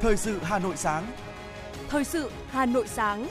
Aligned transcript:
Thời 0.00 0.16
sự 0.16 0.38
Hà 0.42 0.58
Nội 0.58 0.76
sáng. 0.76 1.12
Thời 1.88 2.04
sự 2.04 2.30
Hà 2.48 2.66
Nội 2.66 2.86
sáng. 2.88 3.28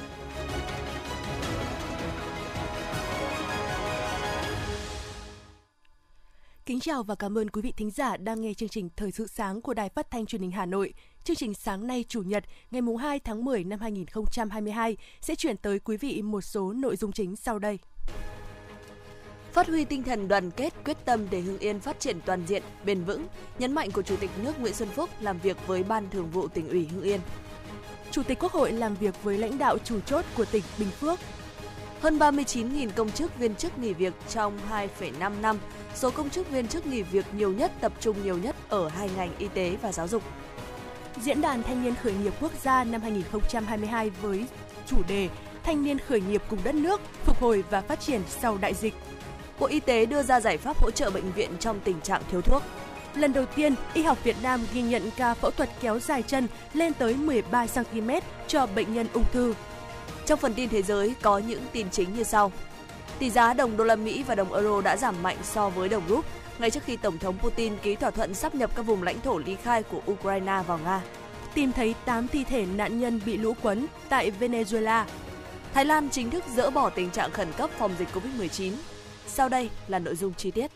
Kính 6.66 6.80
chào 6.80 7.04
và 7.04 7.16
cảm 7.16 7.38
ơn 7.38 7.50
quý 7.50 7.62
vị 7.62 7.74
thính 7.78 7.92
giả 7.92 8.18
đang 8.18 8.42
nghe 8.42 8.54
chương 8.54 8.70
trình 8.70 8.90
Thời 8.96 9.12
sự 9.12 9.28
sáng 9.28 9.62
của 9.62 9.74
Đài 9.74 9.90
Phát 9.90 10.12
thanh 10.12 10.26
Truyền 10.26 10.42
hình 10.42 10.52
Hà 10.52 10.66
Nội. 10.66 10.94
Chương 11.24 11.36
trình 11.36 11.54
sáng 11.54 11.88
nay 11.88 12.06
Chủ 12.08 12.22
nhật, 12.22 12.44
ngày 12.72 12.82
2 13.00 13.20
tháng 13.20 13.46
10 13.46 13.64
năm 13.64 13.80
2022 13.80 14.98
sẽ 15.22 15.36
chuyển 15.36 15.58
tới 15.58 15.80
quý 15.80 15.98
vị 15.98 16.22
một 16.22 16.42
số 16.42 16.74
nội 16.74 16.96
dung 16.96 17.12
chính 17.12 17.36
sau 17.36 17.60
đây. 17.60 17.80
Phát 19.54 19.68
huy 19.68 19.86
tinh 19.86 20.04
thần 20.04 20.28
đoàn 20.28 20.52
kết, 20.52 20.74
quyết 20.86 20.98
tâm 21.06 21.28
để 21.30 21.40
Hưng 21.42 21.60
Yên 21.60 21.80
phát 21.80 22.00
triển 22.00 22.20
toàn 22.26 22.44
diện, 22.48 22.64
bền 22.86 23.04
vững, 23.04 23.28
nhấn 23.60 23.74
mạnh 23.74 23.92
của 23.92 24.02
Chủ 24.02 24.16
tịch 24.16 24.30
nước 24.44 24.60
Nguyễn 24.60 24.74
Xuân 24.74 24.90
Phúc 24.90 25.10
làm 25.20 25.40
việc 25.40 25.58
với 25.68 25.84
Ban 25.84 26.10
Thường 26.10 26.30
vụ 26.30 26.48
tỉnh 26.48 26.70
ủy 26.70 26.88
Hưng 26.88 27.04
Yên. 27.04 27.20
Chủ 28.12 28.24
tịch 28.24 28.40
Quốc 28.40 28.52
hội 28.52 28.72
làm 28.72 28.96
việc 28.96 29.24
với 29.24 29.38
lãnh 29.38 29.58
đạo 29.58 29.78
chủ 29.84 30.00
chốt 30.00 30.26
của 30.38 30.46
tỉnh 30.46 30.64
Bình 30.80 30.90
Phước. 30.92 31.20
Hơn 32.02 32.18
39.000 32.18 32.90
công 32.96 33.12
chức 33.12 33.38
viên 33.38 33.56
chức 33.56 33.78
nghỉ 33.78 33.94
việc 33.94 34.14
trong 34.30 34.60
2,5 35.00 35.42
năm, 35.42 35.58
số 35.96 36.12
công 36.12 36.30
chức 36.30 36.50
viên 36.50 36.68
chức 36.68 36.86
nghỉ 36.86 37.02
việc 37.02 37.26
nhiều 37.34 37.52
nhất 37.52 37.72
tập 37.82 37.94
trung 38.00 38.24
nhiều 38.24 38.38
nhất 38.38 38.56
ở 38.70 38.88
hai 38.88 39.10
ngành 39.18 39.38
y 39.38 39.48
tế 39.48 39.78
và 39.82 39.92
giáo 39.92 40.08
dục. 40.08 40.24
Diễn 41.22 41.42
đàn 41.42 41.64
Thanh 41.64 41.84
niên 41.84 41.96
khởi 41.96 42.14
nghiệp 42.14 42.34
quốc 42.42 42.52
gia 42.64 42.84
năm 42.84 43.02
2022 43.02 44.10
với 44.10 44.46
chủ 44.88 44.98
đề 45.08 45.30
Thanh 45.64 45.84
niên 45.84 46.00
khởi 46.00 46.22
nghiệp 46.22 46.42
cùng 46.50 46.60
đất 46.64 46.76
nước, 46.76 47.02
phục 47.24 47.40
hồi 47.40 47.64
và 47.70 47.82
phát 47.82 48.00
triển 48.00 48.22
sau 48.30 48.58
đại 48.58 48.74
dịch. 48.74 48.94
Bộ 49.64 49.70
Y 49.70 49.80
tế 49.80 50.06
đưa 50.06 50.24
ra 50.24 50.40
giải 50.40 50.58
pháp 50.58 50.78
hỗ 50.78 50.92
trợ 50.92 51.10
bệnh 51.10 51.32
viện 51.32 51.52
trong 51.60 51.80
tình 51.80 52.02
trạng 52.02 52.22
thiếu 52.32 52.42
thuốc. 52.42 52.64
Lần 53.16 53.34
đầu 53.34 53.46
tiên, 53.46 53.76
y 53.94 54.04
học 54.04 54.18
Việt 54.24 54.36
Nam 54.44 54.66
ghi 54.74 54.82
nhận 54.82 55.10
ca 55.18 55.34
phẫu 55.34 55.52
thuật 55.52 55.70
kéo 55.82 56.00
dài 56.00 56.24
chân 56.28 56.48
lên 56.74 56.94
tới 56.94 57.16
13 57.16 57.66
cm 57.68 58.10
cho 58.48 58.68
bệnh 58.76 58.94
nhân 58.94 59.08
ung 59.14 59.24
thư. 59.32 59.54
Trong 60.26 60.40
phần 60.40 60.54
tin 60.54 60.70
thế 60.70 60.82
giới 60.82 61.16
có 61.22 61.38
những 61.38 61.62
tin 61.72 61.90
chính 61.92 62.16
như 62.16 62.24
sau. 62.24 62.52
Tỷ 63.20 63.30
giá 63.30 63.54
đồng 63.54 63.78
đô 63.78 63.84
la 63.84 63.96
Mỹ 63.96 64.24
và 64.28 64.36
đồng 64.36 64.54
euro 64.54 64.82
đã 64.82 64.98
giảm 64.98 65.24
mạnh 65.24 65.38
so 65.44 65.70
với 65.70 65.90
đồng 65.90 66.04
rúp 66.10 66.26
ngay 66.60 66.72
trước 66.72 66.84
khi 66.86 66.98
Tổng 66.98 67.18
thống 67.18 67.38
Putin 67.38 67.78
ký 67.78 67.96
thỏa 67.96 68.12
thuận 68.12 68.34
sắp 68.34 68.56
nhập 68.56 68.76
các 68.76 68.82
vùng 68.82 69.04
lãnh 69.04 69.22
thổ 69.22 69.38
ly 69.38 69.56
khai 69.64 69.84
của 69.84 70.02
Ukraine 70.12 70.62
vào 70.68 70.80
Nga. 70.84 71.02
Tìm 71.54 71.72
thấy 71.72 71.96
8 72.06 72.28
thi 72.28 72.44
thể 72.44 72.66
nạn 72.66 73.00
nhân 73.00 73.22
bị 73.26 73.38
lũ 73.38 73.54
quấn 73.62 73.86
tại 74.10 74.32
Venezuela. 74.40 75.04
Thái 75.74 75.86
Lan 75.86 76.10
chính 76.10 76.30
thức 76.30 76.44
dỡ 76.56 76.70
bỏ 76.70 76.90
tình 76.90 77.10
trạng 77.10 77.32
khẩn 77.32 77.48
cấp 77.58 77.70
phòng 77.78 77.92
dịch 78.00 78.08
COVID-19. 78.14 78.72
Sau 79.28 79.50
đây 79.50 79.70
là 79.88 80.00
nội 80.00 80.16
dung 80.16 80.34
chi 80.34 80.52
tiết. 80.52 80.72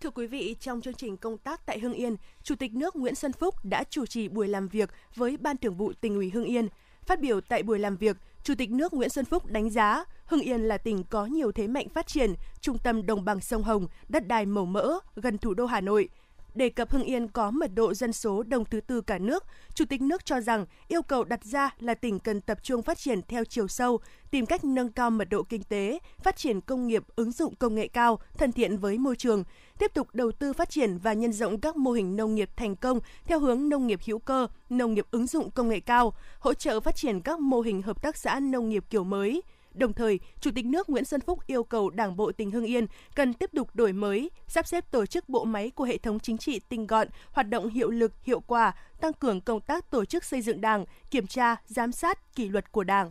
Thưa 0.00 0.10
quý 0.10 0.26
vị, 0.26 0.56
trong 0.60 0.80
chương 0.80 0.94
trình 0.94 1.16
công 1.16 1.38
tác 1.38 1.66
tại 1.66 1.78
Hưng 1.78 1.92
Yên, 1.92 2.16
Chủ 2.42 2.54
tịch 2.54 2.74
nước 2.74 2.96
Nguyễn 2.96 3.14
Xuân 3.14 3.32
Phúc 3.32 3.54
đã 3.64 3.84
chủ 3.90 4.06
trì 4.06 4.28
buổi 4.28 4.48
làm 4.48 4.68
việc 4.68 4.90
với 5.16 5.36
Ban 5.36 5.56
Thường 5.56 5.76
vụ 5.76 5.92
tỉnh 6.00 6.14
ủy 6.14 6.30
Hưng 6.30 6.44
Yên. 6.44 6.68
Phát 7.06 7.20
biểu 7.20 7.40
tại 7.40 7.62
buổi 7.62 7.78
làm 7.78 7.96
việc, 7.96 8.16
Chủ 8.44 8.54
tịch 8.58 8.70
nước 8.70 8.94
Nguyễn 8.94 9.10
Xuân 9.10 9.24
Phúc 9.24 9.46
đánh 9.46 9.70
giá 9.70 10.04
Hưng 10.24 10.40
Yên 10.40 10.60
là 10.60 10.78
tỉnh 10.78 11.04
có 11.04 11.26
nhiều 11.26 11.52
thế 11.52 11.66
mạnh 11.66 11.88
phát 11.88 12.06
triển, 12.06 12.34
trung 12.60 12.78
tâm 12.78 13.06
đồng 13.06 13.24
bằng 13.24 13.40
sông 13.40 13.62
Hồng, 13.62 13.86
đất 14.08 14.26
đai 14.26 14.46
màu 14.46 14.64
mỡ, 14.64 14.98
gần 15.16 15.38
thủ 15.38 15.54
đô 15.54 15.66
Hà 15.66 15.80
Nội– 15.80 16.08
Đề 16.54 16.68
cập 16.68 16.90
Hưng 16.90 17.02
Yên 17.02 17.28
có 17.28 17.50
mật 17.50 17.70
độ 17.74 17.94
dân 17.94 18.12
số 18.12 18.42
đông 18.42 18.64
thứ 18.64 18.80
tư 18.80 19.00
cả 19.00 19.18
nước, 19.18 19.44
Chủ 19.74 19.84
tịch 19.84 20.02
nước 20.02 20.24
cho 20.24 20.40
rằng 20.40 20.66
yêu 20.88 21.02
cầu 21.02 21.24
đặt 21.24 21.44
ra 21.44 21.70
là 21.78 21.94
tỉnh 21.94 22.18
cần 22.18 22.40
tập 22.40 22.58
trung 22.62 22.82
phát 22.82 22.98
triển 22.98 23.20
theo 23.28 23.44
chiều 23.44 23.68
sâu, 23.68 24.00
tìm 24.30 24.46
cách 24.46 24.64
nâng 24.64 24.92
cao 24.92 25.10
mật 25.10 25.28
độ 25.30 25.42
kinh 25.42 25.62
tế, 25.62 25.98
phát 26.22 26.36
triển 26.36 26.60
công 26.60 26.86
nghiệp 26.86 27.02
ứng 27.16 27.32
dụng 27.32 27.54
công 27.54 27.74
nghệ 27.74 27.88
cao, 27.88 28.18
thân 28.38 28.52
thiện 28.52 28.78
với 28.78 28.98
môi 28.98 29.16
trường, 29.16 29.44
tiếp 29.78 29.90
tục 29.94 30.08
đầu 30.12 30.32
tư 30.32 30.52
phát 30.52 30.70
triển 30.70 30.98
và 30.98 31.12
nhân 31.12 31.32
rộng 31.32 31.60
các 31.60 31.76
mô 31.76 31.92
hình 31.92 32.16
nông 32.16 32.34
nghiệp 32.34 32.50
thành 32.56 32.76
công 32.76 33.00
theo 33.24 33.40
hướng 33.40 33.68
nông 33.68 33.86
nghiệp 33.86 34.00
hữu 34.06 34.18
cơ, 34.18 34.46
nông 34.70 34.94
nghiệp 34.94 35.06
ứng 35.10 35.26
dụng 35.26 35.50
công 35.50 35.68
nghệ 35.68 35.80
cao, 35.80 36.12
hỗ 36.38 36.54
trợ 36.54 36.80
phát 36.80 36.96
triển 36.96 37.20
các 37.20 37.40
mô 37.40 37.60
hình 37.60 37.82
hợp 37.82 38.02
tác 38.02 38.16
xã 38.16 38.40
nông 38.40 38.68
nghiệp 38.68 38.84
kiểu 38.90 39.04
mới, 39.04 39.42
Đồng 39.74 39.92
thời, 39.92 40.20
Chủ 40.40 40.50
tịch 40.54 40.66
nước 40.66 40.90
Nguyễn 40.90 41.04
Xuân 41.04 41.20
Phúc 41.20 41.38
yêu 41.46 41.64
cầu 41.64 41.90
Đảng 41.90 42.16
bộ 42.16 42.32
tỉnh 42.32 42.50
Hưng 42.50 42.64
Yên 42.64 42.86
cần 43.14 43.34
tiếp 43.34 43.50
tục 43.54 43.68
đổi 43.74 43.92
mới, 43.92 44.30
sắp 44.48 44.66
xếp 44.66 44.90
tổ 44.90 45.06
chức 45.06 45.28
bộ 45.28 45.44
máy 45.44 45.70
của 45.70 45.84
hệ 45.84 45.98
thống 45.98 46.20
chính 46.20 46.38
trị 46.38 46.60
tinh 46.68 46.86
gọn, 46.86 47.08
hoạt 47.32 47.48
động 47.48 47.68
hiệu 47.68 47.90
lực, 47.90 48.12
hiệu 48.22 48.40
quả, 48.40 48.74
tăng 49.00 49.12
cường 49.12 49.40
công 49.40 49.60
tác 49.60 49.90
tổ 49.90 50.04
chức 50.04 50.24
xây 50.24 50.42
dựng 50.42 50.60
Đảng, 50.60 50.84
kiểm 51.10 51.26
tra, 51.26 51.56
giám 51.66 51.92
sát, 51.92 52.34
kỷ 52.34 52.48
luật 52.48 52.72
của 52.72 52.84
Đảng. 52.84 53.10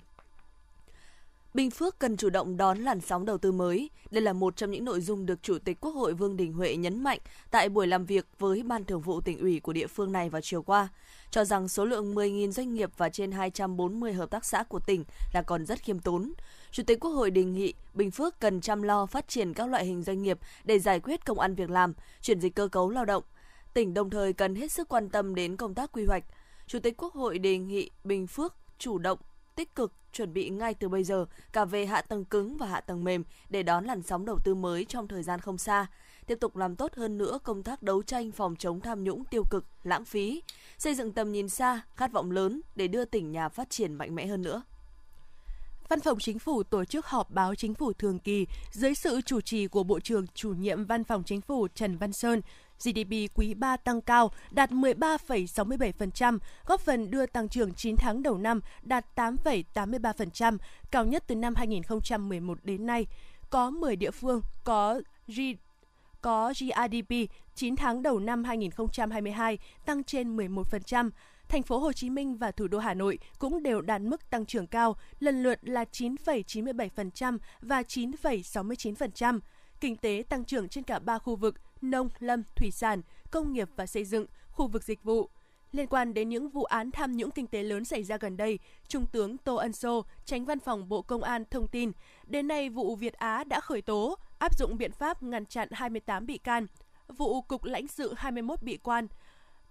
Bình 1.54 1.72
Phước 1.72 2.00
cần 2.00 2.18
chủ 2.18 2.30
động 2.30 2.58
đón 2.58 2.78
làn 2.78 3.02
sóng 3.02 3.26
đầu 3.26 3.38
tư 3.38 3.52
mới. 3.52 3.90
Đây 4.12 4.22
là 4.22 4.34
một 4.34 4.56
trong 4.56 4.72
những 4.72 4.86
nội 4.86 5.02
dung 5.02 5.26
được 5.26 5.44
Chủ 5.44 5.58
tịch 5.60 5.78
Quốc 5.82 5.92
hội 5.92 6.14
Vương 6.14 6.38
Đình 6.38 6.54
Huệ 6.54 6.76
nhấn 6.76 7.04
mạnh 7.04 7.20
tại 7.52 7.70
buổi 7.70 7.88
làm 7.88 8.06
việc 8.06 8.26
với 8.40 8.64
Ban 8.64 8.86
Thường 8.86 9.02
vụ 9.02 9.22
tỉnh 9.22 9.40
ủy 9.40 9.60
của 9.60 9.74
địa 9.74 9.88
phương 9.88 10.12
này 10.12 10.30
vào 10.30 10.42
chiều 10.42 10.62
qua, 10.62 10.88
cho 11.32 11.46
rằng 11.46 11.68
số 11.68 11.86
lượng 11.86 12.16
10.000 12.16 12.52
doanh 12.52 12.74
nghiệp 12.74 12.90
và 12.98 13.10
trên 13.10 13.32
240 13.32 14.14
hợp 14.14 14.30
tác 14.30 14.46
xã 14.46 14.64
của 14.64 14.80
tỉnh 14.80 15.04
là 15.34 15.42
còn 15.42 15.66
rất 15.66 15.80
khiêm 15.80 16.00
tốn. 16.00 16.34
Chủ 16.72 16.84
tịch 16.84 17.00
Quốc 17.00 17.12
hội 17.12 17.32
đề 17.32 17.44
nghị 17.44 17.74
Bình 17.94 18.12
Phước 18.12 18.40
cần 18.40 18.62
chăm 18.62 18.82
lo 18.82 19.06
phát 19.06 19.28
triển 19.28 19.54
các 19.54 19.70
loại 19.70 19.86
hình 19.86 20.04
doanh 20.04 20.22
nghiệp 20.22 20.40
để 20.64 20.80
giải 20.80 21.00
quyết 21.00 21.26
công 21.26 21.40
ăn 21.40 21.56
việc 21.56 21.70
làm, 21.70 21.94
chuyển 22.22 22.40
dịch 22.40 22.56
cơ 22.56 22.68
cấu 22.68 22.90
lao 22.90 23.06
động. 23.06 23.24
Tỉnh 23.74 23.94
đồng 23.94 24.10
thời 24.10 24.34
cần 24.34 24.56
hết 24.56 24.72
sức 24.72 24.90
quan 24.90 25.10
tâm 25.10 25.36
đến 25.36 25.56
công 25.56 25.74
tác 25.74 25.92
quy 25.92 26.06
hoạch. 26.06 26.24
Chủ 26.68 26.80
tịch 26.80 26.98
Quốc 26.98 27.14
hội 27.14 27.40
đề 27.40 27.58
nghị 27.58 27.90
Bình 28.04 28.28
Phước 28.28 28.56
chủ 28.78 28.98
động 28.98 29.20
tích 29.60 29.76
cực 29.76 29.94
chuẩn 30.14 30.34
bị 30.34 30.50
ngay 30.50 30.74
từ 30.74 30.90
bây 30.90 31.04
giờ 31.04 31.26
cả 31.54 31.66
về 31.66 31.86
hạ 31.86 32.02
tầng 32.02 32.26
cứng 32.26 32.58
và 32.58 32.68
hạ 32.68 32.82
tầng 32.82 33.04
mềm 33.04 33.24
để 33.50 33.64
đón 33.64 33.86
làn 33.86 34.02
sóng 34.02 34.26
đầu 34.26 34.40
tư 34.44 34.56
mới 34.56 34.86
trong 34.86 35.08
thời 35.08 35.24
gian 35.24 35.40
không 35.40 35.58
xa, 35.58 35.88
tiếp 36.28 36.38
tục 36.42 36.56
làm 36.56 36.76
tốt 36.76 36.96
hơn 36.96 37.18
nữa 37.18 37.40
công 37.44 37.64
tác 37.64 37.84
đấu 37.84 38.04
tranh 38.04 38.32
phòng 38.32 38.56
chống 38.56 38.82
tham 38.82 39.04
nhũng 39.04 39.26
tiêu 39.26 39.44
cực, 39.50 39.66
lãng 39.84 40.06
phí, 40.06 40.44
xây 40.78 40.96
dựng 40.96 41.12
tầm 41.12 41.32
nhìn 41.32 41.50
xa, 41.50 41.82
khát 41.96 42.12
vọng 42.12 42.32
lớn 42.32 42.62
để 42.76 42.88
đưa 42.88 43.06
tỉnh 43.06 43.32
nhà 43.32 43.50
phát 43.50 43.70
triển 43.70 43.94
mạnh 43.94 44.16
mẽ 44.16 44.26
hơn 44.26 44.42
nữa. 44.42 44.64
Văn 45.90 46.00
phòng 46.00 46.20
Chính 46.20 46.40
phủ 46.40 46.64
tổ 46.64 46.86
chức 46.86 47.06
họp 47.06 47.32
báo 47.32 47.56
chính 47.56 47.74
phủ 47.74 47.94
thường 47.94 48.20
kỳ 48.20 48.48
dưới 48.72 48.96
sự 48.96 49.22
chủ 49.22 49.42
trì 49.42 49.68
của 49.68 49.84
Bộ 49.84 50.00
trưởng 50.00 50.28
chủ 50.28 50.54
nhiệm 50.54 50.86
Văn 50.86 51.04
phòng 51.04 51.24
Chính 51.24 51.42
phủ 51.42 51.68
Trần 51.76 51.98
Văn 51.98 52.14
Sơn. 52.14 52.42
GDP 52.84 53.36
quý 53.36 53.54
3 53.54 53.78
tăng 53.78 54.02
cao, 54.02 54.32
đạt 54.52 54.72
13,67%, 54.72 56.40
góp 56.66 56.82
phần 56.82 57.12
đưa 57.12 57.26
tăng 57.26 57.50
trưởng 57.50 57.74
9 57.74 57.96
tháng 57.96 58.24
đầu 58.24 58.38
năm 58.38 58.62
đạt 58.82 59.06
8,83%, 59.16 60.58
cao 60.92 61.06
nhất 61.06 61.24
từ 61.28 61.36
năm 61.36 61.56
2011 61.56 62.60
đến 62.64 62.86
nay. 62.86 63.08
Có 63.50 63.70
10 63.70 63.96
địa 63.96 64.12
phương 64.12 64.42
có 64.64 65.02
G 65.28 65.42
có 66.22 66.54
GRDP 66.60 67.16
9 67.56 67.76
tháng 67.76 68.02
đầu 68.02 68.20
năm 68.20 68.44
2022 68.44 69.58
tăng 69.86 70.04
trên 70.04 70.38
11%, 70.38 71.10
thành 71.50 71.64
phố 71.64 71.80
Hồ 71.80 71.94
Chí 71.94 72.10
Minh 72.10 72.38
và 72.38 72.52
thủ 72.52 72.68
đô 72.68 72.80
Hà 72.80 72.94
Nội 72.94 73.20
cũng 73.40 73.64
đều 73.64 73.82
đạt 73.82 74.02
mức 74.02 74.30
tăng 74.30 74.46
trưởng 74.46 74.68
cao, 74.68 74.96
lần 75.20 75.44
lượt 75.44 75.60
là 75.62 75.86
9,97% 75.92 77.38
và 77.62 77.82
9,69%. 77.82 79.40
Kinh 79.80 79.96
tế 79.96 80.24
tăng 80.30 80.46
trưởng 80.46 80.70
trên 80.70 80.84
cả 80.84 81.00
ba 81.00 81.20
khu 81.20 81.36
vực 81.36 81.56
nông, 81.82 82.10
lâm, 82.20 82.44
thủy 82.56 82.72
sản, 82.72 83.02
công 83.32 83.54
nghiệp 83.54 83.70
và 83.76 83.86
xây 83.86 84.06
dựng, 84.06 84.26
khu 84.52 84.68
vực 84.68 84.84
dịch 84.84 85.04
vụ. 85.04 85.30
Liên 85.72 85.88
quan 85.88 86.14
đến 86.14 86.30
những 86.30 86.50
vụ 86.50 86.64
án 86.64 86.92
tham 86.92 87.18
nhũng 87.18 87.32
kinh 87.32 87.48
tế 87.48 87.64
lớn 87.64 87.86
xảy 87.86 88.04
ra 88.04 88.18
gần 88.18 88.38
đây, 88.38 88.60
Trung 88.88 89.06
tướng 89.06 89.38
Tô 89.38 89.56
Ân 89.56 89.74
Sô, 89.74 90.06
tránh 90.26 90.46
văn 90.46 90.60
phòng 90.60 90.90
Bộ 90.90 91.02
Công 91.02 91.24
an 91.24 91.44
thông 91.52 91.68
tin, 91.68 91.92
đến 92.28 92.48
nay 92.48 92.70
vụ 92.70 92.96
Việt 92.96 93.14
Á 93.14 93.44
đã 93.44 93.60
khởi 93.60 93.82
tố, 93.82 94.18
áp 94.40 94.58
dụng 94.58 94.78
biện 94.78 94.92
pháp 94.92 95.24
ngăn 95.24 95.46
chặn 95.46 95.68
28 95.72 96.26
bị 96.26 96.38
can, 96.38 96.68
vụ 97.08 97.42
Cục 97.42 97.64
lãnh 97.64 97.88
sự 97.88 98.14
21 98.18 98.64
bị 98.64 98.78
quan, 98.78 99.08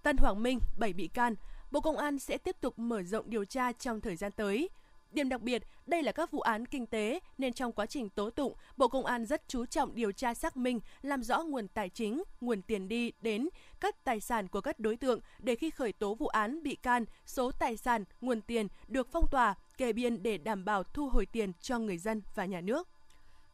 Tân 0.03 0.17
Hoàng 0.17 0.43
Minh 0.43 0.59
7 0.79 0.93
bị 0.93 1.07
can, 1.07 1.35
Bộ 1.71 1.81
Công 1.81 1.97
an 1.97 2.19
sẽ 2.19 2.37
tiếp 2.37 2.55
tục 2.61 2.79
mở 2.79 3.03
rộng 3.03 3.29
điều 3.29 3.45
tra 3.45 3.71
trong 3.71 4.01
thời 4.01 4.15
gian 4.15 4.31
tới. 4.31 4.69
Điểm 5.11 5.29
đặc 5.29 5.41
biệt, 5.41 5.63
đây 5.85 6.03
là 6.03 6.11
các 6.11 6.31
vụ 6.31 6.39
án 6.39 6.65
kinh 6.65 6.85
tế 6.85 7.19
nên 7.37 7.53
trong 7.53 7.71
quá 7.71 7.85
trình 7.85 8.09
tố 8.09 8.29
tụng, 8.29 8.53
Bộ 8.77 8.87
Công 8.87 9.05
an 9.05 9.25
rất 9.25 9.47
chú 9.47 9.65
trọng 9.65 9.95
điều 9.95 10.11
tra 10.11 10.33
xác 10.33 10.57
minh, 10.57 10.79
làm 11.01 11.23
rõ 11.23 11.43
nguồn 11.43 11.67
tài 11.67 11.89
chính, 11.89 12.23
nguồn 12.41 12.61
tiền 12.61 12.87
đi 12.87 13.11
đến 13.21 13.49
các 13.79 14.03
tài 14.03 14.19
sản 14.19 14.47
của 14.47 14.61
các 14.61 14.79
đối 14.79 14.97
tượng 14.97 15.19
để 15.39 15.55
khi 15.55 15.69
khởi 15.69 15.93
tố 15.93 16.15
vụ 16.15 16.27
án 16.27 16.63
bị 16.63 16.75
can, 16.75 17.05
số 17.25 17.51
tài 17.51 17.77
sản, 17.77 18.03
nguồn 18.21 18.41
tiền 18.41 18.67
được 18.87 19.07
phong 19.11 19.27
tỏa, 19.31 19.55
kê 19.77 19.93
biên 19.93 20.23
để 20.23 20.37
đảm 20.37 20.65
bảo 20.65 20.83
thu 20.83 21.09
hồi 21.09 21.25
tiền 21.25 21.53
cho 21.61 21.79
người 21.79 21.97
dân 21.97 22.21
và 22.35 22.45
nhà 22.45 22.61
nước. 22.61 22.87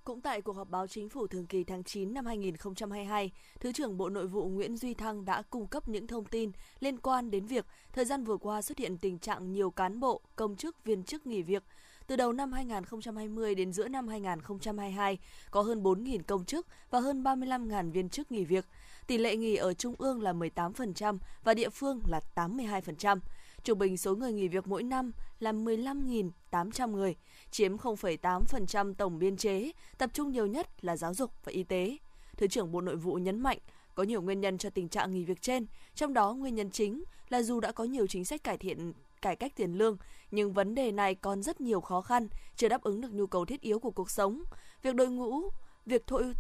Cũng 0.06 0.22
tại 0.22 0.42
cuộc 0.42 0.56
họp 0.56 0.69
báo 0.69 0.88
chính 0.88 1.10
phủ 1.10 1.28
thường 1.28 1.46
kỳ 1.46 1.63
tháng 1.63 1.84
9 1.84 2.13
năm 2.13 2.25
2022, 2.25 3.31
Thứ 3.60 3.72
trưởng 3.72 3.98
Bộ 3.98 4.10
Nội 4.10 4.28
vụ 4.28 4.48
Nguyễn 4.48 4.78
Duy 4.78 4.94
Thăng 4.94 5.25
đã 5.25 5.42
cung 5.42 5.68
cấp 5.68 5.88
những 5.88 6.07
thông 6.07 6.25
tin 6.25 6.52
liên 6.80 6.98
quan 6.98 7.31
đến 7.31 7.46
việc 7.46 7.66
thời 7.94 8.06
gian 8.06 8.24
vừa 8.24 8.38
qua 8.38 8.62
xuất 8.62 8.78
hiện 8.78 8.98
tình 8.98 9.19
trạng 9.19 9.52
nhiều 9.52 9.69
cán 9.69 10.00
bộ, 10.00 10.22
công 10.36 10.56
chức, 10.56 10.84
viên 10.84 11.04
chức 11.04 11.28
nghỉ 11.28 11.42
việc. 11.42 11.63
Từ 12.07 12.16
đầu 12.16 12.34
năm 12.34 12.52
2020 12.52 13.56
đến 13.56 13.74
giữa 13.74 13.88
năm 13.88 14.07
2022, 14.07 15.18
có 15.52 15.62
hơn 15.62 15.84
4.000 15.84 16.19
công 16.28 16.46
chức 16.46 16.68
và 16.90 17.00
hơn 17.00 17.24
35.000 17.24 17.92
viên 17.92 18.10
chức 18.10 18.31
nghỉ 18.31 18.46
việc. 18.46 18.66
Tỷ 19.08 19.18
lệ 19.18 19.36
nghỉ 19.36 19.56
ở 19.56 19.74
trung 19.74 19.96
ương 19.98 20.22
là 20.22 20.34
18% 20.34 21.18
và 21.44 21.54
địa 21.54 21.69
phương 21.69 22.01
là 22.08 22.19
82%. 22.36 23.19
Trung 23.66 23.80
bình 23.80 23.98
số 23.98 24.16
người 24.16 24.34
nghỉ 24.34 24.48
việc 24.48 24.68
mỗi 24.68 24.84
năm 24.84 25.12
là 25.40 25.52
15.800 25.52 26.92
người, 26.92 27.16
chiếm 27.52 27.78
0,8% 27.78 28.94
tổng 28.94 29.20
biên 29.20 29.38
chế, 29.38 29.72
tập 29.98 30.10
trung 30.14 30.32
nhiều 30.32 30.46
nhất 30.46 30.84
là 30.84 30.98
giáo 30.98 31.14
dục 31.14 31.32
và 31.44 31.52
y 31.52 31.64
tế. 31.64 31.98
Thứ 32.38 32.48
trưởng 32.48 32.72
Bộ 32.72 32.82
Nội 32.82 32.96
vụ 32.96 33.16
nhấn 33.16 33.40
mạnh 33.40 33.58
có 33.96 34.04
nhiều 34.04 34.22
nguyên 34.22 34.42
nhân 34.42 34.58
cho 34.58 34.70
tình 34.70 34.90
trạng 34.90 35.14
nghỉ 35.14 35.24
việc 35.24 35.42
trên, 35.42 35.66
trong 35.96 36.14
đó 36.14 36.34
nguyên 36.34 36.56
nhân 36.56 36.72
chính 36.72 37.04
là 37.30 37.42
dù 37.42 37.60
đã 37.60 37.72
có 37.72 37.84
nhiều 37.84 38.08
chính 38.08 38.26
sách 38.26 38.44
cải 38.44 38.58
thiện 38.58 38.94
cải 39.22 39.36
cách 39.36 39.52
tiền 39.56 39.74
lương, 39.74 39.98
nhưng 40.32 40.54
vấn 40.54 40.76
đề 40.76 40.92
này 40.92 41.16
còn 41.16 41.44
rất 41.44 41.62
nhiều 41.62 41.82
khó 41.82 42.02
khăn, 42.02 42.28
chưa 42.56 42.70
đáp 42.70 42.84
ứng 42.84 43.02
được 43.02 43.14
nhu 43.14 43.28
cầu 43.28 43.46
thiết 43.46 43.62
yếu 43.62 43.80
của 43.80 43.92
cuộc 43.92 44.10
sống. 44.10 44.44
Việc 44.84 44.96
đội 44.96 45.10
ngũ, 45.10 45.42
việc 45.86 46.08
thôi 46.08 46.34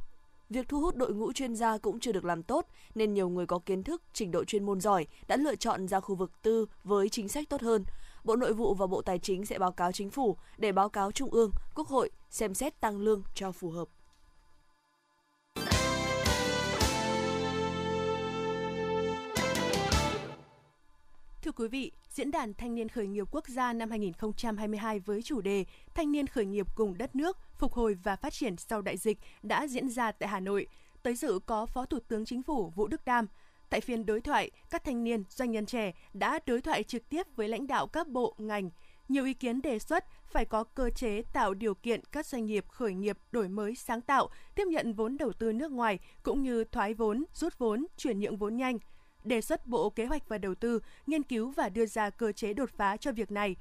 Việc 0.49 0.69
thu 0.69 0.81
hút 0.81 0.95
đội 0.95 1.13
ngũ 1.13 1.33
chuyên 1.33 1.55
gia 1.55 1.77
cũng 1.77 1.99
chưa 1.99 2.11
được 2.11 2.25
làm 2.25 2.43
tốt, 2.43 2.65
nên 2.95 3.13
nhiều 3.13 3.29
người 3.29 3.45
có 3.45 3.59
kiến 3.59 3.83
thức, 3.83 4.01
trình 4.13 4.31
độ 4.31 4.43
chuyên 4.43 4.65
môn 4.65 4.81
giỏi 4.81 5.07
đã 5.27 5.37
lựa 5.37 5.55
chọn 5.55 5.87
ra 5.87 5.99
khu 5.99 6.15
vực 6.15 6.31
tư 6.41 6.65
với 6.83 7.09
chính 7.09 7.29
sách 7.29 7.49
tốt 7.49 7.61
hơn. 7.61 7.83
Bộ 8.23 8.35
Nội 8.35 8.53
vụ 8.53 8.73
và 8.73 8.87
Bộ 8.87 9.01
Tài 9.01 9.19
chính 9.19 9.45
sẽ 9.45 9.59
báo 9.59 9.71
cáo 9.71 9.91
chính 9.91 10.09
phủ 10.09 10.37
để 10.57 10.71
báo 10.71 10.89
cáo 10.89 11.11
Trung 11.11 11.29
ương, 11.29 11.51
Quốc 11.75 11.87
hội 11.87 12.09
xem 12.29 12.53
xét 12.53 12.79
tăng 12.79 13.01
lương 13.01 13.23
cho 13.33 13.51
phù 13.51 13.69
hợp. 13.69 13.87
Thưa 21.41 21.51
quý 21.51 21.67
vị, 21.67 21.91
Diễn 22.15 22.31
đàn 22.31 22.53
Thanh 22.53 22.75
niên 22.75 22.89
khởi 22.89 23.07
nghiệp 23.07 23.27
quốc 23.31 23.47
gia 23.47 23.73
năm 23.73 23.89
2022 23.89 24.99
với 24.99 25.21
chủ 25.21 25.41
đề 25.41 25.65
Thanh 25.93 26.11
niên 26.11 26.27
khởi 26.27 26.45
nghiệp 26.45 26.67
cùng 26.75 26.97
đất 26.97 27.15
nước, 27.15 27.37
phục 27.57 27.73
hồi 27.73 27.93
và 28.03 28.15
phát 28.15 28.33
triển 28.33 28.57
sau 28.57 28.81
đại 28.81 28.97
dịch 28.97 29.17
đã 29.43 29.67
diễn 29.67 29.89
ra 29.89 30.11
tại 30.11 30.29
Hà 30.29 30.39
Nội. 30.39 30.67
Tới 31.03 31.15
dự 31.15 31.39
có 31.45 31.65
Phó 31.65 31.85
Thủ 31.85 31.99
tướng 32.07 32.25
Chính 32.25 32.43
phủ 32.43 32.69
Vũ 32.75 32.87
Đức 32.87 33.05
Đam. 33.05 33.27
Tại 33.69 33.81
phiên 33.81 34.05
đối 34.05 34.21
thoại, 34.21 34.51
các 34.69 34.83
thanh 34.83 35.03
niên, 35.03 35.23
doanh 35.29 35.51
nhân 35.51 35.65
trẻ 35.65 35.91
đã 36.13 36.39
đối 36.45 36.61
thoại 36.61 36.83
trực 36.83 37.09
tiếp 37.09 37.27
với 37.35 37.47
lãnh 37.47 37.67
đạo 37.67 37.87
các 37.87 38.07
bộ, 38.07 38.35
ngành. 38.37 38.69
Nhiều 39.09 39.25
ý 39.25 39.33
kiến 39.33 39.61
đề 39.61 39.79
xuất 39.79 40.05
phải 40.25 40.45
có 40.45 40.63
cơ 40.63 40.89
chế 40.89 41.21
tạo 41.33 41.53
điều 41.53 41.73
kiện 41.75 42.01
các 42.11 42.25
doanh 42.25 42.45
nghiệp 42.45 42.65
khởi 42.67 42.93
nghiệp 42.93 43.17
đổi 43.31 43.47
mới 43.47 43.75
sáng 43.75 44.01
tạo, 44.01 44.29
tiếp 44.55 44.67
nhận 44.67 44.93
vốn 44.93 45.17
đầu 45.17 45.33
tư 45.33 45.51
nước 45.51 45.71
ngoài 45.71 45.99
cũng 46.23 46.43
như 46.43 46.63
thoái 46.63 46.93
vốn, 46.93 47.23
rút 47.33 47.57
vốn, 47.57 47.85
chuyển 47.97 48.19
nhượng 48.19 48.37
vốn 48.37 48.57
nhanh– 48.57 48.79
đề 49.25 49.41
xuất 49.41 49.67
Bộ 49.67 49.89
Kế 49.89 50.05
hoạch 50.05 50.29
và 50.29 50.37
Đầu 50.37 50.55
tư 50.55 50.79
nghiên 51.07 51.23
cứu 51.23 51.51
và 51.51 51.69
đưa 51.69 51.85
ra 51.85 52.09
cơ 52.09 52.31
chế 52.31 52.53
đột 52.53 52.69
phá 52.69 52.97
cho 52.97 53.11
việc 53.11 53.31
này. 53.31 53.55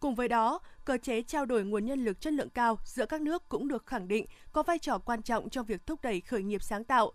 Cùng 0.00 0.14
với 0.14 0.28
đó, 0.28 0.60
cơ 0.84 0.98
chế 1.02 1.22
trao 1.22 1.46
đổi 1.46 1.64
nguồn 1.64 1.86
nhân 1.86 2.04
lực 2.04 2.20
chất 2.20 2.32
lượng 2.32 2.50
cao 2.50 2.78
giữa 2.84 3.06
các 3.06 3.20
nước 3.20 3.48
cũng 3.48 3.68
được 3.68 3.86
khẳng 3.86 4.08
định 4.08 4.26
có 4.52 4.62
vai 4.62 4.78
trò 4.78 4.98
quan 4.98 5.22
trọng 5.22 5.50
trong 5.50 5.66
việc 5.66 5.86
thúc 5.86 6.02
đẩy 6.02 6.20
khởi 6.20 6.42
nghiệp 6.42 6.62
sáng 6.62 6.84
tạo. 6.84 7.12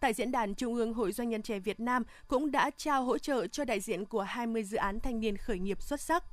Tại 0.00 0.12
diễn 0.12 0.30
đàn 0.30 0.54
Trung 0.54 0.74
ương 0.74 0.94
Hội 0.94 1.12
Doanh 1.12 1.28
nhân 1.28 1.42
trẻ 1.42 1.58
Việt 1.58 1.80
Nam 1.80 2.02
cũng 2.28 2.50
đã 2.50 2.70
trao 2.76 3.04
hỗ 3.04 3.18
trợ 3.18 3.46
cho 3.46 3.64
đại 3.64 3.80
diện 3.80 4.04
của 4.04 4.22
20 4.22 4.64
dự 4.64 4.76
án 4.76 5.00
thanh 5.00 5.20
niên 5.20 5.36
khởi 5.36 5.58
nghiệp 5.58 5.82
xuất 5.82 6.00
sắc. 6.00 6.24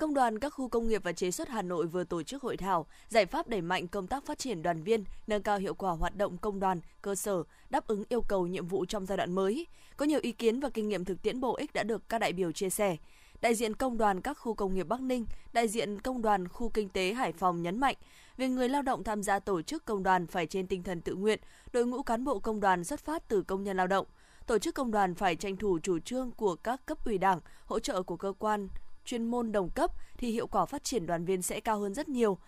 Công 0.00 0.14
đoàn 0.14 0.38
các 0.38 0.50
khu 0.50 0.68
công 0.68 0.88
nghiệp 0.88 1.02
và 1.04 1.12
chế 1.12 1.30
xuất 1.30 1.48
Hà 1.48 1.62
Nội 1.62 1.86
vừa 1.86 2.04
tổ 2.04 2.22
chức 2.22 2.42
hội 2.42 2.56
thảo 2.56 2.86
giải 3.08 3.26
pháp 3.26 3.48
đẩy 3.48 3.60
mạnh 3.60 3.88
công 3.88 4.06
tác 4.06 4.26
phát 4.26 4.38
triển 4.38 4.62
đoàn 4.62 4.82
viên, 4.82 5.04
nâng 5.26 5.42
cao 5.42 5.58
hiệu 5.58 5.74
quả 5.74 5.92
hoạt 5.92 6.16
động 6.16 6.38
công 6.38 6.60
đoàn, 6.60 6.80
cơ 7.02 7.14
sở, 7.14 7.42
đáp 7.70 7.86
ứng 7.86 8.04
yêu 8.08 8.22
cầu 8.22 8.46
nhiệm 8.46 8.66
vụ 8.66 8.84
trong 8.84 9.06
giai 9.06 9.16
đoạn 9.16 9.32
mới. 9.32 9.66
Có 9.96 10.06
nhiều 10.06 10.20
ý 10.22 10.32
kiến 10.32 10.60
và 10.60 10.70
kinh 10.70 10.88
nghiệm 10.88 11.04
thực 11.04 11.22
tiễn 11.22 11.40
bổ 11.40 11.56
ích 11.56 11.72
đã 11.72 11.82
được 11.82 12.08
các 12.08 12.18
đại 12.18 12.32
biểu 12.32 12.52
chia 12.52 12.70
sẻ. 12.70 12.96
Đại 13.40 13.54
diện 13.54 13.74
công 13.74 13.98
đoàn 13.98 14.20
các 14.20 14.34
khu 14.34 14.54
công 14.54 14.74
nghiệp 14.74 14.88
Bắc 14.88 15.00
Ninh, 15.00 15.26
đại 15.52 15.68
diện 15.68 16.00
công 16.00 16.22
đoàn 16.22 16.48
khu 16.48 16.68
kinh 16.68 16.88
tế 16.88 17.12
Hải 17.12 17.32
Phòng 17.32 17.62
nhấn 17.62 17.80
mạnh, 17.80 17.96
về 18.36 18.48
người 18.48 18.68
lao 18.68 18.82
động 18.82 19.04
tham 19.04 19.22
gia 19.22 19.38
tổ 19.38 19.62
chức 19.62 19.84
công 19.84 20.02
đoàn 20.02 20.26
phải 20.26 20.46
trên 20.46 20.66
tinh 20.66 20.82
thần 20.82 21.00
tự 21.00 21.14
nguyện, 21.14 21.40
đội 21.72 21.86
ngũ 21.86 22.02
cán 22.02 22.24
bộ 22.24 22.38
công 22.38 22.60
đoàn 22.60 22.84
xuất 22.84 23.00
phát 23.00 23.28
từ 23.28 23.42
công 23.42 23.64
nhân 23.64 23.76
lao 23.76 23.86
động. 23.86 24.06
Tổ 24.46 24.58
chức 24.58 24.74
công 24.74 24.90
đoàn 24.90 25.14
phải 25.14 25.36
tranh 25.36 25.56
thủ 25.56 25.78
chủ 25.82 25.98
trương 25.98 26.30
của 26.30 26.56
các 26.56 26.86
cấp 26.86 26.98
ủy 27.04 27.18
đảng, 27.18 27.40
hỗ 27.64 27.78
trợ 27.78 28.02
của 28.02 28.16
cơ 28.16 28.32
quan 28.38 28.68
chuyên 29.04 29.24
môn 29.24 29.52
đồng 29.52 29.70
cấp 29.70 29.90
thì 30.18 30.30
hiệu 30.30 30.46
quả 30.46 30.66
phát 30.66 30.84
triển 30.84 31.06
đoàn 31.06 31.24
viên 31.24 31.42
sẽ 31.42 31.60
cao 31.60 31.78
hơn 31.78 31.94
rất 31.94 32.08
nhiều. 32.08 32.38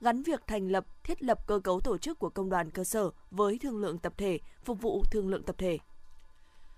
Gắn 0.00 0.22
việc 0.22 0.46
thành 0.46 0.68
lập, 0.68 0.86
thiết 1.04 1.22
lập 1.22 1.46
cơ 1.46 1.58
cấu 1.58 1.80
tổ 1.80 1.98
chức 1.98 2.18
của 2.18 2.28
công 2.28 2.48
đoàn 2.48 2.70
cơ 2.70 2.84
sở 2.84 3.10
với 3.30 3.58
thương 3.58 3.78
lượng 3.78 3.98
tập 3.98 4.12
thể, 4.16 4.38
phục 4.64 4.80
vụ 4.80 5.02
thương 5.10 5.28
lượng 5.28 5.42
tập 5.42 5.56
thể. 5.58 5.78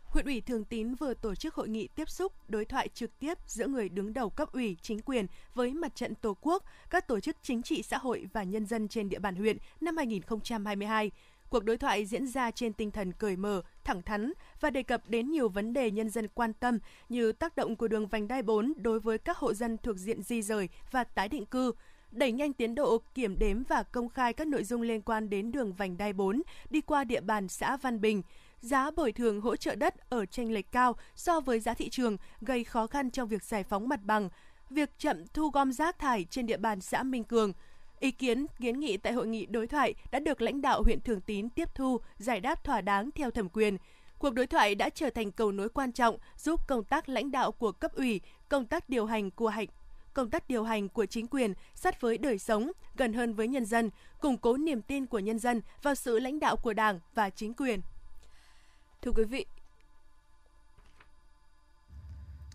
Huyện 0.05 0.27
ủy 0.27 0.41
Thường 0.41 0.65
Tín 0.65 0.95
vừa 0.95 1.15
tổ 1.15 1.35
chức 1.35 1.55
hội 1.55 1.69
nghị 1.69 1.89
tiếp 1.89 2.09
xúc, 2.11 2.33
đối 2.49 2.65
thoại 2.65 2.89
trực 2.95 3.19
tiếp 3.19 3.39
giữa 3.47 3.67
người 3.67 3.89
đứng 3.89 4.13
đầu 4.13 4.31
cấp 4.31 4.53
ủy, 4.53 4.77
chính 4.83 5.01
quyền 5.03 5.27
với 5.55 5.73
mặt 5.73 5.95
trận 5.95 6.15
Tổ 6.15 6.37
quốc, 6.41 6.63
các 6.91 7.09
tổ 7.09 7.21
chức 7.21 7.37
chính 7.43 7.63
trị 7.63 7.83
xã 7.83 7.99
hội 7.99 8.27
và 8.33 8.43
nhân 8.43 8.67
dân 8.67 8.89
trên 8.89 9.09
địa 9.09 9.19
bàn 9.19 9.37
huyện 9.37 9.57
năm 9.81 9.97
2022 9.97 11.11
Cuộc 11.51 11.65
đối 11.65 11.77
thoại 11.77 12.07
diễn 12.07 12.27
ra 12.27 12.51
trên 12.51 12.73
tinh 12.73 12.91
thần 12.91 13.13
cởi 13.13 13.37
mở, 13.37 13.63
thẳng 13.89 14.03
thắn 14.03 14.33
và 14.61 14.71
đề 14.71 14.83
cập 14.83 15.09
đến 15.09 15.31
nhiều 15.31 15.49
vấn 15.49 15.73
đề 15.73 15.91
nhân 15.91 16.11
dân 16.11 16.29
quan 16.29 16.53
tâm 16.53 16.79
như 17.09 17.33
tác 17.33 17.57
động 17.57 17.77
của 17.77 17.89
đường 17.89 18.07
vành 18.07 18.29
đai 18.29 18.43
4 18.43 18.73
đối 18.77 19.01
với 19.01 19.19
các 19.19 19.37
hộ 19.37 19.55
dân 19.55 19.77
thuộc 19.83 19.97
diện 19.97 20.23
di 20.23 20.43
rời 20.43 20.69
và 20.91 21.05
tái 21.05 21.29
định 21.29 21.47
cư, 21.47 21.73
đẩy 22.11 22.33
nhanh 22.33 22.53
tiến 22.53 22.75
độ 22.75 23.03
kiểm 23.15 23.39
đếm 23.39 23.63
và 23.63 23.83
công 23.83 24.09
khai 24.09 24.33
các 24.33 24.47
nội 24.47 24.65
dung 24.65 24.83
liên 24.83 25.03
quan 25.03 25.31
đến 25.31 25.53
đường 25.53 25.73
vành 25.73 25.97
đai 25.97 26.13
4 26.13 26.43
đi 26.71 26.81
qua 26.81 27.05
địa 27.05 27.21
bàn 27.21 27.49
xã 27.49 27.77
Văn 27.77 28.01
Bình, 28.01 28.23
giá 28.61 28.91
bồi 28.91 29.13
thường 29.13 29.41
hỗ 29.41 29.57
trợ 29.57 29.75
đất 29.75 30.11
ở 30.11 30.27
tranh 30.27 30.53
lệch 30.53 30.73
cao 30.73 30.97
so 31.15 31.41
với 31.41 31.61
giá 31.61 31.75
thị 31.75 31.89
trường 31.89 32.17
gây 32.41 32.65
khó 32.65 32.87
khăn 32.87 33.11
trong 33.11 33.29
việc 33.29 33.43
giải 33.43 33.65
phóng 33.65 33.89
mặt 33.89 34.01
bằng, 34.05 34.29
việc 34.71 34.91
chậm 34.99 35.27
thu 35.27 35.51
gom 35.51 35.73
rác 35.73 35.99
thải 35.99 36.25
trên 36.31 36.47
địa 36.47 36.57
bàn 36.57 36.81
xã 36.81 37.03
Minh 37.03 37.25
Cường– 37.25 37.53
Ý 38.01 38.11
kiến 38.11 38.47
kiến 38.61 38.81
nghị 38.81 38.97
tại 38.97 39.13
hội 39.13 39.27
nghị 39.27 39.47
đối 39.47 39.67
thoại 39.67 39.95
đã 40.11 40.19
được 40.19 40.43
lãnh 40.43 40.61
đạo 40.61 40.83
huyện 40.83 41.01
Thường 41.01 41.21
Tín 41.21 41.49
tiếp 41.49 41.69
thu, 41.75 42.01
giải 42.17 42.41
đáp 42.41 42.65
thỏa 42.65 42.81
đáng 42.81 43.11
theo 43.11 43.31
thẩm 43.31 43.49
quyền. 43.49 43.77
Cuộc 44.19 44.31
đối 44.31 44.47
thoại 44.47 44.75
đã 44.75 44.89
trở 44.91 45.11
thành 45.11 45.33
cầu 45.33 45.53
nối 45.53 45.69
quan 45.69 45.93
trọng 45.93 46.19
giúp 46.37 46.61
công 46.69 46.85
tác 46.85 47.09
lãnh 47.09 47.31
đạo 47.31 47.53
của 47.53 47.73
cấp 47.73 47.95
ủy, 47.95 48.21
công 48.49 48.67
tác 48.67 48.89
điều 48.89 49.07
hành 49.07 49.31
của 49.31 49.49
hành 49.49 49.67
công 50.19 50.31
tác 50.31 50.49
điều 50.49 50.65
hành 50.65 50.89
của 50.89 51.07
chính 51.07 51.27
quyền 51.27 51.55
sát 51.75 52.01
với 52.01 52.19
đời 52.19 52.39
sống, 52.39 52.73
gần 52.97 53.13
hơn 53.13 53.35
với 53.35 53.49
nhân 53.49 53.65
dân, 53.65 53.91
củng 54.21 54.39
cố 54.39 54.57
niềm 54.57 54.83
tin 54.83 55.07
của 55.07 55.19
nhân 55.19 55.39
dân 55.39 55.61
vào 55.83 55.95
sự 55.95 56.19
lãnh 56.19 56.41
đạo 56.41 56.57
của 56.57 56.73
Đảng 56.73 57.01
và 57.15 57.31
chính 57.31 57.55
quyền. 57.55 57.81
Thưa 59.03 59.13
quý 59.17 59.25
vị, 59.25 59.47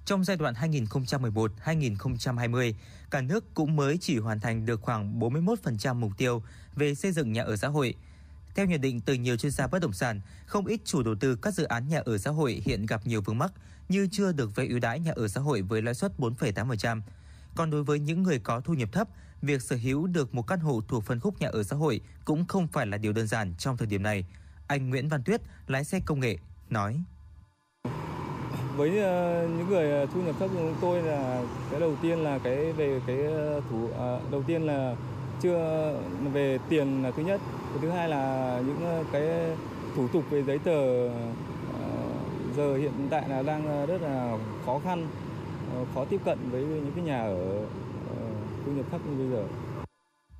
trong 0.05 0.23
giai 0.23 0.38
đoạn 0.38 0.53
2011-2020, 0.53 2.73
cả 3.11 3.21
nước 3.21 3.53
cũng 3.53 3.75
mới 3.75 3.97
chỉ 3.97 4.19
hoàn 4.19 4.39
thành 4.39 4.65
được 4.65 4.81
khoảng 4.81 5.19
41% 5.19 5.95
mục 5.95 6.11
tiêu 6.17 6.44
về 6.75 6.95
xây 6.95 7.11
dựng 7.11 7.31
nhà 7.31 7.44
ở 7.44 7.55
xã 7.55 7.67
hội. 7.67 7.95
Theo 8.55 8.65
nhận 8.65 8.81
định 8.81 9.01
từ 9.01 9.13
nhiều 9.13 9.38
chuyên 9.38 9.51
gia 9.51 9.67
bất 9.67 9.81
động 9.81 9.94
sản, 9.94 10.21
không 10.45 10.65
ít 10.65 10.81
chủ 10.85 11.03
đầu 11.03 11.15
tư 11.15 11.35
các 11.35 11.53
dự 11.53 11.63
án 11.63 11.88
nhà 11.88 12.01
ở 12.05 12.17
xã 12.17 12.31
hội 12.31 12.61
hiện 12.65 12.85
gặp 12.85 13.07
nhiều 13.07 13.21
vướng 13.21 13.38
mắc 13.38 13.51
như 13.89 14.07
chưa 14.11 14.31
được 14.31 14.55
vay 14.55 14.67
ưu 14.67 14.79
đãi 14.79 15.00
nhà 15.00 15.11
ở 15.15 15.27
xã 15.27 15.41
hội 15.41 15.61
với 15.61 15.81
lãi 15.81 15.94
suất 15.94 16.11
4,8%. 16.17 17.01
Còn 17.55 17.69
đối 17.69 17.83
với 17.83 18.00
những 18.00 18.23
người 18.23 18.39
có 18.39 18.61
thu 18.61 18.73
nhập 18.73 18.89
thấp, 18.91 19.07
việc 19.41 19.61
sở 19.61 19.75
hữu 19.75 20.07
được 20.07 20.35
một 20.35 20.41
căn 20.41 20.59
hộ 20.59 20.81
thuộc 20.88 21.03
phân 21.03 21.19
khúc 21.19 21.41
nhà 21.41 21.47
ở 21.47 21.63
xã 21.63 21.75
hội 21.75 22.01
cũng 22.25 22.45
không 22.45 22.67
phải 22.67 22.88
là 22.88 22.97
điều 22.97 23.13
đơn 23.13 23.27
giản 23.27 23.53
trong 23.57 23.77
thời 23.77 23.88
điểm 23.88 24.03
này. 24.03 24.25
Anh 24.67 24.89
Nguyễn 24.89 25.09
Văn 25.09 25.24
Tuyết, 25.24 25.41
lái 25.67 25.83
xe 25.83 26.00
công 26.05 26.19
nghệ, 26.19 26.38
nói 26.69 27.03
với 28.77 29.00
ờ, 29.00 29.48
những 29.58 29.70
người 29.70 29.92
ờ, 29.92 30.06
thu 30.06 30.22
nhập 30.22 30.36
thấp 30.39 30.50
như 30.53 30.60
chúng 30.60 30.75
tôi 30.82 31.01
là 31.01 31.44
cái 31.72 31.80
đầu 31.80 31.96
tiên 32.01 32.20
là 32.20 32.39
cái 32.44 32.72
về 32.72 33.01
cái 33.08 33.24
ờ, 33.24 33.62
thủ 33.70 33.88
à, 34.00 34.20
đầu 34.32 34.44
tiên 34.48 34.62
là 34.62 34.96
chưa 35.42 35.94
về 36.34 36.60
tiền 36.70 37.03
là 37.03 37.12
thứ 37.12 37.24
nhất 37.24 37.42
cái 37.70 37.80
thứ 37.82 37.89
hai 37.89 38.10
là 38.10 38.62
những 38.68 39.03
cái 39.12 39.24
thủ 39.96 40.08
tục 40.08 40.24
về 40.30 40.44
giấy 40.44 40.60
tờ 40.60 41.10
giờ 42.58 42.77
hiện 42.77 42.92
tại 43.10 43.30
là 43.30 43.42
đang 43.42 43.88
rất 43.88 44.01
là 44.01 44.38
khó 44.65 44.80
khăn 44.84 45.08
khó 45.96 46.06
tiếp 46.06 46.22
cận 46.25 46.38
với 46.51 46.62
những 46.62 46.92
cái 46.96 47.03
nhà 47.03 47.22
ở 47.22 47.65
thu 48.65 48.72
nhập 48.72 48.86
thấp 48.92 49.01
như 49.06 49.18
bây 49.18 49.30
giờ 49.30 49.46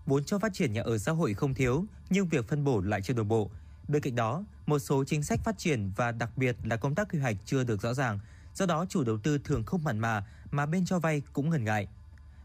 Muốn 0.06 0.24
cho 0.24 0.40
phát 0.40 0.54
triển 0.54 0.74
nhà 0.74 0.82
ở 0.82 0.98
xã 0.98 1.12
hội 1.12 1.34
không 1.34 1.54
thiếu, 1.54 1.86
nhưng 2.10 2.28
việc 2.28 2.48
phân 2.48 2.64
bổ 2.64 2.82
lại 2.82 3.02
chưa 3.02 3.14
đồng 3.14 3.28
bộ. 3.28 3.50
Bên 3.88 4.02
cạnh 4.02 4.16
đó, 4.16 4.44
một 4.66 4.80
số 4.80 5.04
chính 5.04 5.24
sách 5.24 5.40
phát 5.44 5.58
triển 5.58 5.92
và 5.96 6.12
đặc 6.12 6.30
biệt 6.38 6.56
là 6.64 6.76
công 6.76 6.96
tác 6.96 7.10
quy 7.14 7.20
hoạch 7.20 7.36
chưa 7.46 7.64
được 7.64 7.82
rõ 7.82 7.94
ràng, 7.94 8.20
do 8.56 8.66
đó 8.66 8.86
chủ 8.90 9.04
đầu 9.04 9.18
tư 9.18 9.38
thường 9.38 9.64
không 9.64 9.84
mặn 9.84 10.00
mà 10.00 10.26
mà 10.52 10.66
bên 10.66 10.86
cho 10.86 11.00
vay 11.00 11.22
cũng 11.34 11.50
ngần 11.50 11.64
ngại. 11.64 11.88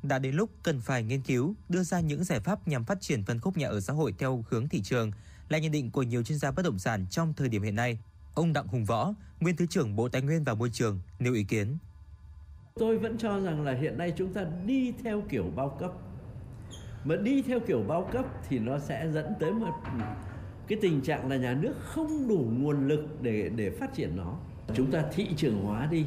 Đã 0.03 0.19
đến 0.19 0.35
lúc 0.35 0.51
cần 0.63 0.81
phải 0.81 1.03
nghiên 1.03 1.21
cứu, 1.21 1.55
đưa 1.69 1.83
ra 1.83 2.01
những 2.01 2.25
giải 2.25 2.41
pháp 2.41 2.69
nhằm 2.69 2.85
phát 2.85 3.01
triển 3.01 3.25
phân 3.25 3.41
khúc 3.41 3.57
nhà 3.57 3.69
ở 3.69 3.81
xã 3.81 3.93
hội 3.93 4.15
theo 4.19 4.45
hướng 4.49 4.69
thị 4.69 4.83
trường, 4.83 5.13
là 5.49 5.59
nhận 5.59 5.73
định 5.73 5.91
của 5.91 6.03
nhiều 6.03 6.23
chuyên 6.23 6.39
gia 6.39 6.51
bất 6.51 6.63
động 6.63 6.79
sản 6.79 7.07
trong 7.11 7.35
thời 7.35 7.49
điểm 7.49 7.63
hiện 7.63 7.75
nay. 7.75 7.99
Ông 8.35 8.53
Đặng 8.53 8.67
Hùng 8.67 8.85
Võ, 8.85 9.15
nguyên 9.41 9.57
thứ 9.57 9.67
trưởng 9.67 9.97
Bộ 9.97 10.09
Tài 10.09 10.23
nguyên 10.23 10.45
và 10.45 10.55
Môi 10.55 10.71
trường 10.71 11.01
nêu 11.19 11.35
ý 11.35 11.45
kiến. 11.45 11.79
Tôi 12.75 12.99
vẫn 12.99 13.19
cho 13.19 13.41
rằng 13.41 13.65
là 13.65 13.75
hiện 13.75 13.99
nay 13.99 14.13
chúng 14.17 14.35
ta 14.35 14.45
đi 14.67 14.93
theo 15.05 15.23
kiểu 15.29 15.45
bao 15.57 15.77
cấp. 15.81 15.93
Mà 17.05 17.17
đi 17.17 17.43
theo 17.43 17.61
kiểu 17.67 17.83
bao 17.89 18.09
cấp 18.13 18.25
thì 18.49 18.59
nó 18.59 18.79
sẽ 18.79 19.11
dẫn 19.13 19.35
tới 19.41 19.53
một 19.53 19.73
cái 20.69 20.79
tình 20.83 21.01
trạng 21.01 21.29
là 21.29 21.37
nhà 21.37 21.55
nước 21.55 21.75
không 21.81 22.29
đủ 22.29 22.49
nguồn 22.59 22.89
lực 22.89 23.23
để 23.23 23.51
để 23.57 23.71
phát 23.71 23.95
triển 23.95 24.17
nó. 24.17 24.39
Chúng 24.75 24.91
ta 24.91 25.05
thị 25.13 25.29
trường 25.37 25.63
hóa 25.63 25.87
đi 25.87 26.07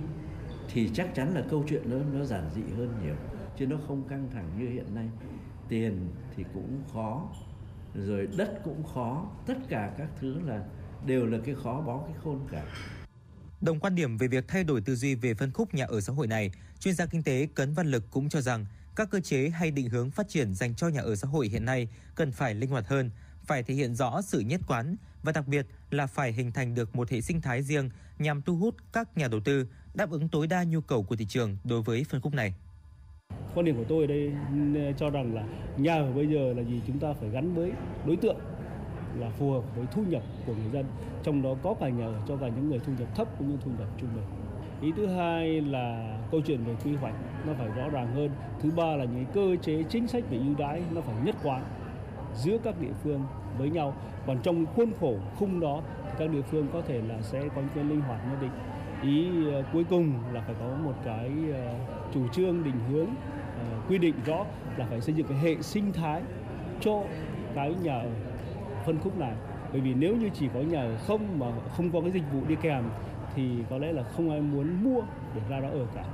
thì 0.73 0.89
chắc 0.93 1.15
chắn 1.15 1.35
là 1.35 1.43
câu 1.49 1.65
chuyện 1.69 1.81
nó 1.89 1.97
nó 2.19 2.25
giản 2.25 2.49
dị 2.55 2.61
hơn 2.77 2.93
nhiều 3.03 3.15
chứ 3.59 3.67
nó 3.67 3.77
không 3.87 4.07
căng 4.09 4.29
thẳng 4.33 4.49
như 4.59 4.69
hiện 4.69 4.95
nay. 4.95 5.09
Tiền 5.69 6.09
thì 6.35 6.43
cũng 6.53 6.83
khó 6.93 7.29
rồi 7.95 8.27
đất 8.37 8.61
cũng 8.63 8.83
khó 8.93 9.29
tất 9.45 9.57
cả 9.69 9.93
các 9.97 10.07
thứ 10.19 10.35
là 10.45 10.63
đều 11.05 11.25
là 11.25 11.37
cái 11.45 11.55
khó 11.63 11.81
bó 11.81 12.03
cái 12.07 12.15
khôn 12.23 12.39
cả. 12.51 12.63
Đồng 13.61 13.79
quan 13.79 13.95
điểm 13.95 14.17
về 14.17 14.27
việc 14.27 14.47
thay 14.47 14.63
đổi 14.63 14.81
tư 14.81 14.95
duy 14.95 15.15
về 15.15 15.33
phân 15.33 15.51
khúc 15.51 15.73
nhà 15.73 15.85
ở 15.85 16.01
xã 16.01 16.13
hội 16.13 16.27
này, 16.27 16.51
chuyên 16.79 16.95
gia 16.95 17.05
kinh 17.05 17.23
tế 17.23 17.47
Cấn 17.55 17.73
Văn 17.73 17.87
Lực 17.87 18.03
cũng 18.11 18.29
cho 18.29 18.41
rằng 18.41 18.65
các 18.95 19.09
cơ 19.11 19.19
chế 19.19 19.49
hay 19.49 19.71
định 19.71 19.89
hướng 19.89 20.11
phát 20.11 20.29
triển 20.29 20.53
dành 20.53 20.75
cho 20.75 20.87
nhà 20.87 21.01
ở 21.01 21.15
xã 21.15 21.27
hội 21.27 21.47
hiện 21.47 21.65
nay 21.65 21.87
cần 22.15 22.31
phải 22.31 22.55
linh 22.55 22.69
hoạt 22.69 22.87
hơn 22.87 23.09
phải 23.45 23.63
thể 23.63 23.73
hiện 23.73 23.95
rõ 23.95 24.21
sự 24.21 24.39
nhất 24.39 24.61
quán 24.67 24.95
và 25.23 25.31
đặc 25.31 25.47
biệt 25.47 25.65
là 25.89 26.07
phải 26.07 26.31
hình 26.31 26.51
thành 26.51 26.75
được 26.75 26.95
một 26.95 27.09
hệ 27.09 27.21
sinh 27.21 27.41
thái 27.41 27.63
riêng 27.63 27.89
nhằm 28.19 28.41
thu 28.41 28.55
hút 28.55 28.75
các 28.93 29.17
nhà 29.17 29.27
đầu 29.27 29.39
tư 29.39 29.67
đáp 29.93 30.11
ứng 30.11 30.29
tối 30.29 30.47
đa 30.47 30.63
nhu 30.63 30.81
cầu 30.81 31.03
của 31.03 31.15
thị 31.15 31.25
trường 31.25 31.57
đối 31.63 31.81
với 31.81 32.03
phân 32.09 32.21
khúc 32.21 32.33
này. 32.33 32.53
Quan 33.55 33.65
điểm 33.65 33.77
của 33.77 33.85
tôi 33.89 34.01
ở 34.03 34.07
đây 34.07 34.33
cho 34.97 35.09
rằng 35.09 35.35
là 35.35 35.43
nhà 35.77 35.93
ở 35.93 36.11
bây 36.11 36.27
giờ 36.27 36.53
là 36.53 36.63
gì 36.63 36.81
chúng 36.87 36.99
ta 36.99 37.13
phải 37.13 37.29
gắn 37.29 37.53
với 37.53 37.71
đối 38.05 38.15
tượng 38.15 38.37
là 39.19 39.29
phù 39.29 39.51
hợp 39.51 39.75
với 39.75 39.85
thu 39.91 40.03
nhập 40.07 40.23
của 40.45 40.53
người 40.53 40.71
dân, 40.73 40.85
trong 41.23 41.41
đó 41.41 41.55
có 41.63 41.75
cả 41.79 41.89
nhà 41.89 42.05
ở 42.05 42.21
cho 42.27 42.37
cả 42.37 42.47
những 42.47 42.69
người 42.69 42.79
thu 42.79 42.93
nhập 42.99 43.15
thấp 43.15 43.27
cũng 43.39 43.49
như 43.49 43.57
thu 43.65 43.71
nhập 43.79 43.87
trung 43.97 44.09
bình. 44.15 44.23
Ý 44.81 44.91
thứ 44.97 45.07
hai 45.07 45.61
là 45.61 46.17
câu 46.31 46.41
chuyện 46.41 46.63
về 46.63 46.75
quy 46.83 46.95
hoạch 46.95 47.15
nó 47.45 47.53
phải 47.53 47.67
rõ 47.67 47.89
ràng 47.89 48.15
hơn. 48.15 48.31
Thứ 48.61 48.71
ba 48.71 48.95
là 48.95 49.05
những 49.05 49.25
cơ 49.33 49.55
chế 49.61 49.83
chính 49.89 50.07
sách 50.07 50.23
về 50.29 50.37
ưu 50.37 50.55
đãi 50.57 50.83
nó 50.91 51.01
phải 51.01 51.15
nhất 51.25 51.35
quán 51.43 51.63
giữa 52.35 52.57
các 52.63 52.75
địa 52.79 52.93
phương 53.03 53.23
với 53.57 53.69
nhau. 53.69 53.95
Còn 54.27 54.39
trong 54.43 54.65
khuôn 54.65 54.91
khổ 54.99 55.15
khung 55.39 55.59
đó 55.59 55.81
các 56.19 56.31
địa 56.31 56.41
phương 56.41 56.67
có 56.73 56.81
thể 56.87 57.01
là 57.07 57.21
sẽ 57.21 57.39
có 57.55 57.61
những 57.61 57.69
cái 57.75 57.83
linh 57.83 58.01
hoạt 58.01 58.21
nhất 58.29 58.37
định. 58.41 58.51
Ý 59.03 59.29
uh, 59.59 59.65
cuối 59.73 59.83
cùng 59.89 60.13
là 60.33 60.41
phải 60.41 60.55
có 60.59 60.77
một 60.83 60.93
cái 61.05 61.31
uh, 61.49 62.13
chủ 62.13 62.27
trương 62.27 62.63
định 62.63 62.79
hướng 62.89 63.07
uh, 63.07 63.89
quy 63.89 63.97
định 63.97 64.15
rõ 64.25 64.45
là 64.77 64.85
phải 64.89 65.01
xây 65.01 65.15
dựng 65.15 65.27
cái 65.27 65.37
hệ 65.37 65.61
sinh 65.61 65.93
thái 65.93 66.21
cho 66.81 67.03
cái 67.55 67.75
nhà 67.83 67.93
ở 67.93 68.09
phân 68.85 68.99
khúc 68.99 69.17
này 69.17 69.33
bởi 69.71 69.81
vì 69.81 69.93
nếu 69.93 70.15
như 70.15 70.29
chỉ 70.39 70.47
có 70.53 70.59
nhà 70.59 70.81
ở 70.81 70.97
không 71.07 71.39
mà 71.39 71.47
không 71.77 71.91
có 71.91 72.01
cái 72.01 72.11
dịch 72.11 72.23
vụ 72.33 72.45
đi 72.47 72.55
kèm 72.61 72.83
thì 73.35 73.43
có 73.69 73.77
lẽ 73.77 73.91
là 73.91 74.03
không 74.03 74.29
ai 74.29 74.41
muốn 74.41 74.83
mua 74.83 75.01
để 75.35 75.41
ra 75.49 75.59
đó 75.59 75.69
ở 75.69 75.87
cả. 75.95 76.05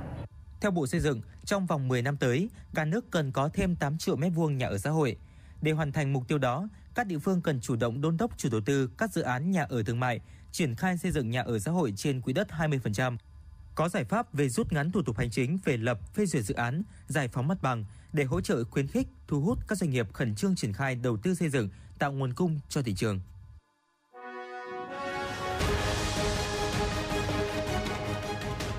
Theo 0.60 0.70
Bộ 0.70 0.86
Xây 0.86 1.00
dựng, 1.00 1.20
trong 1.44 1.66
vòng 1.66 1.88
10 1.88 2.02
năm 2.02 2.16
tới, 2.16 2.50
cả 2.74 2.84
nước 2.84 3.10
cần 3.10 3.32
có 3.32 3.48
thêm 3.54 3.76
8 3.76 3.98
triệu 3.98 4.16
mét 4.16 4.32
vuông 4.34 4.58
nhà 4.58 4.66
ở 4.66 4.78
xã 4.78 4.90
hội. 4.90 5.16
Để 5.62 5.72
hoàn 5.72 5.92
thành 5.92 6.12
mục 6.12 6.28
tiêu 6.28 6.38
đó, 6.38 6.68
các 6.94 7.06
địa 7.06 7.18
phương 7.18 7.42
cần 7.42 7.60
chủ 7.60 7.76
động 7.76 8.00
đôn 8.00 8.16
đốc 8.16 8.38
chủ 8.38 8.48
đầu 8.52 8.60
tư 8.60 8.90
các 8.98 9.12
dự 9.12 9.22
án 9.22 9.50
nhà 9.50 9.66
ở 9.68 9.82
thương 9.82 10.00
mại, 10.00 10.20
triển 10.52 10.74
khai 10.74 10.98
xây 10.98 11.10
dựng 11.12 11.30
nhà 11.30 11.42
ở 11.42 11.58
xã 11.58 11.70
hội 11.70 11.92
trên 11.96 12.20
quỹ 12.20 12.32
đất 12.32 12.48
20%. 12.50 13.16
Có 13.74 13.88
giải 13.88 14.04
pháp 14.04 14.34
về 14.34 14.48
rút 14.48 14.72
ngắn 14.72 14.92
thủ 14.92 15.02
tục 15.02 15.18
hành 15.18 15.30
chính 15.30 15.58
về 15.64 15.76
lập, 15.76 16.14
phê 16.14 16.26
duyệt 16.26 16.44
dự 16.44 16.54
án, 16.54 16.82
giải 17.06 17.28
phóng 17.28 17.48
mặt 17.48 17.58
bằng 17.62 17.84
để 18.12 18.24
hỗ 18.24 18.40
trợ 18.40 18.64
khuyến 18.64 18.86
khích, 18.86 19.08
thu 19.26 19.40
hút 19.40 19.58
các 19.68 19.78
doanh 19.78 19.90
nghiệp 19.90 20.12
khẩn 20.12 20.34
trương 20.34 20.56
triển 20.56 20.72
khai 20.72 20.94
đầu 20.94 21.16
tư 21.16 21.34
xây 21.34 21.48
dựng, 21.48 21.68
tạo 21.98 22.12
nguồn 22.12 22.32
cung 22.32 22.60
cho 22.68 22.82
thị 22.82 22.94
trường. 22.94 23.20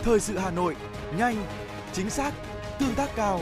Thời 0.04 0.20
sự 0.20 0.38
Hà 0.38 0.52
Nội, 0.52 0.76
nhanh, 1.18 1.46
chính 1.94 2.10
xác, 2.10 2.34
tương 2.80 2.96
tác 2.96 3.10
cao. 3.16 3.42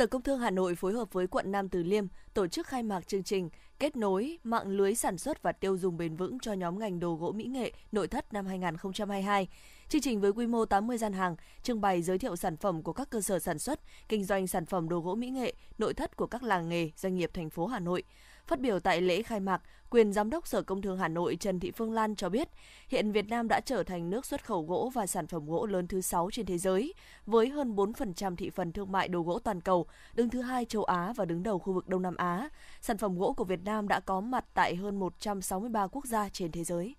Sở 0.00 0.06
Công 0.06 0.22
Thương 0.22 0.38
Hà 0.38 0.50
Nội 0.50 0.74
phối 0.74 0.92
hợp 0.92 1.12
với 1.12 1.26
quận 1.26 1.52
Nam 1.52 1.68
Từ 1.68 1.82
Liêm 1.82 2.06
tổ 2.34 2.46
chức 2.46 2.66
khai 2.66 2.82
mạc 2.82 3.08
chương 3.08 3.22
trình 3.22 3.50
kết 3.78 3.96
nối 3.96 4.38
mạng 4.44 4.68
lưới 4.68 4.94
sản 4.94 5.18
xuất 5.18 5.42
và 5.42 5.52
tiêu 5.52 5.76
dùng 5.76 5.96
bền 5.96 6.16
vững 6.16 6.38
cho 6.38 6.52
nhóm 6.52 6.78
ngành 6.78 7.00
đồ 7.00 7.14
gỗ 7.14 7.32
mỹ 7.32 7.44
nghệ 7.44 7.72
nội 7.92 8.08
thất 8.08 8.32
năm 8.32 8.46
2022. 8.46 9.48
Chương 9.88 10.00
trình 10.00 10.20
với 10.20 10.32
quy 10.32 10.46
mô 10.46 10.64
80 10.64 10.98
gian 10.98 11.12
hàng, 11.12 11.36
trưng 11.62 11.80
bày 11.80 12.02
giới 12.02 12.18
thiệu 12.18 12.36
sản 12.36 12.56
phẩm 12.56 12.82
của 12.82 12.92
các 12.92 13.10
cơ 13.10 13.20
sở 13.20 13.38
sản 13.38 13.58
xuất, 13.58 13.80
kinh 14.08 14.24
doanh 14.24 14.46
sản 14.46 14.66
phẩm 14.66 14.88
đồ 14.88 15.00
gỗ 15.00 15.14
mỹ 15.14 15.30
nghệ, 15.30 15.54
nội 15.78 15.94
thất 15.94 16.16
của 16.16 16.26
các 16.26 16.42
làng 16.42 16.68
nghề, 16.68 16.90
doanh 16.96 17.14
nghiệp 17.14 17.30
thành 17.34 17.50
phố 17.50 17.66
Hà 17.66 17.78
Nội. 17.78 18.02
Phát 18.50 18.60
biểu 18.60 18.80
tại 18.80 19.00
lễ 19.00 19.22
khai 19.22 19.40
mạc, 19.40 19.62
quyền 19.90 20.12
giám 20.12 20.30
đốc 20.30 20.46
Sở 20.46 20.62
Công 20.62 20.82
Thương 20.82 20.98
Hà 20.98 21.08
Nội 21.08 21.36
Trần 21.40 21.60
Thị 21.60 21.70
Phương 21.70 21.92
Lan 21.92 22.16
cho 22.16 22.28
biết, 22.28 22.48
hiện 22.88 23.12
Việt 23.12 23.28
Nam 23.28 23.48
đã 23.48 23.60
trở 23.60 23.82
thành 23.82 24.10
nước 24.10 24.26
xuất 24.26 24.44
khẩu 24.44 24.62
gỗ 24.62 24.90
và 24.94 25.06
sản 25.06 25.26
phẩm 25.26 25.46
gỗ 25.46 25.66
lớn 25.66 25.86
thứ 25.86 26.00
6 26.00 26.30
trên 26.32 26.46
thế 26.46 26.58
giới, 26.58 26.94
với 27.26 27.48
hơn 27.48 27.76
4% 27.76 28.36
thị 28.36 28.50
phần 28.50 28.72
thương 28.72 28.92
mại 28.92 29.08
đồ 29.08 29.22
gỗ 29.22 29.38
toàn 29.38 29.60
cầu, 29.60 29.86
đứng 30.14 30.30
thứ 30.30 30.42
hai 30.42 30.64
châu 30.64 30.84
Á 30.84 31.12
và 31.16 31.24
đứng 31.24 31.42
đầu 31.42 31.58
khu 31.58 31.72
vực 31.72 31.88
Đông 31.88 32.02
Nam 32.02 32.16
Á. 32.16 32.48
Sản 32.80 32.98
phẩm 32.98 33.18
gỗ 33.18 33.32
của 33.32 33.44
Việt 33.44 33.64
Nam 33.64 33.88
đã 33.88 34.00
có 34.00 34.20
mặt 34.20 34.44
tại 34.54 34.76
hơn 34.76 34.98
163 34.98 35.86
quốc 35.86 36.06
gia 36.06 36.28
trên 36.28 36.52
thế 36.52 36.64
giới. 36.64 36.94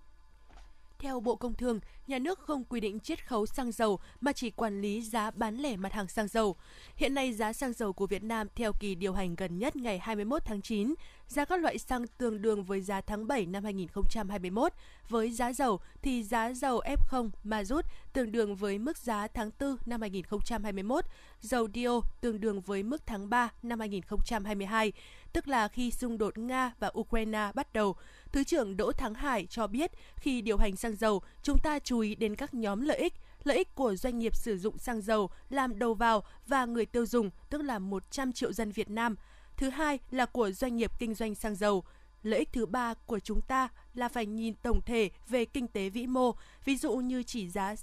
Theo 1.02 1.20
Bộ 1.20 1.36
Công 1.36 1.54
Thương, 1.54 1.80
nhà 2.08 2.20
nước 2.20 2.40
không 2.40 2.64
quy 2.64 2.80
định 2.80 3.00
chiết 3.00 3.28
khấu 3.28 3.46
xăng 3.46 3.72
dầu 3.72 4.00
mà 4.22 4.34
chỉ 4.34 4.50
quản 4.50 4.82
lý 4.82 5.02
giá 5.02 5.32
bán 5.32 5.58
lẻ 5.58 5.76
mặt 5.76 5.94
hàng 5.94 6.08
xăng 6.08 6.28
dầu. 6.28 6.56
Hiện 6.96 7.14
nay 7.14 7.34
giá 7.34 7.54
xăng 7.54 7.74
dầu 7.74 7.94
của 7.94 8.08
Việt 8.08 8.24
Nam 8.24 8.48
theo 8.56 8.72
kỳ 8.80 8.96
điều 8.96 9.14
hành 9.14 9.36
gần 9.36 9.60
nhất 9.60 9.76
ngày 9.76 10.00
21 10.00 10.46
tháng 10.46 10.62
9, 10.62 10.94
giá 11.28 11.46
các 11.46 11.60
loại 11.62 11.78
xăng 11.78 12.08
tương 12.08 12.42
đương 12.42 12.64
với 12.64 12.82
giá 12.82 13.02
tháng 13.02 13.28
7 13.28 13.46
năm 13.46 13.64
2021. 13.64 14.74
Với 15.10 15.32
giá 15.32 15.54
dầu 15.54 15.80
thì 16.02 16.24
giá 16.24 16.54
dầu 16.54 16.82
F0 16.86 17.30
ma 17.44 17.64
rút 17.64 17.86
tương 18.14 18.32
đương 18.32 18.56
với 18.56 18.78
mức 18.80 18.98
giá 18.98 19.28
tháng 19.28 19.52
4 19.60 19.78
năm 19.86 20.02
2021, 20.02 21.06
dầu 21.42 21.68
Dio 21.74 22.02
tương 22.22 22.40
đương 22.40 22.62
với 22.62 22.84
mức 22.84 23.06
tháng 23.06 23.30
3 23.30 23.50
năm 23.64 23.80
2022, 23.80 24.92
tức 25.34 25.48
là 25.48 25.68
khi 25.68 25.92
xung 25.92 26.18
đột 26.18 26.38
Nga 26.38 26.74
và 26.80 26.92
Ukraine 27.00 27.52
bắt 27.56 27.74
đầu. 27.74 27.96
Thứ 28.32 28.44
trưởng 28.44 28.78
Đỗ 28.78 28.92
Thắng 28.92 29.14
Hải 29.14 29.46
cho 29.50 29.68
biết 29.68 29.92
khi 30.16 30.42
điều 30.42 30.58
hành 30.58 30.76
xăng 30.76 30.96
dầu, 30.96 31.22
chúng 31.44 31.58
ta 31.58 31.80
chú 31.80 32.00
ý 32.00 32.16
đến 32.16 32.36
các 32.36 32.54
nhóm 32.54 32.82
lợi 32.82 32.98
ích, 32.98 33.14
lợi 33.44 33.58
ích 33.58 33.76
của 33.76 33.96
doanh 33.96 34.20
nghiệp 34.20 34.36
sử 34.36 34.58
dụng 34.58 34.78
xăng 34.78 35.02
dầu 35.02 35.30
làm 35.50 35.80
đầu 35.80 35.94
vào 35.94 36.24
và 36.48 36.66
người 36.66 36.86
tiêu 36.86 37.06
dùng, 37.06 37.30
tức 37.50 37.62
là 37.62 37.80
100 37.80 38.34
triệu 38.34 38.54
dân 38.54 38.72
Việt 38.72 38.90
Nam. 38.90 39.16
Thứ 39.58 39.70
hai 39.70 40.00
là 40.12 40.26
của 40.26 40.52
doanh 40.52 40.76
nghiệp 40.76 40.92
kinh 41.00 41.14
doanh 41.14 41.36
xăng 41.36 41.56
dầu. 41.56 41.84
Lợi 42.24 42.40
ích 42.40 42.50
thứ 42.54 42.66
ba 42.66 42.94
của 42.94 43.20
chúng 43.20 43.42
ta 43.42 43.70
là 43.94 44.10
phải 44.10 44.26
nhìn 44.26 44.54
tổng 44.54 44.82
thể 44.86 45.10
về 45.30 45.46
kinh 45.46 45.68
tế 45.68 45.90
vĩ 45.90 46.08
mô, 46.08 46.36
ví 46.66 46.78
dụ 46.78 46.96
như 46.96 47.24
chỉ 47.24 47.50
giá 47.50 47.76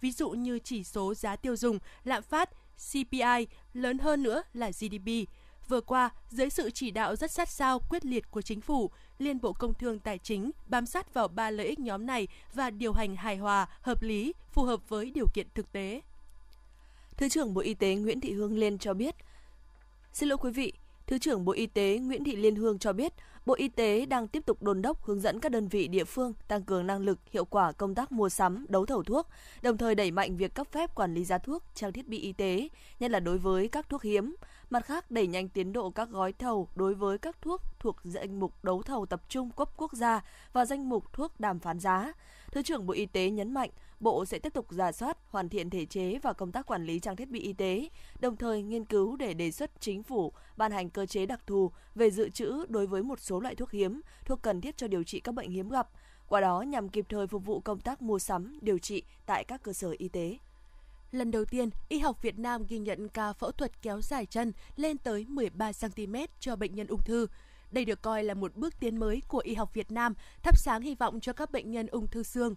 ví 0.00 0.12
dụ 0.12 0.30
như 0.30 0.58
chỉ 0.58 0.84
số 0.84 1.14
giá 1.14 1.36
tiêu 1.36 1.56
dùng, 1.56 1.78
lạm 2.04 2.22
phát, 2.22 2.50
CPI, 2.90 3.46
lớn 3.72 3.98
hơn 3.98 4.22
nữa 4.22 4.42
là 4.52 4.70
GDP. 4.70 5.28
Vừa 5.68 5.80
qua, 5.80 6.10
dưới 6.30 6.50
sự 6.50 6.70
chỉ 6.70 6.90
đạo 6.90 7.16
rất 7.16 7.30
sát 7.30 7.48
sao 7.48 7.78
quyết 7.78 8.04
liệt 8.04 8.30
của 8.30 8.42
chính 8.42 8.60
phủ, 8.60 8.90
Liên 9.18 9.40
Bộ 9.40 9.52
Công 9.52 9.74
Thương 9.74 9.98
Tài 9.98 10.18
chính 10.18 10.50
bám 10.66 10.86
sát 10.86 11.14
vào 11.14 11.28
ba 11.28 11.50
lợi 11.50 11.66
ích 11.66 11.78
nhóm 11.78 12.06
này 12.06 12.28
và 12.54 12.70
điều 12.70 12.92
hành 12.92 13.16
hài 13.16 13.36
hòa, 13.36 13.66
hợp 13.80 14.02
lý, 14.02 14.32
phù 14.52 14.62
hợp 14.62 14.88
với 14.88 15.10
điều 15.10 15.26
kiện 15.34 15.46
thực 15.54 15.72
tế. 15.72 16.00
Thứ 17.16 17.28
trưởng 17.28 17.54
Bộ 17.54 17.60
Y 17.60 17.74
tế 17.74 17.94
Nguyễn 17.94 18.20
Thị 18.20 18.32
Hương 18.32 18.58
Liên 18.58 18.78
cho 18.78 18.94
biết, 18.94 19.14
Xin 20.12 20.28
lỗi 20.28 20.38
quý 20.38 20.50
vị, 20.50 20.72
Thứ 21.06 21.18
trưởng 21.18 21.44
Bộ 21.44 21.52
Y 21.52 21.66
tế 21.66 21.98
Nguyễn 21.98 22.24
Thị 22.24 22.36
Liên 22.36 22.56
Hương 22.56 22.78
cho 22.78 22.92
biết, 22.92 23.12
Bộ 23.46 23.54
Y 23.54 23.68
tế 23.68 24.06
đang 24.06 24.28
tiếp 24.28 24.46
tục 24.46 24.62
đôn 24.62 24.82
đốc 24.82 25.04
hướng 25.04 25.20
dẫn 25.20 25.40
các 25.40 25.52
đơn 25.52 25.68
vị 25.68 25.88
địa 25.88 26.04
phương 26.04 26.32
tăng 26.48 26.62
cường 26.62 26.86
năng 26.86 27.00
lực, 27.00 27.18
hiệu 27.30 27.44
quả 27.44 27.72
công 27.72 27.94
tác 27.94 28.12
mua 28.12 28.28
sắm, 28.28 28.66
đấu 28.68 28.86
thầu 28.86 29.02
thuốc, 29.02 29.28
đồng 29.62 29.76
thời 29.76 29.94
đẩy 29.94 30.10
mạnh 30.10 30.36
việc 30.36 30.54
cấp 30.54 30.66
phép 30.72 30.94
quản 30.94 31.14
lý 31.14 31.24
giá 31.24 31.38
thuốc, 31.38 31.62
trang 31.74 31.92
thiết 31.92 32.08
bị 32.08 32.18
y 32.18 32.32
tế, 32.32 32.68
nhất 33.00 33.10
là 33.10 33.20
đối 33.20 33.38
với 33.38 33.68
các 33.68 33.88
thuốc 33.88 34.02
hiếm. 34.02 34.36
Mặt 34.70 34.84
khác, 34.84 35.10
đẩy 35.10 35.26
nhanh 35.26 35.48
tiến 35.48 35.72
độ 35.72 35.90
các 35.90 36.08
gói 36.08 36.32
thầu 36.32 36.68
đối 36.74 36.94
với 36.94 37.18
các 37.18 37.42
thuốc 37.42 37.62
thuộc 37.86 37.96
danh 38.04 38.40
mục 38.40 38.64
đấu 38.64 38.82
thầu 38.82 39.06
tập 39.06 39.22
trung 39.28 39.50
cấp 39.50 39.70
quốc 39.76 39.92
gia 39.92 40.24
và 40.52 40.64
danh 40.64 40.88
mục 40.88 41.12
thuốc 41.12 41.40
đàm 41.40 41.58
phán 41.58 41.78
giá. 41.78 42.12
Thứ 42.52 42.62
trưởng 42.62 42.86
Bộ 42.86 42.94
Y 42.94 43.06
tế 43.06 43.30
nhấn 43.30 43.54
mạnh, 43.54 43.70
Bộ 44.00 44.24
sẽ 44.24 44.38
tiếp 44.38 44.54
tục 44.54 44.66
giả 44.70 44.92
soát, 44.92 45.18
hoàn 45.30 45.48
thiện 45.48 45.70
thể 45.70 45.86
chế 45.86 46.18
và 46.22 46.32
công 46.32 46.52
tác 46.52 46.66
quản 46.66 46.84
lý 46.84 46.98
trang 46.98 47.16
thiết 47.16 47.30
bị 47.30 47.40
y 47.40 47.52
tế, 47.52 47.88
đồng 48.20 48.36
thời 48.36 48.62
nghiên 48.62 48.84
cứu 48.84 49.16
để 49.16 49.34
đề 49.34 49.50
xuất 49.50 49.70
chính 49.80 50.02
phủ 50.02 50.32
ban 50.56 50.72
hành 50.72 50.90
cơ 50.90 51.06
chế 51.06 51.26
đặc 51.26 51.46
thù 51.46 51.70
về 51.94 52.10
dự 52.10 52.28
trữ 52.28 52.66
đối 52.68 52.86
với 52.86 53.02
một 53.02 53.20
số 53.20 53.40
loại 53.40 53.54
thuốc 53.54 53.70
hiếm, 53.70 54.00
thuốc 54.24 54.42
cần 54.42 54.60
thiết 54.60 54.76
cho 54.76 54.88
điều 54.88 55.02
trị 55.02 55.20
các 55.20 55.34
bệnh 55.34 55.50
hiếm 55.50 55.68
gặp, 55.68 55.88
qua 56.28 56.40
đó 56.40 56.62
nhằm 56.62 56.88
kịp 56.88 57.06
thời 57.08 57.26
phục 57.26 57.44
vụ 57.44 57.60
công 57.60 57.80
tác 57.80 58.02
mua 58.02 58.18
sắm, 58.18 58.58
điều 58.62 58.78
trị 58.78 59.02
tại 59.26 59.44
các 59.44 59.62
cơ 59.62 59.72
sở 59.72 59.94
y 59.98 60.08
tế. 60.08 60.38
Lần 61.12 61.30
đầu 61.30 61.44
tiên, 61.44 61.70
y 61.88 61.98
học 61.98 62.22
Việt 62.22 62.38
Nam 62.38 62.64
ghi 62.68 62.78
nhận 62.78 63.08
ca 63.08 63.32
phẫu 63.32 63.50
thuật 63.52 63.82
kéo 63.82 64.00
dài 64.00 64.26
chân 64.26 64.52
lên 64.76 64.98
tới 64.98 65.24
13 65.28 65.72
cm 65.72 66.14
cho 66.40 66.56
bệnh 66.56 66.74
nhân 66.74 66.86
ung 66.86 67.02
thư. 67.02 67.26
Đây 67.70 67.84
được 67.84 68.02
coi 68.02 68.24
là 68.24 68.34
một 68.34 68.56
bước 68.56 68.80
tiến 68.80 69.00
mới 69.00 69.22
của 69.28 69.38
y 69.38 69.54
học 69.54 69.74
Việt 69.74 69.90
Nam, 69.90 70.14
thắp 70.42 70.58
sáng 70.58 70.82
hy 70.82 70.94
vọng 70.94 71.20
cho 71.20 71.32
các 71.32 71.50
bệnh 71.50 71.70
nhân 71.70 71.86
ung 71.86 72.08
thư 72.08 72.22
xương. 72.22 72.54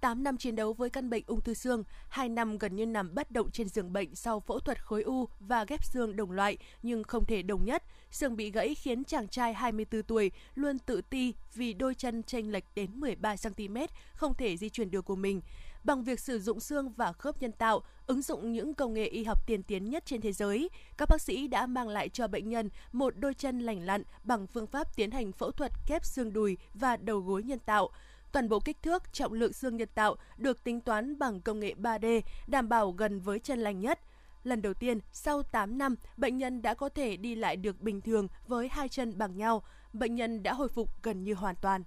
8 0.00 0.22
năm 0.22 0.36
chiến 0.36 0.56
đấu 0.56 0.72
với 0.72 0.90
căn 0.90 1.10
bệnh 1.10 1.24
ung 1.26 1.40
thư 1.40 1.54
xương, 1.54 1.84
2 2.08 2.28
năm 2.28 2.58
gần 2.58 2.76
như 2.76 2.86
nằm 2.86 3.14
bất 3.14 3.30
động 3.30 3.50
trên 3.50 3.68
giường 3.68 3.92
bệnh 3.92 4.14
sau 4.14 4.40
phẫu 4.40 4.60
thuật 4.60 4.84
khối 4.84 5.02
u 5.02 5.28
và 5.40 5.64
ghép 5.64 5.84
xương 5.84 6.16
đồng 6.16 6.30
loại 6.30 6.58
nhưng 6.82 7.04
không 7.04 7.24
thể 7.24 7.42
đồng 7.42 7.64
nhất. 7.64 7.82
Xương 8.10 8.36
bị 8.36 8.50
gãy 8.50 8.74
khiến 8.74 9.04
chàng 9.04 9.28
trai 9.28 9.54
24 9.54 10.02
tuổi 10.02 10.30
luôn 10.54 10.78
tự 10.78 11.00
ti 11.10 11.34
vì 11.54 11.72
đôi 11.72 11.94
chân 11.94 12.22
chênh 12.22 12.52
lệch 12.52 12.64
đến 12.74 12.90
13 13.00 13.34
cm, 13.36 13.76
không 14.14 14.34
thể 14.34 14.56
di 14.56 14.68
chuyển 14.68 14.90
được 14.90 15.04
của 15.04 15.16
mình. 15.16 15.40
Bằng 15.88 16.04
việc 16.04 16.20
sử 16.20 16.38
dụng 16.38 16.60
xương 16.60 16.92
và 16.96 17.12
khớp 17.12 17.42
nhân 17.42 17.52
tạo, 17.52 17.82
ứng 18.06 18.22
dụng 18.22 18.52
những 18.52 18.74
công 18.74 18.94
nghệ 18.94 19.04
y 19.04 19.24
học 19.24 19.46
tiên 19.46 19.62
tiến 19.62 19.90
nhất 19.90 20.06
trên 20.06 20.20
thế 20.20 20.32
giới, 20.32 20.70
các 20.98 21.08
bác 21.08 21.20
sĩ 21.20 21.46
đã 21.46 21.66
mang 21.66 21.88
lại 21.88 22.08
cho 22.08 22.28
bệnh 22.28 22.48
nhân 22.48 22.68
một 22.92 23.14
đôi 23.16 23.34
chân 23.34 23.60
lành 23.60 23.86
lặn 23.86 24.02
bằng 24.24 24.46
phương 24.46 24.66
pháp 24.66 24.96
tiến 24.96 25.10
hành 25.10 25.32
phẫu 25.32 25.50
thuật 25.50 25.72
kép 25.86 26.04
xương 26.04 26.32
đùi 26.32 26.56
và 26.74 26.96
đầu 26.96 27.20
gối 27.20 27.42
nhân 27.42 27.58
tạo. 27.58 27.90
Toàn 28.32 28.48
bộ 28.48 28.60
kích 28.60 28.82
thước, 28.82 29.12
trọng 29.12 29.32
lượng 29.32 29.52
xương 29.52 29.76
nhân 29.76 29.88
tạo 29.94 30.16
được 30.38 30.64
tính 30.64 30.80
toán 30.80 31.18
bằng 31.18 31.40
công 31.40 31.60
nghệ 31.60 31.74
3D, 31.78 32.20
đảm 32.46 32.68
bảo 32.68 32.90
gần 32.90 33.20
với 33.20 33.38
chân 33.38 33.58
lành 33.58 33.80
nhất. 33.80 34.00
Lần 34.44 34.62
đầu 34.62 34.74
tiên, 34.74 35.00
sau 35.12 35.42
8 35.42 35.78
năm, 35.78 35.94
bệnh 36.16 36.38
nhân 36.38 36.62
đã 36.62 36.74
có 36.74 36.88
thể 36.88 37.16
đi 37.16 37.34
lại 37.34 37.56
được 37.56 37.80
bình 37.80 38.00
thường 38.00 38.28
với 38.46 38.68
hai 38.68 38.88
chân 38.88 39.18
bằng 39.18 39.36
nhau. 39.36 39.62
Bệnh 39.92 40.14
nhân 40.14 40.42
đã 40.42 40.52
hồi 40.52 40.68
phục 40.68 41.02
gần 41.02 41.24
như 41.24 41.34
hoàn 41.34 41.54
toàn. 41.56 41.82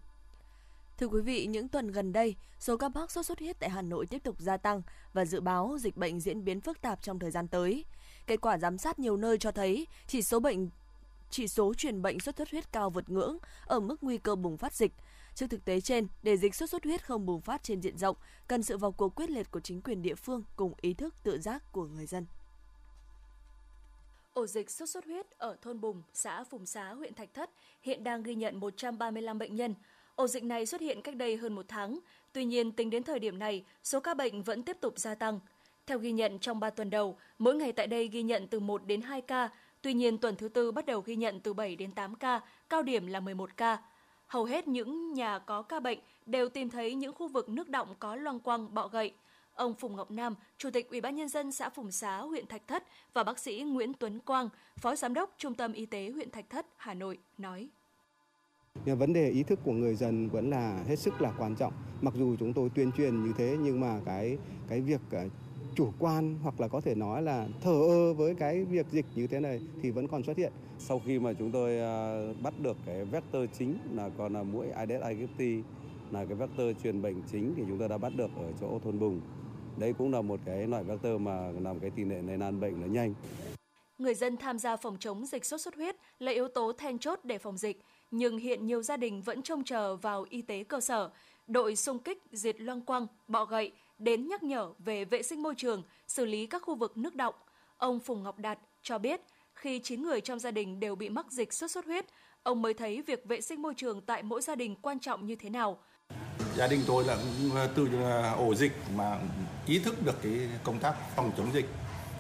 Thưa 1.02 1.08
quý 1.08 1.22
vị, 1.22 1.46
những 1.46 1.68
tuần 1.68 1.92
gần 1.92 2.14
đây, 2.14 2.36
số 2.60 2.78
ca 2.78 2.90
mắc 2.90 3.12
sốt 3.12 3.26
xuất 3.26 3.40
huyết 3.40 3.60
tại 3.60 3.70
Hà 3.70 3.82
Nội 3.82 4.06
tiếp 4.06 4.24
tục 4.24 4.36
gia 4.40 4.58
tăng 4.58 4.82
và 5.14 5.26
dự 5.26 5.42
báo 5.42 5.78
dịch 5.80 5.98
bệnh 5.98 6.20
diễn 6.20 6.44
biến 6.44 6.62
phức 6.62 6.82
tạp 6.82 7.04
trong 7.04 7.20
thời 7.20 7.32
gian 7.32 7.48
tới. 7.48 7.86
Kết 8.28 8.42
quả 8.42 8.58
giám 8.58 8.78
sát 8.78 9.00
nhiều 9.00 9.18
nơi 9.18 9.38
cho 9.38 9.52
thấy 9.52 9.88
chỉ 10.08 10.22
số 10.22 10.40
bệnh 10.40 10.70
chỉ 11.30 11.48
số 11.48 11.74
truyền 11.74 12.02
bệnh 12.02 12.20
sốt 12.20 12.38
xuất 12.38 12.52
huyết 12.52 12.72
cao 12.72 12.90
vượt 12.90 13.10
ngưỡng 13.10 13.38
ở 13.66 13.80
mức 13.80 14.04
nguy 14.04 14.18
cơ 14.18 14.36
bùng 14.36 14.58
phát 14.58 14.74
dịch. 14.74 14.92
Trước 15.36 15.48
thực 15.50 15.66
tế 15.66 15.82
trên, 15.82 16.08
để 16.24 16.38
dịch 16.38 16.56
sốt 16.56 16.70
xuất 16.70 16.84
huyết 16.84 17.06
không 17.06 17.26
bùng 17.26 17.42
phát 17.42 17.64
trên 17.64 17.82
diện 17.82 17.98
rộng, 17.98 18.18
cần 18.48 18.64
sự 18.64 18.78
vào 18.78 18.92
cuộc 18.92 19.16
quyết 19.16 19.30
liệt 19.30 19.52
của 19.52 19.60
chính 19.60 19.82
quyền 19.82 20.02
địa 20.02 20.16
phương 20.16 20.44
cùng 20.56 20.74
ý 20.82 20.94
thức 20.94 21.16
tự 21.24 21.40
giác 21.40 21.72
của 21.72 21.86
người 21.86 22.06
dân. 22.06 22.26
Ổ 24.34 24.48
dịch 24.48 24.72
sốt 24.72 24.90
xuất 24.90 25.06
huyết 25.06 25.26
ở 25.38 25.56
thôn 25.62 25.82
Bùng, 25.82 26.04
xã 26.14 26.44
Phùng 26.44 26.66
Xá, 26.66 26.94
huyện 26.94 27.14
Thạch 27.14 27.34
Thất 27.34 27.50
hiện 27.82 28.04
đang 28.04 28.24
ghi 28.24 28.36
nhận 28.36 28.60
135 28.60 29.40
bệnh 29.40 29.56
nhân. 29.56 29.76
Ổ 30.22 30.28
dịch 30.28 30.44
này 30.44 30.66
xuất 30.66 30.82
hiện 30.82 31.02
cách 31.02 31.16
đây 31.16 31.38
hơn 31.38 31.54
một 31.54 31.66
tháng. 31.68 32.00
Tuy 32.34 32.46
nhiên, 32.46 32.72
tính 32.72 32.90
đến 32.90 33.04
thời 33.04 33.20
điểm 33.20 33.40
này, 33.40 33.64
số 33.84 34.00
ca 34.00 34.14
bệnh 34.14 34.44
vẫn 34.44 34.64
tiếp 34.64 34.78
tục 34.82 35.00
gia 35.00 35.16
tăng. 35.16 35.40
Theo 35.86 36.00
ghi 36.00 36.12
nhận 36.12 36.40
trong 36.40 36.60
3 36.60 36.70
tuần 36.70 36.90
đầu, 36.90 37.18
mỗi 37.40 37.56
ngày 37.56 37.72
tại 37.72 37.88
đây 37.88 38.08
ghi 38.08 38.24
nhận 38.24 38.48
từ 38.48 38.60
1 38.60 38.86
đến 38.86 39.02
2 39.02 39.22
ca. 39.22 39.50
Tuy 39.82 39.94
nhiên, 39.94 40.18
tuần 40.18 40.36
thứ 40.36 40.48
tư 40.48 40.72
bắt 40.72 40.86
đầu 40.86 41.02
ghi 41.06 41.16
nhận 41.16 41.40
từ 41.40 41.54
7 41.54 41.76
đến 41.76 41.92
8 41.92 42.16
ca, 42.16 42.42
cao 42.70 42.84
điểm 42.84 43.08
là 43.08 43.20
11 43.20 43.58
ca. 43.58 43.78
Hầu 44.28 44.46
hết 44.46 44.68
những 44.68 45.14
nhà 45.14 45.40
có 45.40 45.62
ca 45.62 45.80
bệnh 45.80 46.00
đều 46.26 46.50
tìm 46.50 46.70
thấy 46.70 46.96
những 46.96 47.14
khu 47.14 47.28
vực 47.28 47.50
nước 47.50 47.70
động 47.70 47.96
có 48.00 48.16
loang 48.16 48.40
quăng, 48.40 48.74
bọ 48.74 48.88
gậy. 48.88 49.14
Ông 49.54 49.74
Phùng 49.74 49.96
Ngọc 49.96 50.12
Nam, 50.12 50.36
Chủ 50.58 50.70
tịch 50.70 50.90
Ủy 50.90 51.02
ban 51.02 51.16
nhân 51.16 51.30
dân 51.30 51.52
xã 51.52 51.70
Phùng 51.70 51.92
Xá, 51.92 52.18
huyện 52.18 52.48
Thạch 52.48 52.68
Thất 52.68 52.84
và 53.14 53.24
bác 53.24 53.40
sĩ 53.40 53.62
Nguyễn 53.62 53.94
Tuấn 53.94 54.20
Quang, 54.20 54.50
Phó 54.78 54.96
Giám 54.96 55.14
đốc 55.14 55.34
Trung 55.38 55.56
tâm 55.56 55.74
Y 55.74 55.86
tế 55.86 56.10
huyện 56.10 56.32
Thạch 56.32 56.50
Thất, 56.50 56.66
Hà 56.78 56.94
Nội 56.94 57.18
nói. 57.38 57.70
Vấn 58.86 59.14
đề 59.14 59.30
ý 59.30 59.44
thức 59.44 59.60
của 59.64 59.72
người 59.72 59.96
dân 59.96 60.30
vẫn 60.30 60.50
là 60.50 60.84
hết 60.88 60.96
sức 60.96 61.22
là 61.22 61.34
quan 61.38 61.56
trọng. 61.56 61.74
Mặc 62.02 62.14
dù 62.18 62.36
chúng 62.40 62.54
tôi 62.54 62.70
tuyên 62.76 62.92
truyền 62.92 63.24
như 63.24 63.34
thế 63.38 63.58
nhưng 63.62 63.80
mà 63.80 64.00
cái 64.06 64.38
cái 64.68 64.82
việc 64.82 65.02
ờ, 65.12 65.28
chủ 65.76 65.92
quan 66.00 66.40
hoặc 66.44 66.62
là 66.62 66.68
có 66.68 66.82
thể 66.82 66.96
nói 66.96 67.22
là 67.22 67.48
thờ 67.62 67.82
ơ 67.88 68.14
với 68.14 68.36
cái 68.36 68.64
việc 68.66 68.86
dịch 68.92 69.06
như 69.16 69.28
thế 69.28 69.40
này 69.40 69.62
thì 69.82 69.92
vẫn 69.92 70.08
còn 70.08 70.24
xuất 70.24 70.38
hiện. 70.38 70.54
Sau 70.78 71.02
khi 71.06 71.20
mà 71.20 71.34
chúng 71.34 71.52
tôi 71.52 71.80
ờ, 71.80 72.34
bắt 72.42 72.54
được 72.60 72.78
cái 72.86 73.06
vector 73.06 73.44
chính 73.54 73.78
là 73.92 74.10
còn 74.18 74.34
là 74.34 74.44
mũi 74.44 74.70
Aedes 74.70 75.02
aegypti 75.02 75.62
là 76.12 76.26
cái 76.26 76.36
vector 76.36 76.68
truyền 76.84 77.02
bệnh 77.02 77.22
chính 77.32 77.54
thì 77.58 77.64
chúng 77.68 77.80
tôi 77.80 77.90
đã 77.90 77.98
bắt 77.98 78.14
được 78.16 78.30
ở 78.38 78.52
chỗ 78.62 78.80
thôn 78.84 79.00
Bùng. 79.00 79.22
Đây 79.78 79.94
cũng 79.94 80.12
là 80.12 80.22
một 80.22 80.40
cái 80.46 80.68
loại 80.68 80.84
vector 80.84 81.22
mà 81.22 81.52
làm 81.60 81.80
cái 81.80 81.90
tỷ 81.90 82.04
lệ 82.04 82.22
lây 82.22 82.38
lan 82.38 82.60
bệnh 82.60 82.82
nó 82.82 82.88
nhanh. 82.88 83.14
Người 83.98 84.16
dân 84.16 84.38
tham 84.38 84.60
gia 84.60 84.76
phòng 84.76 84.98
chống 85.00 85.26
dịch 85.26 85.46
sốt 85.46 85.62
xuất 85.62 85.76
huyết 85.76 85.96
là 86.20 86.32
yếu 86.32 86.48
tố 86.48 86.72
then 86.78 87.00
chốt 87.00 87.20
để 87.24 87.38
phòng 87.38 87.58
dịch 87.58 87.82
nhưng 88.12 88.38
hiện 88.38 88.66
nhiều 88.66 88.84
gia 88.84 88.98
đình 88.98 89.22
vẫn 89.22 89.42
trông 89.42 89.64
chờ 89.64 89.96
vào 89.96 90.26
y 90.30 90.42
tế 90.42 90.64
cơ 90.64 90.82
sở, 90.82 91.10
đội 91.48 91.76
xung 91.76 92.00
kích 92.00 92.24
diệt 92.32 92.62
loang 92.62 92.82
quăng, 92.82 93.08
bọ 93.28 93.46
gậy 93.46 93.72
đến 94.00 94.28
nhắc 94.28 94.44
nhở 94.44 94.72
về 94.80 95.06
vệ 95.06 95.24
sinh 95.24 95.44
môi 95.44 95.56
trường, 95.58 95.84
xử 96.08 96.26
lý 96.26 96.46
các 96.46 96.62
khu 96.62 96.76
vực 96.76 96.98
nước 96.98 97.16
động. 97.16 97.36
Ông 97.78 98.00
Phùng 98.00 98.24
Ngọc 98.24 98.40
Đạt 98.40 98.60
cho 98.82 98.98
biết, 98.98 99.22
khi 99.54 99.80
9 99.80 100.02
người 100.04 100.22
trong 100.22 100.40
gia 100.40 100.52
đình 100.52 100.80
đều 100.80 100.96
bị 100.96 101.10
mắc 101.10 101.32
dịch 101.32 101.54
sốt 101.54 101.72
xuất 101.72 101.86
huyết, 101.86 102.06
ông 102.44 102.62
mới 102.62 102.74
thấy 102.74 103.02
việc 103.02 103.26
vệ 103.26 103.42
sinh 103.42 103.62
môi 103.62 103.74
trường 103.78 104.02
tại 104.02 104.24
mỗi 104.24 104.42
gia 104.42 104.56
đình 104.56 104.76
quan 104.82 105.00
trọng 105.00 105.26
như 105.26 105.36
thế 105.36 105.50
nào. 105.50 105.78
Gia 106.58 106.68
đình 106.68 106.82
tôi 106.88 107.04
là 107.04 107.18
từ 107.76 107.88
ổ 108.38 108.56
dịch 108.56 108.72
mà 108.96 109.20
ý 109.68 109.80
thức 109.80 109.96
được 110.06 110.16
cái 110.24 110.50
công 110.64 110.80
tác 110.80 110.96
phòng 111.16 111.32
chống 111.38 111.54
dịch. 111.54 111.66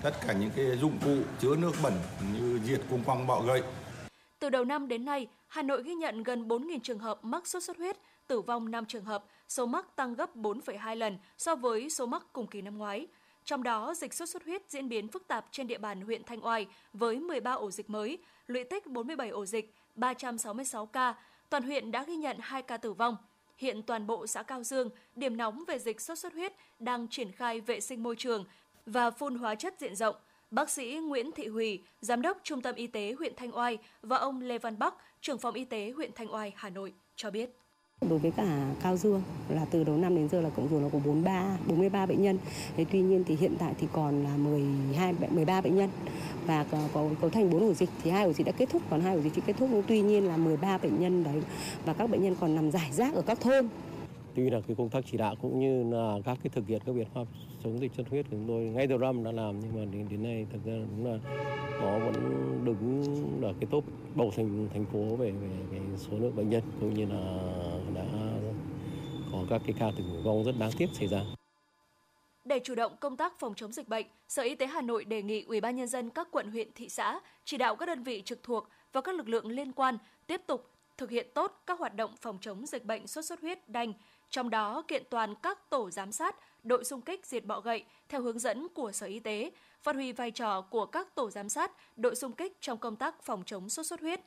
Tất 0.01 0.11
cả 0.27 0.33
những 0.33 0.51
cái 0.55 0.65
dụng 0.65 0.99
cụ 1.05 1.17
chứa 1.41 1.55
nước 1.55 1.71
bẩn 1.83 1.93
như 2.33 2.59
diệt 2.65 2.81
cung 2.89 3.03
quăng 3.03 3.27
bọ 3.27 3.41
gậy. 3.41 3.61
Từ 4.39 4.49
đầu 4.49 4.65
năm 4.65 4.87
đến 4.87 5.05
nay, 5.05 5.27
Hà 5.51 5.61
Nội 5.61 5.83
ghi 5.83 5.95
nhận 5.95 6.23
gần 6.23 6.47
4.000 6.47 6.79
trường 6.79 6.99
hợp 6.99 7.25
mắc 7.25 7.47
sốt 7.47 7.63
xuất 7.63 7.77
huyết, 7.77 7.97
tử 8.27 8.41
vong 8.41 8.71
5 8.71 8.85
trường 8.85 9.05
hợp, 9.05 9.25
số 9.47 9.65
mắc 9.65 9.95
tăng 9.95 10.13
gấp 10.15 10.35
4,2 10.35 10.95
lần 10.95 11.17
so 11.37 11.55
với 11.55 11.89
số 11.89 12.05
mắc 12.05 12.25
cùng 12.33 12.47
kỳ 12.47 12.61
năm 12.61 12.77
ngoái. 12.77 13.07
Trong 13.45 13.63
đó, 13.63 13.93
dịch 13.93 14.13
sốt 14.13 14.29
xuất 14.29 14.43
huyết 14.45 14.61
diễn 14.69 14.89
biến 14.89 15.07
phức 15.07 15.27
tạp 15.27 15.45
trên 15.51 15.67
địa 15.67 15.77
bàn 15.77 16.01
huyện 16.01 16.23
Thanh 16.23 16.45
Oai 16.45 16.67
với 16.93 17.19
13 17.19 17.51
ổ 17.51 17.71
dịch 17.71 17.89
mới, 17.89 18.17
lũy 18.47 18.63
tích 18.63 18.87
47 18.87 19.29
ổ 19.29 19.45
dịch, 19.45 19.73
366 19.95 20.85
ca. 20.85 21.13
Toàn 21.49 21.63
huyện 21.63 21.91
đã 21.91 22.03
ghi 22.03 22.15
nhận 22.15 22.37
2 22.39 22.61
ca 22.61 22.77
tử 22.77 22.93
vong. 22.93 23.17
Hiện 23.57 23.83
toàn 23.83 24.07
bộ 24.07 24.27
xã 24.27 24.43
Cao 24.43 24.63
Dương, 24.63 24.89
điểm 25.15 25.37
nóng 25.37 25.63
về 25.67 25.79
dịch 25.79 26.01
sốt 26.01 26.19
xuất 26.19 26.33
huyết, 26.33 26.53
đang 26.79 27.07
triển 27.07 27.31
khai 27.31 27.61
vệ 27.61 27.79
sinh 27.79 28.03
môi 28.03 28.15
trường 28.15 28.45
và 28.85 29.11
phun 29.11 29.35
hóa 29.35 29.55
chất 29.55 29.75
diện 29.79 29.95
rộng– 29.95 30.15
Bác 30.51 30.69
sĩ 30.69 30.99
Nguyễn 31.07 31.31
Thị 31.35 31.47
Hùy, 31.47 31.79
Giám 32.01 32.21
đốc 32.21 32.37
Trung 32.43 32.61
tâm 32.61 32.75
Y 32.75 32.87
tế 32.87 33.15
huyện 33.19 33.33
Thanh 33.37 33.57
Oai 33.57 33.77
và 34.01 34.17
ông 34.17 34.41
Lê 34.41 34.57
Văn 34.57 34.79
Bắc, 34.79 34.95
trưởng 35.21 35.37
phòng 35.37 35.53
y 35.53 35.65
tế 35.65 35.91
huyện 35.95 36.11
Thanh 36.15 36.33
Oai, 36.33 36.53
Hà 36.55 36.69
Nội 36.69 36.93
cho 37.15 37.31
biết. 37.31 37.49
Đối 38.09 38.19
với 38.19 38.31
cả 38.31 38.67
Cao 38.83 38.97
Dương 38.97 39.21
là 39.49 39.65
từ 39.71 39.83
đầu 39.83 39.97
năm 39.97 40.15
đến 40.15 40.29
giờ 40.29 40.41
là 40.41 40.49
cộng 40.49 40.69
dồn 40.71 40.83
là 40.83 40.89
có 40.93 40.99
43 41.05 41.57
43 41.67 42.05
bệnh 42.05 42.21
nhân. 42.21 42.37
Thế 42.77 42.85
tuy 42.91 43.01
nhiên 43.01 43.23
thì 43.27 43.35
hiện 43.35 43.55
tại 43.59 43.73
thì 43.79 43.87
còn 43.93 44.23
là 44.23 44.37
12 44.37 45.13
13 45.29 45.61
bệnh 45.61 45.75
nhân 45.75 45.89
và 46.45 46.65
có, 46.71 46.77
có 46.93 47.09
cấu 47.21 47.29
thành 47.29 47.49
4 47.49 47.61
ổ 47.61 47.73
dịch 47.73 47.89
thì 48.03 48.11
hai 48.11 48.25
ổ 48.25 48.33
dịch 48.33 48.47
đã 48.47 48.51
kết 48.51 48.69
thúc 48.69 48.81
còn 48.89 49.01
hai 49.01 49.15
ổ 49.15 49.21
dịch 49.21 49.33
chưa 49.35 49.41
kết 49.45 49.53
thúc 49.59 49.69
nhưng 49.71 49.83
tuy 49.87 50.01
nhiên 50.01 50.27
là 50.27 50.37
13 50.37 50.77
bệnh 50.77 50.99
nhân 50.99 51.23
đấy 51.23 51.41
và 51.85 51.93
các 51.93 52.09
bệnh 52.09 52.23
nhân 52.23 52.35
còn 52.39 52.55
nằm 52.55 52.71
giải 52.71 52.91
rác 52.91 53.13
ở 53.13 53.21
các 53.21 53.41
thôn. 53.41 53.67
Tuy 54.35 54.49
là 54.49 54.59
cái 54.67 54.75
công 54.75 54.89
tác 54.89 55.03
chỉ 55.11 55.17
đạo 55.17 55.35
cũng 55.41 55.59
như 55.59 55.95
là 55.97 56.17
các 56.25 56.37
cái 56.43 56.49
thực 56.49 56.67
hiện 56.67 56.81
các 56.85 56.93
biện 56.95 57.07
pháp 57.13 57.23
chống 57.63 57.79
dịch 57.79 57.91
xuất 57.93 58.09
huyết 58.09 58.25
của 58.25 58.31
chúng 58.31 58.47
tôi 58.47 58.63
ngay 58.63 58.87
từ 58.87 58.97
năm 58.97 59.23
đã 59.23 59.31
làm 59.31 59.59
nhưng 59.59 59.75
mà 59.75 59.91
đến 59.91 60.07
đến 60.09 60.23
nay 60.23 60.45
thực 60.51 60.65
ra 60.65 60.73
đúng 60.73 61.05
là 61.05 61.19
nó 61.81 61.99
vẫn 61.99 62.13
đứng 62.65 63.03
ở 63.41 63.53
cái 63.59 63.67
top 63.71 63.83
đầu 64.15 64.31
thành 64.35 64.67
thành 64.73 64.85
phố 64.85 65.15
về 65.15 65.31
về 65.31 65.49
cái 65.71 65.79
số 65.97 66.17
lượng 66.19 66.35
bệnh 66.35 66.49
nhân 66.49 66.61
cũng 66.79 66.93
như 66.93 67.05
là 67.05 67.41
đã 67.95 68.05
có 69.31 69.45
các 69.49 69.61
cái 69.65 69.75
ca 69.79 69.91
tử 69.97 70.03
vong 70.23 70.43
rất 70.43 70.55
đáng 70.59 70.71
tiếc 70.77 70.89
xảy 70.93 71.07
ra. 71.07 71.21
Để 72.45 72.59
chủ 72.63 72.75
động 72.75 72.91
công 72.99 73.17
tác 73.17 73.39
phòng 73.39 73.53
chống 73.55 73.71
dịch 73.71 73.87
bệnh, 73.87 74.05
Sở 74.27 74.43
Y 74.43 74.55
tế 74.55 74.67
Hà 74.67 74.81
Nội 74.81 75.05
đề 75.05 75.21
nghị 75.21 75.43
Ủy 75.43 75.61
ban 75.61 75.75
nhân 75.75 75.87
dân 75.87 76.09
các 76.09 76.27
quận 76.31 76.51
huyện 76.51 76.67
thị 76.75 76.89
xã 76.89 77.19
chỉ 77.45 77.57
đạo 77.57 77.75
các 77.75 77.85
đơn 77.85 78.03
vị 78.03 78.21
trực 78.25 78.43
thuộc 78.43 78.69
và 78.93 79.01
các 79.01 79.15
lực 79.15 79.29
lượng 79.29 79.47
liên 79.47 79.71
quan 79.71 79.97
tiếp 80.27 80.41
tục 80.47 80.69
thực 80.97 81.09
hiện 81.09 81.27
tốt 81.33 81.61
các 81.65 81.79
hoạt 81.79 81.95
động 81.95 82.11
phòng 82.21 82.37
chống 82.41 82.65
dịch 82.65 82.85
bệnh 82.85 83.07
sốt 83.07 83.25
xuất 83.25 83.41
huyết 83.41 83.69
đanh, 83.69 83.93
trong 84.31 84.49
đó 84.49 84.83
kiện 84.87 85.03
toàn 85.09 85.35
các 85.35 85.69
tổ 85.69 85.89
giám 85.89 86.11
sát, 86.11 86.35
đội 86.63 86.83
xung 86.83 87.01
kích 87.01 87.25
diệt 87.25 87.45
bọ 87.45 87.59
gậy 87.59 87.83
theo 88.09 88.21
hướng 88.21 88.39
dẫn 88.39 88.67
của 88.73 88.91
Sở 88.91 89.07
Y 89.07 89.19
tế, 89.19 89.51
phát 89.83 89.95
huy 89.95 90.11
vai 90.11 90.31
trò 90.31 90.61
của 90.61 90.85
các 90.85 91.15
tổ 91.15 91.29
giám 91.29 91.49
sát, 91.49 91.71
đội 91.95 92.15
xung 92.15 92.31
kích 92.31 92.57
trong 92.61 92.77
công 92.77 92.95
tác 92.95 93.23
phòng 93.23 93.43
chống 93.45 93.69
sốt 93.69 93.85
xuất 93.85 94.01
huyết. 94.01 94.21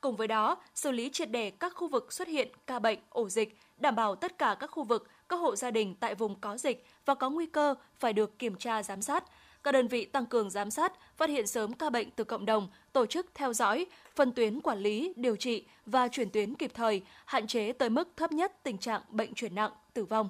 Cùng 0.00 0.16
với 0.16 0.28
đó, 0.28 0.56
xử 0.74 0.90
lý 0.90 1.10
triệt 1.10 1.30
đề 1.30 1.50
các 1.50 1.72
khu 1.76 1.88
vực 1.88 2.12
xuất 2.12 2.28
hiện 2.28 2.48
ca 2.66 2.78
bệnh, 2.78 2.98
ổ 3.08 3.28
dịch, 3.28 3.58
đảm 3.76 3.94
bảo 3.94 4.14
tất 4.14 4.38
cả 4.38 4.56
các 4.60 4.66
khu 4.66 4.84
vực, 4.84 5.08
các 5.28 5.36
hộ 5.36 5.56
gia 5.56 5.70
đình 5.70 5.94
tại 6.00 6.14
vùng 6.14 6.40
có 6.40 6.56
dịch 6.56 6.86
và 7.04 7.14
có 7.14 7.30
nguy 7.30 7.46
cơ 7.46 7.74
phải 7.98 8.12
được 8.12 8.38
kiểm 8.38 8.56
tra 8.56 8.82
giám 8.82 9.02
sát. 9.02 9.24
Các 9.62 9.72
đơn 9.72 9.88
vị 9.88 10.04
tăng 10.04 10.26
cường 10.26 10.50
giám 10.50 10.70
sát, 10.70 10.92
phát 11.16 11.30
hiện 11.30 11.46
sớm 11.46 11.72
ca 11.72 11.90
bệnh 11.90 12.10
từ 12.10 12.24
cộng 12.24 12.46
đồng, 12.46 12.68
tổ 12.96 13.06
chức 13.06 13.26
theo 13.34 13.52
dõi, 13.52 13.86
phân 14.14 14.32
tuyến 14.32 14.60
quản 14.60 14.78
lý, 14.78 15.12
điều 15.16 15.36
trị 15.36 15.64
và 15.86 16.08
chuyển 16.08 16.30
tuyến 16.30 16.54
kịp 16.54 16.70
thời, 16.74 17.02
hạn 17.24 17.46
chế 17.46 17.72
tới 17.72 17.90
mức 17.90 18.08
thấp 18.16 18.32
nhất 18.32 18.52
tình 18.62 18.78
trạng 18.78 19.00
bệnh 19.08 19.34
chuyển 19.34 19.54
nặng, 19.54 19.70
tử 19.94 20.04
vong. 20.04 20.28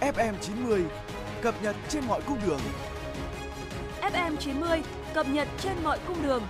FM90 0.00 0.84
cập 1.42 1.62
nhật 1.62 1.76
trên 1.88 2.04
mọi 2.08 2.20
cung 2.26 2.38
đường. 2.46 2.60
FM90 4.00 4.82
cập 5.14 5.28
nhật 5.28 5.48
trên 5.58 5.72
mọi 5.84 5.98
cung 6.06 6.22
đường. 6.22 6.42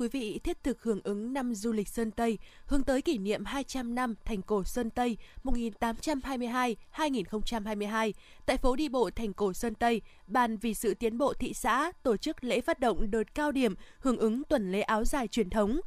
Quý 0.00 0.08
vị, 0.08 0.40
thiết 0.44 0.62
thực 0.62 0.82
hưởng 0.82 1.00
ứng 1.04 1.32
năm 1.32 1.54
du 1.54 1.72
lịch 1.72 1.88
Sơn 1.88 2.10
Tây, 2.10 2.38
hướng 2.66 2.82
tới 2.82 3.02
kỷ 3.02 3.18
niệm 3.18 3.44
200 3.44 3.94
năm 3.94 4.14
thành 4.24 4.42
cổ 4.42 4.64
Sơn 4.64 4.90
Tây 4.90 5.16
1822-2022, 5.44 8.12
tại 8.46 8.56
phố 8.56 8.76
đi 8.76 8.88
bộ 8.88 9.10
thành 9.16 9.32
cổ 9.32 9.52
Sơn 9.52 9.74
Tây, 9.74 10.02
Ban 10.26 10.56
vì 10.56 10.74
sự 10.74 10.94
tiến 10.94 11.18
bộ 11.18 11.34
thị 11.34 11.54
xã 11.54 11.92
tổ 12.02 12.16
chức 12.16 12.44
lễ 12.44 12.60
phát 12.60 12.80
động 12.80 13.10
đợt 13.10 13.34
cao 13.34 13.52
điểm 13.52 13.74
hưởng 14.00 14.18
ứng 14.18 14.44
tuần 14.44 14.72
lễ 14.72 14.80
áo 14.80 15.04
dài 15.04 15.28
truyền 15.28 15.50
thống. 15.50 15.80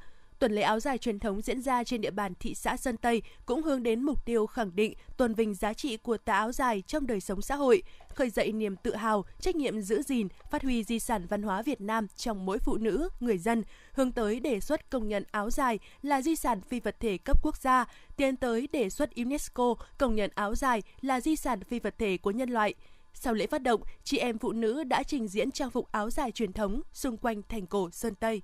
Tuần 0.44 0.52
lễ 0.52 0.62
áo 0.62 0.80
dài 0.80 0.98
truyền 0.98 1.20
thống 1.20 1.42
diễn 1.42 1.62
ra 1.62 1.84
trên 1.84 2.02
địa 2.02 2.12
bàn 2.12 2.34
thị 2.40 2.56
xã 2.56 2.78
Sơn 2.78 2.98
Tây 2.98 3.22
cũng 3.46 3.64
hướng 3.64 3.84
đến 3.84 4.04
mục 4.04 4.26
tiêu 4.26 4.48
khẳng 4.48 4.76
định 4.76 4.94
tôn 5.18 5.34
vinh 5.34 5.54
giá 5.54 5.74
trị 5.74 5.98
của 5.98 6.18
tà 6.18 6.34
áo 6.34 6.52
dài 6.52 6.84
trong 6.88 7.08
đời 7.08 7.20
sống 7.20 7.42
xã 7.42 7.56
hội, 7.56 7.84
khơi 8.16 8.30
dậy 8.30 8.52
niềm 8.52 8.76
tự 8.76 8.96
hào, 8.96 9.26
trách 9.40 9.56
nhiệm 9.56 9.82
giữ 9.82 10.02
gìn, 10.02 10.28
phát 10.52 10.64
huy 10.64 10.84
di 10.84 11.00
sản 11.00 11.26
văn 11.30 11.44
hóa 11.44 11.62
Việt 11.62 11.82
Nam 11.82 12.08
trong 12.16 12.46
mỗi 12.46 12.60
phụ 12.60 12.78
nữ, 12.78 13.10
người 13.20 13.38
dân, 13.38 13.64
hướng 13.94 14.12
tới 14.12 14.40
đề 14.40 14.60
xuất 14.60 14.90
công 14.90 15.08
nhận 15.08 15.24
áo 15.32 15.50
dài 15.50 15.80
là 16.02 16.22
di 16.22 16.36
sản 16.36 16.62
phi 16.62 16.80
vật 16.80 16.96
thể 17.00 17.18
cấp 17.18 17.38
quốc 17.44 17.58
gia, 17.58 17.86
tiến 18.16 18.36
tới 18.36 18.68
đề 18.72 18.90
xuất 18.90 19.16
UNESCO 19.16 19.76
công 19.98 20.16
nhận 20.16 20.32
áo 20.36 20.56
dài 20.56 20.82
là 21.02 21.22
di 21.22 21.36
sản 21.36 21.64
phi 21.64 21.80
vật 21.80 21.96
thể 21.98 22.18
của 22.18 22.32
nhân 22.32 22.50
loại. 22.50 22.74
Sau 23.14 23.34
lễ 23.34 23.48
phát 23.48 23.62
động, 23.62 23.82
chị 24.04 24.18
em 24.18 24.38
phụ 24.38 24.52
nữ 24.52 24.84
đã 24.84 25.04
trình 25.04 25.28
diễn 25.28 25.52
trang 25.52 25.72
phục 25.72 25.92
áo 25.92 26.10
dài 26.10 26.32
truyền 26.32 26.54
thống 26.54 26.82
xung 26.94 27.18
quanh 27.18 27.42
thành 27.50 27.68
cổ 27.68 27.90
Sơn 27.92 28.16
Tây. 28.16 28.42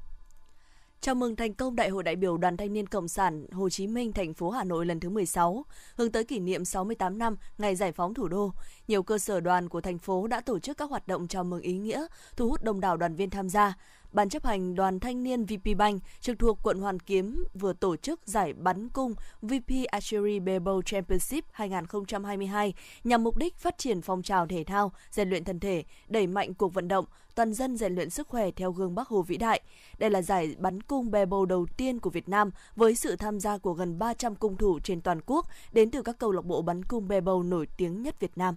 Chào 1.10 1.16
mừng 1.16 1.36
thành 1.36 1.54
công 1.54 1.76
Đại 1.76 1.90
hội 1.90 2.04
đại 2.04 2.16
biểu 2.16 2.38
Đoàn 2.38 2.58
Thanh 2.58 2.74
niên 2.74 2.88
Cộng 2.88 3.08
sản 3.08 3.46
Hồ 3.52 3.70
Chí 3.70 3.88
Minh 3.88 4.14
thành 4.14 4.34
phố 4.34 4.50
Hà 4.50 4.64
Nội 4.64 4.86
lần 4.86 5.00
thứ 5.00 5.10
16, 5.10 5.66
hướng 5.96 6.12
tới 6.12 6.24
kỷ 6.24 6.40
niệm 6.40 6.66
68 6.66 7.18
năm 7.18 7.36
ngày 7.58 7.76
giải 7.76 7.92
phóng 7.92 8.14
thủ 8.14 8.28
đô. 8.28 8.52
Nhiều 8.88 9.04
cơ 9.04 9.18
sở 9.18 9.40
đoàn 9.40 9.70
của 9.70 9.82
thành 9.82 9.98
phố 9.98 10.28
đã 10.28 10.42
tổ 10.42 10.60
chức 10.60 10.78
các 10.78 10.90
hoạt 10.90 11.08
động 11.08 11.28
chào 11.28 11.44
mừng 11.44 11.62
ý 11.62 11.78
nghĩa, 11.78 12.06
thu 12.36 12.50
hút 12.50 12.64
đông 12.64 12.80
đảo 12.80 12.98
đoàn 12.98 13.16
viên 13.16 13.30
tham 13.30 13.50
gia. 13.50 13.74
Ban 14.12 14.30
chấp 14.30 14.46
hành 14.46 14.76
Đoàn 14.76 15.00
Thanh 15.00 15.24
niên 15.24 15.46
VP 15.46 15.78
Bank 15.78 16.04
trực 16.22 16.40
thuộc 16.40 16.60
quận 16.64 16.80
Hoàn 16.80 17.00
Kiếm 17.00 17.44
vừa 17.54 17.74
tổ 17.74 17.96
chức 17.96 18.20
giải 18.26 18.54
bắn 18.54 18.90
cung 18.90 19.14
VP 19.42 19.88
Archery 19.88 20.40
Bebo 20.40 20.82
Championship 20.86 21.46
2022 21.52 22.74
nhằm 23.04 23.24
mục 23.24 23.38
đích 23.38 23.58
phát 23.58 23.78
triển 23.78 24.02
phong 24.02 24.22
trào 24.22 24.48
thể 24.48 24.64
thao, 24.64 24.92
rèn 25.12 25.30
luyện 25.30 25.44
thân 25.44 25.60
thể, 25.60 25.84
đẩy 26.08 26.28
mạnh 26.28 26.54
cuộc 26.54 26.74
vận 26.74 26.88
động, 26.88 27.06
toàn 27.36 27.54
dân 27.54 27.78
rèn 27.78 27.96
luyện 27.96 28.10
sức 28.10 28.28
khỏe 28.28 28.52
theo 28.52 28.72
gương 28.72 28.96
Bắc 28.96 29.08
Hồ 29.08 29.22
vĩ 29.22 29.38
đại. 29.38 29.62
Đây 29.98 30.10
là 30.10 30.22
giải 30.22 30.56
bắn 30.60 30.82
cung 30.82 31.12
Bebo 31.12 31.46
đầu 31.46 31.68
tiên 31.78 32.00
của 32.00 32.10
Việt 32.10 32.30
Nam 32.30 32.52
với 32.76 32.96
sự 32.96 33.16
tham 33.16 33.40
gia 33.40 33.58
của 33.58 33.74
gần 33.74 34.00
300 34.00 34.36
cung 34.36 34.58
thủ 34.58 34.80
trên 34.80 35.02
toàn 35.02 35.20
quốc 35.26 35.46
đến 35.72 35.92
từ 35.92 36.02
các 36.02 36.18
câu 36.20 36.32
lạc 36.32 36.46
bộ 36.46 36.62
bắn 36.62 36.86
cung 36.86 37.08
Bebo 37.08 37.44
nổi 37.44 37.68
tiếng 37.78 38.02
nhất 38.02 38.20
Việt 38.20 38.38
Nam 38.38 38.56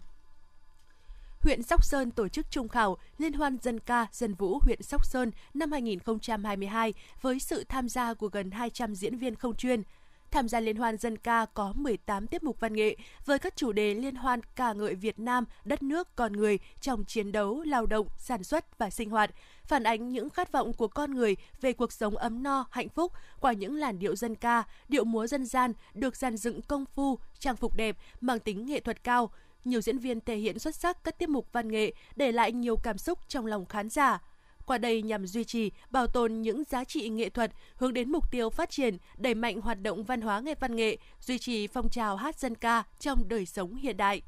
huyện 1.42 1.62
Sóc 1.62 1.84
Sơn 1.84 2.10
tổ 2.10 2.28
chức 2.28 2.50
trung 2.50 2.68
khảo 2.68 2.96
Liên 3.18 3.32
hoan 3.32 3.58
dân 3.62 3.80
ca 3.80 4.06
dân 4.12 4.34
vũ 4.34 4.58
huyện 4.62 4.82
Sóc 4.82 5.06
Sơn 5.06 5.30
năm 5.54 5.72
2022 5.72 6.94
với 7.20 7.40
sự 7.40 7.64
tham 7.68 7.88
gia 7.88 8.14
của 8.14 8.28
gần 8.28 8.50
200 8.50 8.94
diễn 8.94 9.16
viên 9.16 9.34
không 9.34 9.54
chuyên. 9.54 9.82
Tham 10.30 10.48
gia 10.48 10.60
liên 10.60 10.76
hoan 10.76 10.96
dân 10.96 11.18
ca 11.18 11.46
có 11.54 11.72
18 11.76 12.26
tiết 12.26 12.42
mục 12.42 12.60
văn 12.60 12.72
nghệ 12.72 12.96
với 13.26 13.38
các 13.38 13.56
chủ 13.56 13.72
đề 13.72 13.94
liên 13.94 14.14
hoan 14.14 14.40
ca 14.56 14.72
ngợi 14.72 14.94
Việt 14.94 15.18
Nam, 15.18 15.44
đất 15.64 15.82
nước, 15.82 16.16
con 16.16 16.32
người 16.32 16.58
trong 16.80 17.04
chiến 17.04 17.32
đấu, 17.32 17.62
lao 17.62 17.86
động, 17.86 18.06
sản 18.18 18.44
xuất 18.44 18.78
và 18.78 18.90
sinh 18.90 19.10
hoạt, 19.10 19.30
phản 19.64 19.82
ánh 19.82 20.12
những 20.12 20.30
khát 20.30 20.52
vọng 20.52 20.72
của 20.72 20.88
con 20.88 21.14
người 21.14 21.36
về 21.60 21.72
cuộc 21.72 21.92
sống 21.92 22.16
ấm 22.16 22.42
no, 22.42 22.66
hạnh 22.70 22.88
phúc 22.88 23.12
qua 23.40 23.52
những 23.52 23.76
làn 23.76 23.98
điệu 23.98 24.16
dân 24.16 24.34
ca, 24.34 24.62
điệu 24.88 25.04
múa 25.04 25.26
dân 25.26 25.46
gian 25.46 25.72
được 25.94 26.16
dàn 26.16 26.36
dựng 26.36 26.62
công 26.62 26.84
phu, 26.84 27.18
trang 27.38 27.56
phục 27.56 27.76
đẹp, 27.76 27.96
mang 28.20 28.38
tính 28.38 28.66
nghệ 28.66 28.80
thuật 28.80 29.04
cao, 29.04 29.30
nhiều 29.64 29.80
diễn 29.80 29.98
viên 29.98 30.20
thể 30.20 30.36
hiện 30.36 30.58
xuất 30.58 30.74
sắc 30.74 31.04
các 31.04 31.18
tiết 31.18 31.28
mục 31.28 31.48
văn 31.52 31.68
nghệ, 31.68 31.92
để 32.16 32.32
lại 32.32 32.52
nhiều 32.52 32.76
cảm 32.76 32.98
xúc 32.98 33.18
trong 33.28 33.46
lòng 33.46 33.66
khán 33.66 33.88
giả. 33.88 34.22
Qua 34.66 34.78
đây 34.78 35.02
nhằm 35.02 35.26
duy 35.26 35.44
trì, 35.44 35.70
bảo 35.90 36.06
tồn 36.06 36.42
những 36.42 36.62
giá 36.64 36.84
trị 36.84 37.08
nghệ 37.08 37.28
thuật, 37.28 37.52
hướng 37.76 37.92
đến 37.94 38.12
mục 38.12 38.30
tiêu 38.30 38.50
phát 38.50 38.70
triển, 38.70 38.96
đẩy 39.16 39.34
mạnh 39.34 39.60
hoạt 39.60 39.82
động 39.82 40.04
văn 40.04 40.20
hóa 40.20 40.40
nghệ 40.40 40.54
văn 40.60 40.76
nghệ, 40.76 40.96
duy 41.20 41.38
trì 41.38 41.66
phong 41.66 41.88
trào 41.88 42.16
hát 42.16 42.38
dân 42.38 42.54
ca 42.54 42.82
trong 42.98 43.28
đời 43.28 43.46
sống 43.46 43.74
hiện 43.74 43.96
đại. 43.96 44.22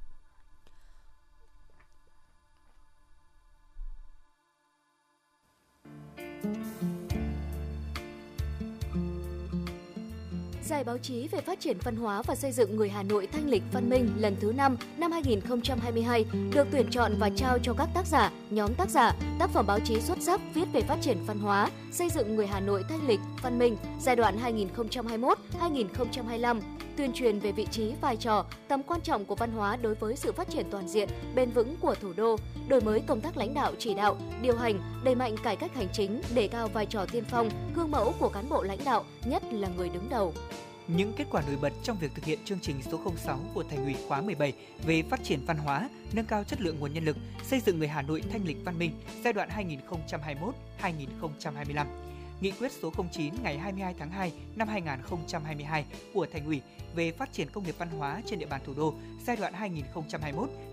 Giải 10.64 10.84
báo 10.84 10.98
chí 10.98 11.28
về 11.28 11.40
phát 11.40 11.60
triển 11.60 11.76
văn 11.84 11.96
hóa 11.96 12.22
và 12.22 12.34
xây 12.34 12.52
dựng 12.52 12.76
người 12.76 12.88
Hà 12.88 13.02
Nội 13.02 13.28
thanh 13.32 13.48
lịch 13.48 13.62
văn 13.72 13.90
minh 13.90 14.10
lần 14.18 14.36
thứ 14.40 14.52
5 14.52 14.76
năm 14.96 15.12
2022 15.12 16.24
được 16.54 16.68
tuyển 16.70 16.86
chọn 16.90 17.12
và 17.18 17.30
trao 17.36 17.58
cho 17.62 17.74
các 17.78 17.88
tác 17.94 18.06
giả, 18.06 18.32
nhóm 18.50 18.74
tác 18.74 18.90
giả, 18.90 19.12
tác 19.38 19.50
phẩm 19.50 19.66
báo 19.66 19.80
chí 19.80 20.00
xuất 20.00 20.18
sắc 20.20 20.40
viết 20.54 20.64
về 20.72 20.80
phát 20.80 20.96
triển 21.00 21.18
văn 21.26 21.38
hóa, 21.38 21.70
xây 21.92 22.08
dựng 22.10 22.36
người 22.36 22.46
Hà 22.46 22.60
Nội 22.60 22.84
thanh 22.88 23.08
lịch 23.08 23.20
văn 23.42 23.58
minh 23.58 23.76
giai 24.00 24.16
đoạn 24.16 24.38
2021-2025 25.60 26.60
tuyên 26.96 27.12
truyền 27.12 27.38
về 27.38 27.52
vị 27.52 27.66
trí, 27.70 27.92
vai 28.00 28.16
trò, 28.16 28.44
tầm 28.68 28.82
quan 28.82 29.00
trọng 29.00 29.24
của 29.24 29.34
văn 29.34 29.52
hóa 29.52 29.76
đối 29.76 29.94
với 29.94 30.16
sự 30.16 30.32
phát 30.32 30.50
triển 30.50 30.66
toàn 30.70 30.88
diện, 30.88 31.08
bền 31.34 31.50
vững 31.50 31.76
của 31.80 31.94
thủ 31.94 32.12
đô, 32.16 32.36
đổi 32.68 32.80
mới 32.80 33.00
công 33.00 33.20
tác 33.20 33.36
lãnh 33.36 33.54
đạo 33.54 33.72
chỉ 33.78 33.94
đạo, 33.94 34.16
điều 34.42 34.56
hành, 34.56 34.80
đẩy 35.04 35.14
mạnh 35.14 35.36
cải 35.44 35.56
cách 35.56 35.74
hành 35.74 35.88
chính, 35.92 36.22
đề 36.34 36.48
cao 36.48 36.68
vai 36.68 36.86
trò 36.86 37.06
tiên 37.12 37.24
phong, 37.30 37.48
gương 37.76 37.90
mẫu 37.90 38.14
của 38.18 38.28
cán 38.28 38.48
bộ 38.48 38.62
lãnh 38.62 38.84
đạo, 38.84 39.04
nhất 39.24 39.42
là 39.50 39.68
người 39.76 39.88
đứng 39.88 40.08
đầu. 40.10 40.34
Những 40.88 41.12
kết 41.16 41.24
quả 41.30 41.42
nổi 41.46 41.56
bật 41.60 41.72
trong 41.82 41.96
việc 42.00 42.10
thực 42.14 42.24
hiện 42.24 42.38
chương 42.44 42.60
trình 42.60 42.82
số 42.82 43.00
06 43.16 43.38
của 43.54 43.62
Thành 43.62 43.84
ủy 43.84 43.94
khóa 44.08 44.20
17 44.20 44.52
về 44.86 45.02
phát 45.10 45.24
triển 45.24 45.40
văn 45.46 45.56
hóa, 45.56 45.88
nâng 46.12 46.24
cao 46.24 46.44
chất 46.44 46.60
lượng 46.60 46.80
nguồn 46.80 46.92
nhân 46.92 47.04
lực, 47.04 47.16
xây 47.42 47.60
dựng 47.60 47.78
người 47.78 47.88
Hà 47.88 48.02
Nội 48.02 48.22
thanh 48.30 48.44
lịch 48.44 48.56
văn 48.64 48.78
minh 48.78 48.92
giai 49.24 49.32
đoạn 49.32 49.48
2021-2025 50.80 51.86
Nghị 52.44 52.50
quyết 52.50 52.72
số 52.72 52.92
09 53.12 53.34
ngày 53.42 53.58
22 53.58 53.94
tháng 53.98 54.10
2 54.10 54.32
năm 54.56 54.68
2022 54.68 55.84
của 56.14 56.26
Thành 56.32 56.46
ủy 56.46 56.60
về 56.94 57.12
phát 57.12 57.32
triển 57.32 57.48
công 57.50 57.64
nghiệp 57.64 57.74
văn 57.78 57.88
hóa 57.88 58.22
trên 58.26 58.38
địa 58.38 58.46
bàn 58.46 58.60
thủ 58.66 58.74
đô 58.76 58.94
giai 59.26 59.36
đoạn 59.36 59.52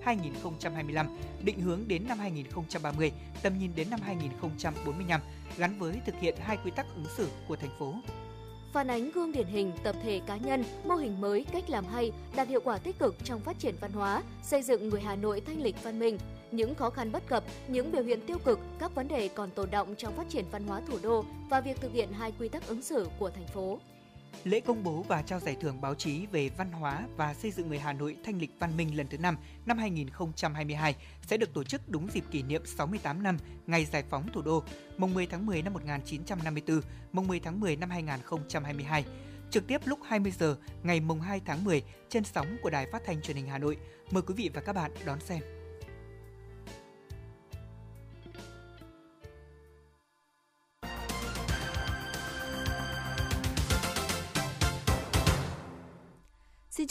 2021-2025, 0.06 1.06
định 1.44 1.60
hướng 1.60 1.88
đến 1.88 2.08
năm 2.08 2.20
2030, 2.20 3.12
tầm 3.42 3.60
nhìn 3.60 3.72
đến 3.76 3.90
năm 3.90 4.00
2045, 4.04 5.22
gắn 5.58 5.80
với 5.80 5.96
thực 6.06 6.16
hiện 6.22 6.36
hai 6.40 6.58
quy 6.66 6.72
tắc 6.72 6.86
ứng 6.96 7.06
xử 7.18 7.28
của 7.48 7.56
thành 7.56 7.78
phố. 7.80 7.94
Phản 8.74 8.88
ánh 8.88 9.12
gương 9.12 9.32
điển 9.32 9.48
hình 9.48 9.72
tập 9.84 9.96
thể 10.04 10.22
cá 10.28 10.38
nhân, 10.38 10.64
mô 10.86 10.96
hình 10.96 11.22
mới, 11.22 11.46
cách 11.52 11.70
làm 11.70 11.86
hay, 11.86 12.12
đạt 12.36 12.48
hiệu 12.48 12.62
quả 12.64 12.78
tích 12.78 13.00
cực 13.00 13.16
trong 13.24 13.40
phát 13.40 13.60
triển 13.60 13.76
văn 13.82 13.92
hóa, 13.92 14.24
xây 14.44 14.62
dựng 14.62 14.90
người 14.90 15.02
Hà 15.02 15.16
Nội 15.16 15.42
thanh 15.42 15.62
lịch 15.62 15.84
văn 15.84 16.00
minh, 16.00 16.18
những 16.52 16.76
khó 16.76 16.90
khăn 16.90 17.12
bất 17.12 17.28
cập, 17.28 17.44
những 17.68 17.92
biểu 17.92 18.04
hiện 18.04 18.20
tiêu 18.28 18.38
cực, 18.46 18.60
các 18.80 18.96
vấn 18.96 19.08
đề 19.08 19.28
còn 19.28 19.52
tồn 19.52 19.72
động 19.72 19.96
trong 19.98 20.16
phát 20.16 20.30
triển 20.30 20.46
văn 20.52 20.68
hóa 20.68 20.82
thủ 20.88 20.98
đô 21.04 21.26
và 21.50 21.62
việc 21.62 21.82
thực 21.82 21.94
hiện 21.94 22.12
hai 22.12 22.34
quy 22.40 22.50
tắc 22.50 22.68
ứng 22.68 22.82
xử 22.82 23.10
của 23.20 23.30
thành 23.30 23.48
phố. 23.48 23.80
Lễ 24.44 24.60
công 24.60 24.84
bố 24.84 25.06
và 25.08 25.22
trao 25.22 25.40
giải 25.40 25.58
thưởng 25.62 25.82
báo 25.82 25.96
chí 25.96 26.26
về 26.26 26.50
văn 26.58 26.72
hóa 26.72 27.08
và 27.18 27.34
xây 27.34 27.52
dựng 27.52 27.68
người 27.68 27.80
Hà 27.80 27.94
Nội 27.94 28.18
thanh 28.26 28.40
lịch 28.40 28.52
văn 28.60 28.78
minh 28.78 28.98
lần 28.98 29.08
thứ 29.08 29.18
5 29.18 29.38
năm 29.66 29.78
2022 29.78 30.96
sẽ 31.22 31.38
được 31.38 31.54
tổ 31.54 31.64
chức 31.64 31.90
đúng 31.90 32.08
dịp 32.12 32.24
kỷ 32.32 32.44
niệm 32.44 32.66
68 32.66 33.24
năm 33.24 33.38
ngày 33.68 33.86
giải 33.86 34.04
phóng 34.10 34.30
thủ 34.34 34.42
đô, 34.42 34.64
mùng 34.98 35.14
10 35.14 35.28
tháng 35.28 35.46
10 35.46 35.62
năm 35.62 35.74
1954, 35.74 36.82
mùng 37.12 37.28
10 37.28 37.40
tháng 37.40 37.60
10 37.60 37.76
năm 37.76 37.90
2022 37.90 39.06
trực 39.52 39.68
tiếp 39.68 39.82
lúc 39.86 40.00
20 40.06 40.32
giờ 40.40 40.56
ngày 40.84 41.00
mùng 41.00 41.22
2 41.22 41.42
tháng 41.46 41.64
10 41.64 41.84
trên 42.10 42.24
sóng 42.24 42.58
của 42.62 42.70
Đài 42.70 42.86
Phát 42.92 43.02
thanh 43.06 43.22
Truyền 43.22 43.38
hình 43.38 43.48
Hà 43.48 43.58
Nội. 43.58 43.78
Mời 44.12 44.24
quý 44.28 44.34
vị 44.38 44.50
và 44.54 44.62
các 44.62 44.74
bạn 44.74 44.92
đón 45.06 45.20
xem. 45.20 45.61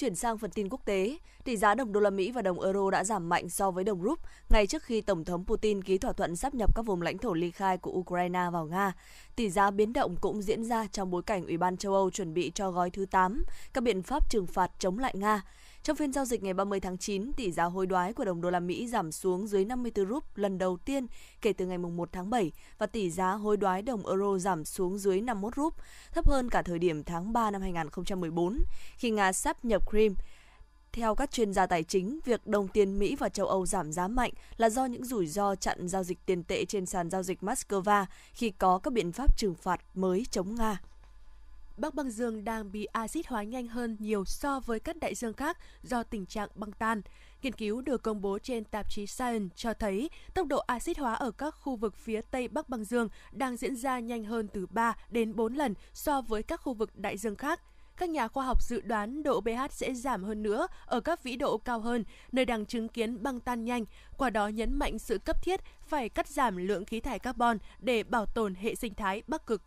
Chuyển 0.00 0.14
sang 0.14 0.38
phần 0.38 0.50
tin 0.50 0.68
quốc 0.68 0.84
tế. 0.84 1.18
Tỷ 1.44 1.56
giá 1.56 1.74
đồng 1.74 1.92
đô 1.92 2.00
la 2.00 2.10
Mỹ 2.10 2.32
và 2.32 2.42
đồng 2.42 2.60
euro 2.60 2.90
đã 2.90 3.04
giảm 3.04 3.28
mạnh 3.28 3.48
so 3.48 3.70
với 3.70 3.84
đồng 3.84 4.02
rúp 4.02 4.18
ngay 4.50 4.66
trước 4.66 4.82
khi 4.82 5.00
Tổng 5.00 5.24
thống 5.24 5.44
Putin 5.46 5.82
ký 5.82 5.98
thỏa 5.98 6.12
thuận 6.12 6.36
sắp 6.36 6.54
nhập 6.54 6.76
các 6.76 6.82
vùng 6.86 7.02
lãnh 7.02 7.18
thổ 7.18 7.34
ly 7.34 7.50
khai 7.50 7.78
của 7.78 7.90
Ukraine 7.90 8.46
vào 8.52 8.66
Nga. 8.66 8.92
Tỷ 9.36 9.50
giá 9.50 9.70
biến 9.70 9.92
động 9.92 10.16
cũng 10.20 10.42
diễn 10.42 10.64
ra 10.64 10.86
trong 10.92 11.10
bối 11.10 11.22
cảnh 11.22 11.46
Ủy 11.46 11.56
ban 11.56 11.76
châu 11.76 11.94
Âu 11.94 12.10
chuẩn 12.10 12.34
bị 12.34 12.52
cho 12.54 12.70
gói 12.70 12.90
thứ 12.90 13.06
8, 13.06 13.44
các 13.72 13.84
biện 13.84 14.02
pháp 14.02 14.30
trừng 14.30 14.46
phạt 14.46 14.70
chống 14.78 14.98
lại 14.98 15.14
Nga. 15.16 15.42
Trong 15.82 15.96
phiên 15.96 16.12
giao 16.12 16.24
dịch 16.24 16.42
ngày 16.42 16.54
30 16.54 16.80
tháng 16.80 16.98
9, 16.98 17.32
tỷ 17.32 17.52
giá 17.52 17.64
hối 17.64 17.86
đoái 17.86 18.12
của 18.12 18.24
đồng 18.24 18.40
đô 18.40 18.50
la 18.50 18.60
Mỹ 18.60 18.88
giảm 18.88 19.12
xuống 19.12 19.46
dưới 19.46 19.64
54 19.64 20.08
rúp 20.08 20.36
lần 20.36 20.58
đầu 20.58 20.76
tiên 20.76 21.06
kể 21.42 21.52
từ 21.52 21.66
ngày 21.66 21.78
1 21.78 22.08
tháng 22.12 22.30
7 22.30 22.52
và 22.78 22.86
tỷ 22.86 23.10
giá 23.10 23.32
hối 23.32 23.56
đoái 23.56 23.82
đồng 23.82 24.06
euro 24.06 24.38
giảm 24.38 24.64
xuống 24.64 24.98
dưới 24.98 25.20
51 25.20 25.56
rúp, 25.56 25.74
thấp 26.12 26.28
hơn 26.28 26.50
cả 26.50 26.62
thời 26.62 26.78
điểm 26.78 27.04
tháng 27.04 27.32
3 27.32 27.50
năm 27.50 27.62
2014 27.62 28.58
khi 28.96 29.10
Nga 29.10 29.32
sắp 29.32 29.64
nhập 29.64 29.90
Crimea. 29.90 30.16
Theo 30.92 31.14
các 31.14 31.30
chuyên 31.30 31.52
gia 31.52 31.66
tài 31.66 31.82
chính, 31.82 32.18
việc 32.24 32.46
đồng 32.46 32.68
tiền 32.68 32.98
Mỹ 32.98 33.16
và 33.16 33.28
châu 33.28 33.46
Âu 33.46 33.66
giảm 33.66 33.92
giá 33.92 34.08
mạnh 34.08 34.32
là 34.56 34.70
do 34.70 34.86
những 34.86 35.04
rủi 35.04 35.26
ro 35.26 35.54
chặn 35.54 35.88
giao 35.88 36.04
dịch 36.04 36.18
tiền 36.26 36.44
tệ 36.44 36.64
trên 36.64 36.86
sàn 36.86 37.10
giao 37.10 37.22
dịch 37.22 37.38
Moscow 37.40 38.04
khi 38.32 38.50
có 38.50 38.78
các 38.78 38.92
biện 38.92 39.12
pháp 39.12 39.38
trừng 39.38 39.54
phạt 39.54 39.80
mới 39.94 40.26
chống 40.30 40.54
Nga. 40.54 40.80
Bắc 41.80 41.94
băng 41.94 42.10
dương 42.10 42.44
đang 42.44 42.72
bị 42.72 42.84
axit 42.84 43.26
hóa 43.26 43.42
nhanh 43.42 43.68
hơn 43.68 43.96
nhiều 44.00 44.24
so 44.24 44.60
với 44.60 44.80
các 44.80 44.96
đại 44.96 45.14
dương 45.14 45.32
khác 45.32 45.58
do 45.82 46.02
tình 46.02 46.26
trạng 46.26 46.48
băng 46.54 46.72
tan. 46.72 47.02
Nghiên 47.42 47.52
cứu 47.52 47.80
được 47.80 48.02
công 48.02 48.20
bố 48.20 48.38
trên 48.38 48.64
tạp 48.64 48.90
chí 48.90 49.06
Science 49.06 49.54
cho 49.56 49.74
thấy 49.74 50.10
tốc 50.34 50.46
độ 50.46 50.58
axit 50.58 50.98
hóa 50.98 51.14
ở 51.14 51.30
các 51.30 51.50
khu 51.50 51.76
vực 51.76 51.96
phía 51.96 52.20
Tây 52.20 52.48
Bắc 52.48 52.68
băng 52.68 52.84
dương 52.84 53.08
đang 53.32 53.56
diễn 53.56 53.76
ra 53.76 54.00
nhanh 54.00 54.24
hơn 54.24 54.48
từ 54.48 54.66
3 54.66 54.96
đến 55.10 55.36
4 55.36 55.54
lần 55.54 55.74
so 55.92 56.20
với 56.20 56.42
các 56.42 56.60
khu 56.60 56.74
vực 56.74 56.98
đại 56.98 57.16
dương 57.16 57.36
khác. 57.36 57.60
Các 57.96 58.08
nhà 58.08 58.28
khoa 58.28 58.44
học 58.44 58.62
dự 58.62 58.80
đoán 58.80 59.22
độ 59.22 59.40
pH 59.40 59.70
sẽ 59.70 59.94
giảm 59.94 60.24
hơn 60.24 60.42
nữa 60.42 60.66
ở 60.86 61.00
các 61.00 61.22
vĩ 61.22 61.36
độ 61.36 61.58
cao 61.58 61.80
hơn, 61.80 62.04
nơi 62.32 62.44
đang 62.44 62.66
chứng 62.66 62.88
kiến 62.88 63.22
băng 63.22 63.40
tan 63.40 63.64
nhanh, 63.64 63.84
qua 64.16 64.30
đó 64.30 64.48
nhấn 64.48 64.78
mạnh 64.78 64.98
sự 64.98 65.18
cấp 65.18 65.42
thiết 65.42 65.60
phải 65.82 66.08
cắt 66.08 66.28
giảm 66.28 66.56
lượng 66.56 66.84
khí 66.84 67.00
thải 67.00 67.18
carbon 67.18 67.58
để 67.78 68.02
bảo 68.02 68.26
tồn 68.26 68.54
hệ 68.54 68.74
sinh 68.74 68.94
thái 68.94 69.22
Bắc 69.26 69.46
Cực 69.46 69.62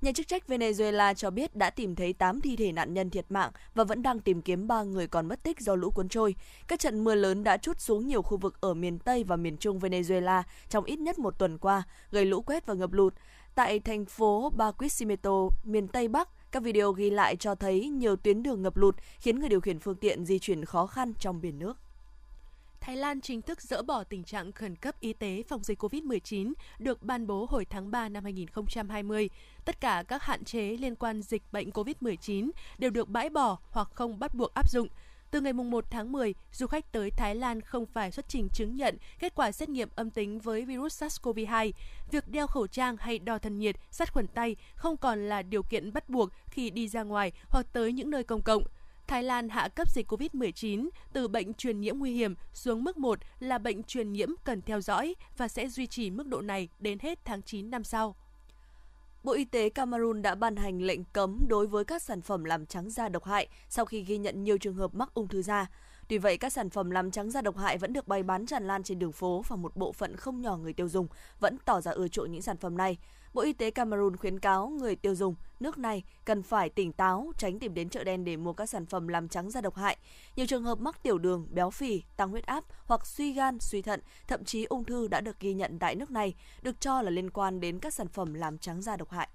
Nhà 0.00 0.12
chức 0.12 0.28
trách 0.28 0.48
Venezuela 0.48 1.14
cho 1.14 1.30
biết 1.30 1.56
đã 1.56 1.70
tìm 1.70 1.94
thấy 1.94 2.12
8 2.12 2.40
thi 2.40 2.56
thể 2.56 2.72
nạn 2.72 2.94
nhân 2.94 3.10
thiệt 3.10 3.26
mạng 3.28 3.50
và 3.74 3.84
vẫn 3.84 4.02
đang 4.02 4.20
tìm 4.20 4.42
kiếm 4.42 4.68
3 4.68 4.82
người 4.82 5.06
còn 5.06 5.28
mất 5.28 5.42
tích 5.42 5.60
do 5.60 5.74
lũ 5.74 5.90
cuốn 5.90 6.08
trôi. 6.08 6.34
Các 6.68 6.80
trận 6.80 7.04
mưa 7.04 7.14
lớn 7.14 7.44
đã 7.44 7.56
trút 7.56 7.80
xuống 7.80 8.06
nhiều 8.06 8.22
khu 8.22 8.36
vực 8.36 8.60
ở 8.60 8.74
miền 8.74 8.98
Tây 8.98 9.24
và 9.24 9.36
miền 9.36 9.56
Trung 9.56 9.78
Venezuela 9.78 10.42
trong 10.68 10.84
ít 10.84 10.98
nhất 10.98 11.18
một 11.18 11.38
tuần 11.38 11.58
qua, 11.58 11.82
gây 12.10 12.24
lũ 12.24 12.42
quét 12.42 12.66
và 12.66 12.74
ngập 12.74 12.92
lụt. 12.92 13.14
Tại 13.54 13.80
thành 13.80 14.04
phố 14.04 14.50
Barquisimeto, 14.56 15.48
miền 15.64 15.88
Tây 15.88 16.08
Bắc, 16.08 16.28
các 16.52 16.62
video 16.62 16.92
ghi 16.92 17.10
lại 17.10 17.36
cho 17.36 17.54
thấy 17.54 17.88
nhiều 17.88 18.16
tuyến 18.16 18.42
đường 18.42 18.62
ngập 18.62 18.76
lụt 18.76 18.96
khiến 19.18 19.40
người 19.40 19.48
điều 19.48 19.60
khiển 19.60 19.78
phương 19.78 19.96
tiện 19.96 20.24
di 20.24 20.38
chuyển 20.38 20.64
khó 20.64 20.86
khăn 20.86 21.12
trong 21.18 21.40
biển 21.40 21.58
nước. 21.58 21.78
Thái 22.80 22.96
Lan 22.96 23.20
chính 23.20 23.42
thức 23.42 23.62
dỡ 23.62 23.82
bỏ 23.82 24.04
tình 24.04 24.24
trạng 24.24 24.52
khẩn 24.52 24.76
cấp 24.76 25.00
y 25.00 25.12
tế 25.12 25.42
phòng 25.48 25.62
dịch 25.64 25.82
COVID-19 25.82 26.52
được 26.78 27.02
ban 27.02 27.26
bố 27.26 27.46
hồi 27.50 27.64
tháng 27.64 27.90
3 27.90 28.08
năm 28.08 28.24
2020. 28.24 29.30
Tất 29.64 29.80
cả 29.80 30.04
các 30.08 30.22
hạn 30.22 30.44
chế 30.44 30.60
liên 30.60 30.94
quan 30.94 31.22
dịch 31.22 31.42
bệnh 31.52 31.70
COVID-19 31.70 32.50
đều 32.78 32.90
được 32.90 33.08
bãi 33.08 33.30
bỏ 33.30 33.58
hoặc 33.70 33.88
không 33.94 34.18
bắt 34.18 34.34
buộc 34.34 34.54
áp 34.54 34.70
dụng. 34.70 34.88
Từ 35.30 35.40
ngày 35.40 35.52
1 35.52 35.84
tháng 35.90 36.12
10, 36.12 36.34
du 36.52 36.66
khách 36.66 36.92
tới 36.92 37.10
Thái 37.10 37.34
Lan 37.34 37.60
không 37.60 37.86
phải 37.86 38.10
xuất 38.10 38.28
trình 38.28 38.48
chứng 38.54 38.76
nhận 38.76 38.96
kết 39.18 39.34
quả 39.34 39.52
xét 39.52 39.68
nghiệm 39.68 39.88
âm 39.94 40.10
tính 40.10 40.38
với 40.38 40.64
virus 40.64 41.02
SARS-CoV-2. 41.02 41.72
Việc 42.10 42.28
đeo 42.28 42.46
khẩu 42.46 42.66
trang 42.66 42.96
hay 42.96 43.18
đo 43.18 43.38
thân 43.38 43.58
nhiệt, 43.58 43.76
sát 43.90 44.12
khuẩn 44.12 44.26
tay 44.26 44.56
không 44.74 44.96
còn 44.96 45.28
là 45.28 45.42
điều 45.42 45.62
kiện 45.62 45.92
bắt 45.92 46.08
buộc 46.08 46.30
khi 46.50 46.70
đi 46.70 46.88
ra 46.88 47.02
ngoài 47.02 47.32
hoặc 47.48 47.66
tới 47.72 47.92
những 47.92 48.10
nơi 48.10 48.24
công 48.24 48.42
cộng. 48.42 48.62
Thái 49.08 49.22
Lan 49.22 49.48
hạ 49.48 49.68
cấp 49.68 49.90
dịch 49.90 50.12
COVID-19 50.12 50.88
từ 51.12 51.28
bệnh 51.28 51.54
truyền 51.54 51.80
nhiễm 51.80 51.98
nguy 51.98 52.12
hiểm 52.12 52.34
xuống 52.52 52.84
mức 52.84 52.98
1 52.98 53.18
là 53.40 53.58
bệnh 53.58 53.82
truyền 53.82 54.12
nhiễm 54.12 54.28
cần 54.44 54.62
theo 54.62 54.80
dõi 54.80 55.14
và 55.36 55.48
sẽ 55.48 55.68
duy 55.68 55.86
trì 55.86 56.10
mức 56.10 56.26
độ 56.26 56.40
này 56.40 56.68
đến 56.78 56.98
hết 56.98 57.18
tháng 57.24 57.42
9 57.42 57.70
năm 57.70 57.84
sau. 57.84 58.14
Bộ 59.22 59.32
Y 59.32 59.44
tế 59.44 59.68
Cameroon 59.68 60.22
đã 60.22 60.34
ban 60.34 60.56
hành 60.56 60.82
lệnh 60.82 61.04
cấm 61.04 61.38
đối 61.48 61.66
với 61.66 61.84
các 61.84 62.02
sản 62.02 62.20
phẩm 62.20 62.44
làm 62.44 62.66
trắng 62.66 62.90
da 62.90 63.08
độc 63.08 63.24
hại 63.24 63.48
sau 63.68 63.84
khi 63.84 64.02
ghi 64.02 64.18
nhận 64.18 64.44
nhiều 64.44 64.58
trường 64.58 64.74
hợp 64.74 64.94
mắc 64.94 65.14
ung 65.14 65.28
thư 65.28 65.42
da. 65.42 65.66
Tuy 66.08 66.18
vậy, 66.18 66.36
các 66.36 66.52
sản 66.52 66.70
phẩm 66.70 66.90
làm 66.90 67.10
trắng 67.10 67.30
da 67.30 67.40
độc 67.40 67.56
hại 67.56 67.78
vẫn 67.78 67.92
được 67.92 68.08
bày 68.08 68.22
bán 68.22 68.46
tràn 68.46 68.66
lan 68.66 68.82
trên 68.82 68.98
đường 68.98 69.12
phố 69.12 69.42
và 69.48 69.56
một 69.56 69.76
bộ 69.76 69.92
phận 69.92 70.16
không 70.16 70.40
nhỏ 70.40 70.56
người 70.56 70.72
tiêu 70.72 70.88
dùng 70.88 71.06
vẫn 71.40 71.56
tỏ 71.64 71.80
ra 71.80 71.90
ưa 71.90 72.08
chuộng 72.08 72.32
những 72.32 72.42
sản 72.42 72.56
phẩm 72.56 72.76
này. 72.76 72.96
Bộ 73.34 73.42
Y 73.42 73.52
tế 73.52 73.70
Cameroon 73.70 74.16
khuyến 74.16 74.40
cáo 74.40 74.68
người 74.68 74.96
tiêu 74.96 75.14
dùng 75.14 75.34
nước 75.60 75.78
này 75.78 76.02
cần 76.24 76.42
phải 76.42 76.68
tỉnh 76.68 76.92
táo, 76.92 77.32
tránh 77.38 77.58
tìm 77.58 77.74
đến 77.74 77.88
chợ 77.88 78.04
đen 78.04 78.24
để 78.24 78.36
mua 78.36 78.52
các 78.52 78.66
sản 78.66 78.86
phẩm 78.86 79.08
làm 79.08 79.28
trắng 79.28 79.50
da 79.50 79.60
độc 79.60 79.76
hại. 79.76 79.96
Nhiều 80.36 80.46
trường 80.46 80.64
hợp 80.64 80.80
mắc 80.80 81.02
tiểu 81.02 81.18
đường, 81.18 81.46
béo 81.50 81.70
phì, 81.70 82.02
tăng 82.16 82.30
huyết 82.30 82.46
áp 82.46 82.64
hoặc 82.84 83.06
suy 83.06 83.32
gan, 83.32 83.58
suy 83.60 83.82
thận, 83.82 84.00
thậm 84.26 84.44
chí 84.44 84.64
ung 84.64 84.84
thư 84.84 85.08
đã 85.08 85.20
được 85.20 85.40
ghi 85.40 85.54
nhận 85.54 85.78
tại 85.78 85.94
nước 85.94 86.10
này, 86.10 86.34
được 86.62 86.80
cho 86.80 87.02
là 87.02 87.10
liên 87.10 87.30
quan 87.30 87.60
đến 87.60 87.78
các 87.78 87.94
sản 87.94 88.08
phẩm 88.08 88.34
làm 88.34 88.58
trắng 88.58 88.82
da 88.82 88.96
độc 88.96 89.10
hại. 89.10 89.28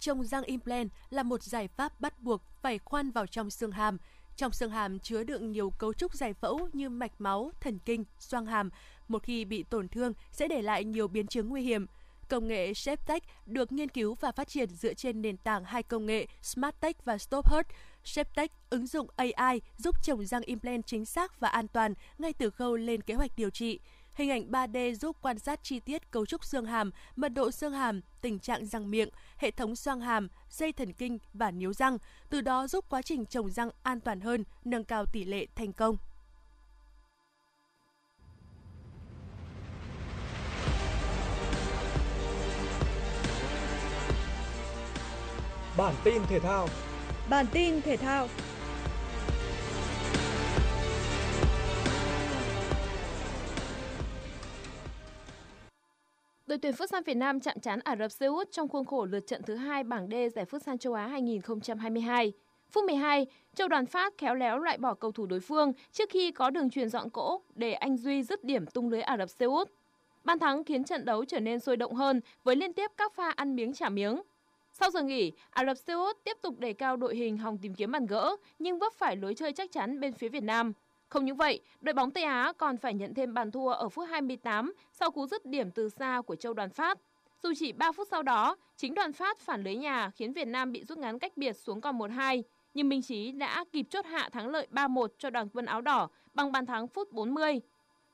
Trồng 0.00 0.24
răng 0.24 0.44
implant 0.44 0.90
là 1.10 1.22
một 1.22 1.42
giải 1.42 1.68
pháp 1.68 2.00
bắt 2.00 2.22
buộc 2.22 2.42
phải 2.62 2.78
khoan 2.78 3.10
vào 3.10 3.26
trong 3.26 3.50
xương 3.50 3.72
hàm. 3.72 3.98
Trong 4.36 4.52
xương 4.52 4.70
hàm 4.70 4.98
chứa 4.98 5.24
đựng 5.24 5.52
nhiều 5.52 5.70
cấu 5.78 5.92
trúc 5.92 6.14
giải 6.14 6.34
phẫu 6.34 6.68
như 6.72 6.88
mạch 6.88 7.12
máu, 7.18 7.50
thần 7.60 7.78
kinh, 7.84 8.04
xoang 8.18 8.46
hàm. 8.46 8.70
Một 9.08 9.22
khi 9.22 9.44
bị 9.44 9.62
tổn 9.62 9.88
thương 9.88 10.12
sẽ 10.32 10.48
để 10.48 10.62
lại 10.62 10.84
nhiều 10.84 11.08
biến 11.08 11.26
chứng 11.26 11.48
nguy 11.48 11.62
hiểm– 11.62 11.86
Công 12.28 12.48
nghệ 12.48 12.74
ShapeTech 12.74 13.22
được 13.46 13.72
nghiên 13.72 13.88
cứu 13.88 14.14
và 14.14 14.32
phát 14.32 14.48
triển 14.48 14.70
dựa 14.70 14.94
trên 14.94 15.22
nền 15.22 15.36
tảng 15.36 15.64
hai 15.64 15.82
công 15.82 16.06
nghệ 16.06 16.26
SmartTech 16.42 17.04
và 17.04 17.18
StopHurt. 17.18 17.66
ShapeTech 18.04 18.52
ứng 18.70 18.86
dụng 18.86 19.06
AI 19.16 19.60
giúp 19.76 19.94
trồng 20.02 20.26
răng 20.26 20.42
implant 20.42 20.86
chính 20.86 21.04
xác 21.04 21.40
và 21.40 21.48
an 21.48 21.68
toàn 21.68 21.94
ngay 22.18 22.32
từ 22.32 22.50
khâu 22.50 22.76
lên 22.76 23.02
kế 23.02 23.14
hoạch 23.14 23.30
điều 23.36 23.50
trị. 23.50 23.80
Hình 24.14 24.30
ảnh 24.30 24.50
3D 24.50 24.94
giúp 24.94 25.16
quan 25.22 25.38
sát 25.38 25.60
chi 25.62 25.80
tiết 25.80 26.10
cấu 26.10 26.26
trúc 26.26 26.44
xương 26.44 26.66
hàm, 26.66 26.90
mật 27.16 27.28
độ 27.28 27.50
xương 27.50 27.72
hàm, 27.72 28.00
tình 28.20 28.38
trạng 28.38 28.66
răng 28.66 28.90
miệng, 28.90 29.08
hệ 29.36 29.50
thống 29.50 29.76
xoang 29.76 30.00
hàm, 30.00 30.28
dây 30.50 30.72
thần 30.72 30.92
kinh 30.92 31.18
và 31.34 31.50
níu 31.50 31.72
răng, 31.72 31.98
từ 32.30 32.40
đó 32.40 32.66
giúp 32.66 32.84
quá 32.88 33.02
trình 33.02 33.26
trồng 33.26 33.50
răng 33.50 33.70
an 33.82 34.00
toàn 34.00 34.20
hơn, 34.20 34.44
nâng 34.64 34.84
cao 34.84 35.06
tỷ 35.06 35.24
lệ 35.24 35.46
thành 35.54 35.72
công. 35.72 35.96
Bản 45.78 45.94
tin 46.04 46.22
thể 46.28 46.40
thao. 46.40 46.68
Bản 47.30 47.46
tin 47.52 47.82
thể 47.82 47.96
thao. 47.96 48.28
Đội 56.46 56.58
tuyển 56.58 56.74
Futsal 56.74 57.02
Việt 57.06 57.14
Nam 57.16 57.40
chạm 57.40 57.60
trán 57.60 57.80
Ả 57.84 57.96
Rập 57.96 58.12
Xê 58.12 58.26
Út 58.26 58.52
trong 58.52 58.68
khuôn 58.68 58.84
khổ 58.84 59.04
lượt 59.04 59.26
trận 59.26 59.42
thứ 59.42 59.54
hai 59.54 59.84
bảng 59.84 60.08
D 60.10 60.14
giải 60.34 60.44
Futsal 60.50 60.76
châu 60.76 60.94
Á 60.94 61.06
2022. 61.06 62.32
Phút 62.70 62.84
12, 62.84 63.26
Châu 63.54 63.68
Đoàn 63.68 63.86
Phát 63.86 64.14
khéo 64.18 64.34
léo 64.34 64.58
loại 64.58 64.78
bỏ 64.78 64.94
cầu 64.94 65.12
thủ 65.12 65.26
đối 65.26 65.40
phương 65.40 65.72
trước 65.92 66.10
khi 66.10 66.30
có 66.30 66.50
đường 66.50 66.70
truyền 66.70 66.88
dọn 66.88 67.10
cỗ 67.10 67.40
để 67.54 67.72
anh 67.72 67.96
Duy 67.96 68.22
dứt 68.22 68.44
điểm 68.44 68.66
tung 68.66 68.90
lưới 68.90 69.00
Ả 69.00 69.16
Rập 69.16 69.30
Xê 69.30 69.46
Út. 69.46 69.70
Ban 70.24 70.38
thắng 70.38 70.64
khiến 70.64 70.84
trận 70.84 71.04
đấu 71.04 71.24
trở 71.24 71.40
nên 71.40 71.60
sôi 71.60 71.76
động 71.76 71.94
hơn 71.94 72.20
với 72.44 72.56
liên 72.56 72.72
tiếp 72.72 72.90
các 72.96 73.14
pha 73.14 73.30
ăn 73.36 73.56
miếng 73.56 73.72
trả 73.74 73.88
miếng. 73.88 74.20
Sau 74.80 74.90
giờ 74.90 75.02
nghỉ, 75.02 75.32
Ả 75.50 75.64
Rập 75.64 75.78
Xê 75.78 75.92
Út 75.92 76.16
tiếp 76.24 76.36
tục 76.42 76.58
đề 76.58 76.72
cao 76.72 76.96
đội 76.96 77.16
hình 77.16 77.38
hòng 77.38 77.58
tìm 77.58 77.74
kiếm 77.74 77.92
bàn 77.92 78.06
gỡ, 78.06 78.36
nhưng 78.58 78.78
vấp 78.78 78.92
phải 78.92 79.16
lối 79.16 79.34
chơi 79.34 79.52
chắc 79.52 79.72
chắn 79.72 80.00
bên 80.00 80.12
phía 80.12 80.28
Việt 80.28 80.42
Nam. 80.42 80.72
Không 81.08 81.24
những 81.24 81.36
vậy, 81.36 81.60
đội 81.80 81.94
bóng 81.94 82.10
Tây 82.10 82.24
Á 82.24 82.52
còn 82.58 82.76
phải 82.76 82.94
nhận 82.94 83.14
thêm 83.14 83.34
bàn 83.34 83.50
thua 83.50 83.68
ở 83.68 83.88
phút 83.88 84.08
28 84.08 84.72
sau 84.92 85.10
cú 85.10 85.26
dứt 85.26 85.46
điểm 85.46 85.70
từ 85.70 85.88
xa 85.88 86.22
của 86.26 86.36
Châu 86.36 86.54
Đoàn 86.54 86.70
Phát. 86.70 86.98
Dù 87.42 87.52
chỉ 87.58 87.72
3 87.72 87.92
phút 87.92 88.08
sau 88.10 88.22
đó, 88.22 88.56
chính 88.76 88.94
Đoàn 88.94 89.12
Phát 89.12 89.38
phản 89.38 89.62
lưới 89.62 89.74
nhà 89.76 90.10
khiến 90.10 90.32
Việt 90.32 90.48
Nam 90.48 90.72
bị 90.72 90.84
rút 90.84 90.98
ngắn 90.98 91.18
cách 91.18 91.36
biệt 91.36 91.52
xuống 91.52 91.80
còn 91.80 91.98
1-2, 91.98 92.42
nhưng 92.74 92.88
Minh 92.88 93.02
Chí 93.02 93.32
đã 93.32 93.64
kịp 93.72 93.86
chốt 93.90 94.06
hạ 94.06 94.28
thắng 94.32 94.48
lợi 94.48 94.66
3-1 94.70 95.06
cho 95.18 95.30
đoàn 95.30 95.48
quân 95.52 95.66
áo 95.66 95.80
đỏ 95.80 96.08
bằng 96.34 96.52
bàn 96.52 96.66
thắng 96.66 96.88
phút 96.88 97.12
40. 97.12 97.60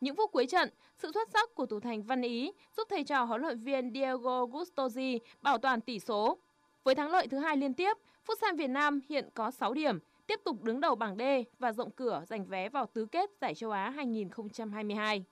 Những 0.00 0.16
phút 0.16 0.32
cuối 0.32 0.46
trận, 0.46 0.68
sự 0.98 1.12
xuất 1.12 1.28
sắc 1.32 1.54
của 1.54 1.66
thủ 1.66 1.80
thành 1.80 2.02
Văn 2.02 2.22
Ý 2.22 2.52
giúp 2.76 2.88
thầy 2.90 3.04
trò 3.04 3.24
huấn 3.24 3.40
luyện 3.40 3.58
viên 3.58 3.92
Diego 3.94 4.46
Gustosi 4.46 5.20
bảo 5.42 5.58
toàn 5.58 5.80
tỷ 5.80 5.98
số. 5.98 6.38
Với 6.84 6.94
thắng 6.94 7.10
lợi 7.10 7.26
thứ 7.28 7.38
hai 7.38 7.56
liên 7.56 7.74
tiếp, 7.74 7.96
Futsal 8.26 8.56
Việt 8.56 8.70
Nam 8.70 9.00
hiện 9.08 9.28
có 9.34 9.50
6 9.50 9.74
điểm, 9.74 9.98
tiếp 10.26 10.40
tục 10.44 10.62
đứng 10.62 10.80
đầu 10.80 10.94
bảng 10.94 11.16
D 11.16 11.22
và 11.58 11.72
rộng 11.72 11.90
cửa 11.90 12.22
giành 12.28 12.46
vé 12.46 12.68
vào 12.68 12.86
tứ 12.86 13.06
kết 13.06 13.30
giải 13.40 13.54
châu 13.54 13.70
Á 13.70 13.90
2022. 13.90 15.24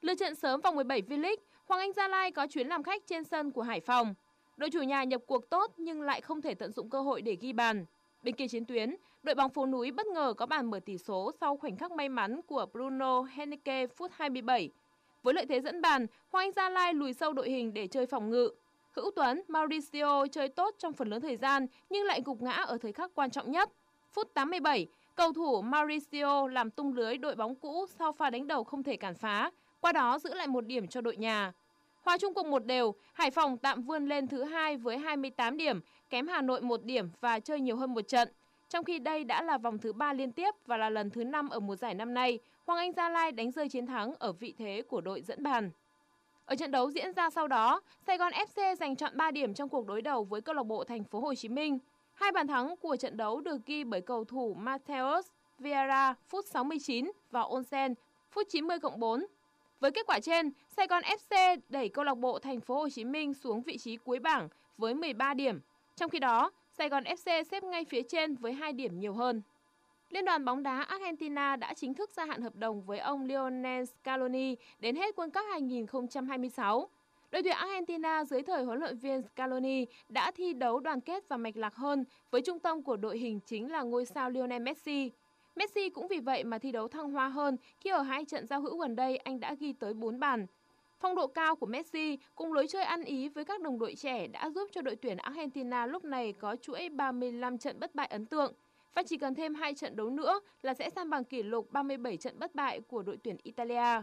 Lượt 0.00 0.14
trận 0.14 0.34
sớm 0.34 0.60
vòng 0.60 0.74
17 0.74 1.02
V-League, 1.02 1.36
Hoàng 1.66 1.80
Anh 1.80 1.92
Gia 1.92 2.08
Lai 2.08 2.30
có 2.30 2.46
chuyến 2.46 2.68
làm 2.68 2.82
khách 2.82 3.06
trên 3.06 3.24
sân 3.24 3.50
của 3.50 3.62
Hải 3.62 3.80
Phòng. 3.80 4.14
Đội 4.56 4.70
chủ 4.70 4.82
nhà 4.82 5.04
nhập 5.04 5.22
cuộc 5.26 5.50
tốt 5.50 5.72
nhưng 5.76 6.02
lại 6.02 6.20
không 6.20 6.42
thể 6.42 6.54
tận 6.54 6.72
dụng 6.72 6.90
cơ 6.90 7.00
hội 7.00 7.22
để 7.22 7.36
ghi 7.40 7.52
bàn. 7.52 7.84
Bên 8.22 8.34
kia 8.34 8.48
chiến 8.48 8.64
tuyến, 8.64 8.96
đội 9.22 9.34
bóng 9.34 9.50
phố 9.50 9.66
núi 9.66 9.90
bất 9.90 10.06
ngờ 10.06 10.34
có 10.36 10.46
bàn 10.46 10.70
mở 10.70 10.80
tỷ 10.80 10.98
số 10.98 11.32
sau 11.40 11.56
khoảnh 11.56 11.76
khắc 11.76 11.92
may 11.92 12.08
mắn 12.08 12.40
của 12.46 12.66
Bruno 12.72 13.22
Henrique 13.22 13.86
phút 13.86 14.10
27. 14.14 14.70
Với 15.22 15.34
lợi 15.34 15.46
thế 15.46 15.60
dẫn 15.60 15.80
bàn, 15.80 16.06
Hoàng 16.30 16.44
Anh 16.44 16.52
Gia 16.52 16.68
Lai 16.68 16.94
lùi 16.94 17.12
sâu 17.12 17.32
đội 17.32 17.50
hình 17.50 17.74
để 17.74 17.86
chơi 17.86 18.06
phòng 18.06 18.30
ngự. 18.30 18.50
Hữu 18.98 19.10
Tuấn, 19.16 19.42
Mauricio 19.48 20.26
chơi 20.26 20.48
tốt 20.48 20.74
trong 20.78 20.92
phần 20.92 21.08
lớn 21.08 21.20
thời 21.20 21.36
gian 21.36 21.66
nhưng 21.90 22.06
lại 22.06 22.22
gục 22.24 22.42
ngã 22.42 22.52
ở 22.52 22.78
thời 22.78 22.92
khắc 22.92 23.10
quan 23.14 23.30
trọng 23.30 23.50
nhất. 23.50 23.70
Phút 24.12 24.34
87, 24.34 24.86
cầu 25.14 25.32
thủ 25.32 25.62
Mauricio 25.62 26.48
làm 26.48 26.70
tung 26.70 26.92
lưới 26.92 27.18
đội 27.18 27.34
bóng 27.34 27.54
cũ 27.54 27.86
sau 27.98 28.12
pha 28.12 28.30
đánh 28.30 28.46
đầu 28.46 28.64
không 28.64 28.82
thể 28.82 28.96
cản 28.96 29.14
phá, 29.14 29.50
qua 29.80 29.92
đó 29.92 30.18
giữ 30.18 30.34
lại 30.34 30.46
một 30.46 30.66
điểm 30.66 30.88
cho 30.88 31.00
đội 31.00 31.16
nhà. 31.16 31.52
Hòa 32.02 32.18
chung 32.18 32.34
cuộc 32.34 32.46
một 32.46 32.66
đều, 32.66 32.94
Hải 33.12 33.30
Phòng 33.30 33.58
tạm 33.58 33.82
vươn 33.82 34.06
lên 34.06 34.28
thứ 34.28 34.44
hai 34.44 34.76
với 34.76 34.98
28 34.98 35.56
điểm, 35.56 35.80
kém 36.10 36.28
Hà 36.28 36.42
Nội 36.42 36.60
một 36.60 36.84
điểm 36.84 37.10
và 37.20 37.40
chơi 37.40 37.60
nhiều 37.60 37.76
hơn 37.76 37.94
một 37.94 38.08
trận. 38.08 38.28
Trong 38.68 38.84
khi 38.84 38.98
đây 38.98 39.24
đã 39.24 39.42
là 39.42 39.58
vòng 39.58 39.78
thứ 39.78 39.92
ba 39.92 40.12
liên 40.12 40.32
tiếp 40.32 40.50
và 40.66 40.76
là 40.76 40.90
lần 40.90 41.10
thứ 41.10 41.24
năm 41.24 41.48
ở 41.48 41.60
mùa 41.60 41.76
giải 41.76 41.94
năm 41.94 42.14
nay, 42.14 42.38
Hoàng 42.66 42.78
Anh 42.78 42.92
Gia 42.92 43.08
Lai 43.08 43.32
đánh 43.32 43.50
rơi 43.50 43.68
chiến 43.68 43.86
thắng 43.86 44.14
ở 44.18 44.32
vị 44.32 44.54
thế 44.58 44.82
của 44.88 45.00
đội 45.00 45.22
dẫn 45.22 45.42
bàn. 45.42 45.70
Ở 46.48 46.56
trận 46.56 46.70
đấu 46.70 46.90
diễn 46.90 47.12
ra 47.12 47.30
sau 47.30 47.48
đó, 47.48 47.80
Sài 48.06 48.18
Gòn 48.18 48.32
FC 48.32 48.74
giành 48.74 48.96
chọn 48.96 49.16
3 49.16 49.30
điểm 49.30 49.54
trong 49.54 49.68
cuộc 49.68 49.86
đối 49.86 50.02
đầu 50.02 50.24
với 50.24 50.40
câu 50.40 50.54
lạc 50.54 50.62
bộ 50.62 50.84
Thành 50.84 51.04
phố 51.04 51.20
Hồ 51.20 51.34
Chí 51.34 51.48
Minh. 51.48 51.78
Hai 52.14 52.32
bàn 52.32 52.46
thắng 52.46 52.74
của 52.76 52.96
trận 52.96 53.16
đấu 53.16 53.40
được 53.40 53.66
ghi 53.66 53.84
bởi 53.84 54.00
cầu 54.00 54.24
thủ 54.24 54.54
Mateus 54.54 55.26
Vieira 55.58 56.14
phút 56.28 56.44
69 56.46 57.10
và 57.30 57.42
Onsen 57.42 57.94
phút 58.30 58.46
90 58.50 58.78
cộng 58.78 59.00
4. 59.00 59.26
Với 59.80 59.90
kết 59.90 60.06
quả 60.06 60.20
trên, 60.20 60.50
Sài 60.76 60.86
Gòn 60.86 61.02
FC 61.02 61.58
đẩy 61.68 61.88
câu 61.88 62.04
lạc 62.04 62.14
bộ 62.14 62.38
Thành 62.38 62.60
phố 62.60 62.74
Hồ 62.74 62.88
Chí 62.88 63.04
Minh 63.04 63.34
xuống 63.34 63.62
vị 63.62 63.78
trí 63.78 63.96
cuối 63.96 64.18
bảng 64.18 64.48
với 64.78 64.94
13 64.94 65.34
điểm. 65.34 65.60
Trong 65.96 66.10
khi 66.10 66.18
đó, 66.18 66.50
Sài 66.78 66.88
Gòn 66.88 67.04
FC 67.04 67.44
xếp 67.44 67.64
ngay 67.64 67.84
phía 67.84 68.02
trên 68.02 68.34
với 68.34 68.52
2 68.52 68.72
điểm 68.72 69.00
nhiều 69.00 69.12
hơn. 69.12 69.42
Liên 70.10 70.24
đoàn 70.24 70.44
bóng 70.44 70.62
đá 70.62 70.80
Argentina 70.80 71.56
đã 71.56 71.74
chính 71.74 71.94
thức 71.94 72.10
gia 72.10 72.24
hạn 72.24 72.42
hợp 72.42 72.56
đồng 72.56 72.82
với 72.82 72.98
ông 72.98 73.24
Lionel 73.24 73.84
Scaloni 73.84 74.56
đến 74.78 74.96
hết 74.96 75.14
World 75.16 75.30
Cup 75.30 75.44
2026. 75.50 76.88
Đội 77.30 77.42
tuyển 77.42 77.56
Argentina 77.56 78.24
dưới 78.24 78.42
thời 78.42 78.64
huấn 78.64 78.78
luyện 78.78 78.98
viên 78.98 79.22
Scaloni 79.22 79.86
đã 80.08 80.30
thi 80.30 80.52
đấu 80.52 80.80
đoàn 80.80 81.00
kết 81.00 81.24
và 81.28 81.36
mạch 81.36 81.56
lạc 81.56 81.74
hơn 81.74 82.04
với 82.30 82.40
trung 82.40 82.58
tâm 82.58 82.82
của 82.82 82.96
đội 82.96 83.18
hình 83.18 83.40
chính 83.46 83.72
là 83.72 83.82
ngôi 83.82 84.06
sao 84.06 84.30
Lionel 84.30 84.62
Messi. 84.62 85.10
Messi 85.56 85.88
cũng 85.88 86.08
vì 86.08 86.18
vậy 86.18 86.44
mà 86.44 86.58
thi 86.58 86.72
đấu 86.72 86.88
thăng 86.88 87.10
hoa 87.10 87.28
hơn 87.28 87.56
khi 87.80 87.90
ở 87.90 88.02
hai 88.02 88.24
trận 88.24 88.46
giao 88.46 88.60
hữu 88.60 88.78
gần 88.78 88.96
đây 88.96 89.16
anh 89.16 89.40
đã 89.40 89.54
ghi 89.60 89.72
tới 89.72 89.94
4 89.94 90.20
bàn. 90.20 90.46
Phong 91.00 91.14
độ 91.14 91.26
cao 91.26 91.56
của 91.56 91.66
Messi 91.66 92.18
cùng 92.34 92.52
lối 92.52 92.66
chơi 92.66 92.84
ăn 92.84 93.04
ý 93.04 93.28
với 93.28 93.44
các 93.44 93.60
đồng 93.60 93.78
đội 93.78 93.94
trẻ 93.94 94.26
đã 94.26 94.50
giúp 94.50 94.68
cho 94.72 94.82
đội 94.82 94.96
tuyển 94.96 95.16
Argentina 95.16 95.86
lúc 95.86 96.04
này 96.04 96.32
có 96.32 96.56
chuỗi 96.56 96.88
35 96.88 97.58
trận 97.58 97.80
bất 97.80 97.94
bại 97.94 98.06
ấn 98.06 98.26
tượng. 98.26 98.52
Và 98.98 99.02
chỉ 99.02 99.16
cần 99.16 99.34
thêm 99.34 99.54
2 99.54 99.74
trận 99.74 99.96
đấu 99.96 100.10
nữa 100.10 100.40
là 100.62 100.74
sẽ 100.74 100.90
san 100.90 101.10
bằng 101.10 101.24
kỷ 101.24 101.42
lục 101.42 101.72
37 101.72 102.16
trận 102.16 102.38
bất 102.38 102.54
bại 102.54 102.80
của 102.80 103.02
đội 103.02 103.18
tuyển 103.24 103.36
Italia. 103.42 104.02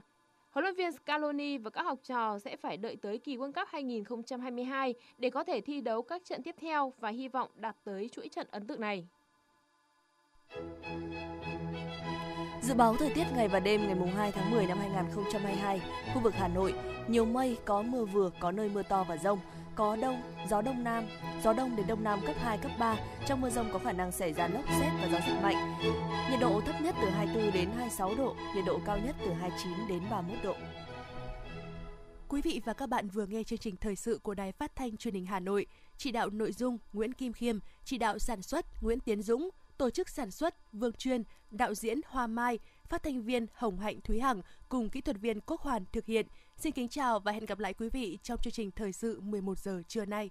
Huấn 0.50 0.64
luyện 0.64 0.76
viên 0.76 0.92
Scaloni 0.92 1.58
và 1.58 1.70
các 1.70 1.84
học 1.84 2.00
trò 2.04 2.40
sẽ 2.40 2.56
phải 2.56 2.78
đợi 2.78 2.96
tới 3.02 3.18
kỳ 3.18 3.38
World 3.38 3.52
Cup 3.52 3.68
2022 3.68 4.94
để 5.18 5.30
có 5.30 5.44
thể 5.44 5.62
thi 5.62 5.82
đấu 5.82 6.02
các 6.02 6.26
trận 6.26 6.44
tiếp 6.44 6.56
theo 6.62 6.94
và 7.00 7.10
hy 7.10 7.28
vọng 7.28 7.50
đạt 7.56 7.76
tới 7.84 8.10
chuỗi 8.12 8.28
trận 8.28 8.48
ấn 8.52 8.68
tượng 8.68 8.82
này. 8.82 9.08
Dự 12.62 12.74
báo 12.74 12.96
thời 13.00 13.10
tiết 13.10 13.26
ngày 13.36 13.48
và 13.48 13.60
đêm 13.60 13.82
ngày 13.88 14.14
2 14.16 14.32
tháng 14.32 14.52
10 14.52 14.66
năm 14.66 14.78
2022, 14.78 15.82
khu 16.14 16.22
vực 16.22 16.34
Hà 16.34 16.48
Nội, 16.48 16.74
nhiều 17.08 17.26
mây, 17.26 17.58
có 17.66 17.82
mưa 17.82 18.06
vừa, 18.06 18.32
có 18.40 18.52
nơi 18.52 18.70
mưa 18.74 18.84
to 18.84 19.06
và 19.10 19.18
rông, 19.18 19.40
có 19.76 19.96
đông, 19.96 20.22
gió 20.50 20.62
đông 20.62 20.84
nam, 20.84 21.04
gió 21.44 21.54
đông 21.54 21.76
đến 21.76 21.88
đông 21.88 22.04
nam 22.04 22.20
cấp 22.28 22.36
2, 22.40 22.58
cấp 22.58 22.72
3. 22.80 22.96
Trong 23.28 23.42
mưa 23.42 23.50
rông 23.50 23.70
có 23.74 23.80
khả 23.80 23.92
năng 23.92 24.12
xảy 24.12 24.34
ra 24.34 24.48
lốc 24.48 24.66
xét 24.80 24.92
và 25.02 25.08
gió 25.12 25.20
giật 25.28 25.40
mạnh. 25.44 25.74
Nhiệt 26.32 26.40
độ 26.40 26.62
thấp 26.66 26.76
nhất 26.82 26.96
từ 27.02 27.10
24 27.10 27.54
đến 27.54 27.70
26 27.70 28.16
độ, 28.16 28.36
nhiệt 28.56 28.66
độ 28.66 28.80
cao 28.86 28.98
nhất 28.98 29.16
từ 29.26 29.34
29 29.34 29.72
đến 29.90 30.02
31 30.12 30.44
độ. 30.44 30.56
Quý 32.28 32.42
vị 32.42 32.62
và 32.66 32.74
các 32.74 32.90
bạn 32.90 33.10
vừa 33.10 33.26
nghe 33.26 33.44
chương 33.44 33.60
trình 33.60 33.76
thời 33.78 33.96
sự 33.96 34.20
của 34.24 34.34
Đài 34.34 34.52
Phát 34.52 34.76
thanh 34.76 34.98
Truyền 34.98 35.14
hình 35.14 35.26
Hà 35.26 35.40
Nội, 35.40 35.66
chỉ 35.98 36.12
đạo 36.12 36.30
nội 36.30 36.52
dung 36.52 36.78
Nguyễn 36.94 37.14
Kim 37.14 37.34
Khiêm, 37.34 37.60
chỉ 37.84 37.98
đạo 37.98 38.20
sản 38.20 38.42
xuất 38.42 38.66
Nguyễn 38.82 39.00
Tiến 39.00 39.22
Dũng, 39.22 39.50
tổ 39.78 39.90
chức 39.90 40.10
sản 40.10 40.32
xuất 40.32 40.74
Vương 40.74 40.94
Chuyên, 40.94 41.24
đạo 41.52 41.74
diễn 41.74 42.00
Hoa 42.08 42.28
Mai, 42.28 42.60
phát 42.90 43.04
thanh 43.04 43.22
viên 43.22 43.46
Hồng 43.54 43.80
Hạnh 43.80 44.02
Thúy 44.02 44.20
Hằng 44.20 44.42
cùng 44.70 44.90
kỹ 44.90 45.02
thuật 45.02 45.18
viên 45.18 45.40
Quốc 45.42 45.62
Hoàn 45.62 45.86
thực 45.92 46.06
hiện. 46.06 46.28
Xin 46.58 46.74
kính 46.74 46.90
chào 46.90 47.20
và 47.20 47.32
hẹn 47.32 47.46
gặp 47.46 47.60
lại 47.60 47.74
quý 47.74 47.90
vị 47.90 48.20
trong 48.24 48.40
chương 48.42 48.54
trình 48.54 48.72
thời 48.72 48.94
sự 48.94 49.22
11 49.22 49.60
giờ 49.60 49.82
trưa 49.88 50.06
nay. 50.06 50.30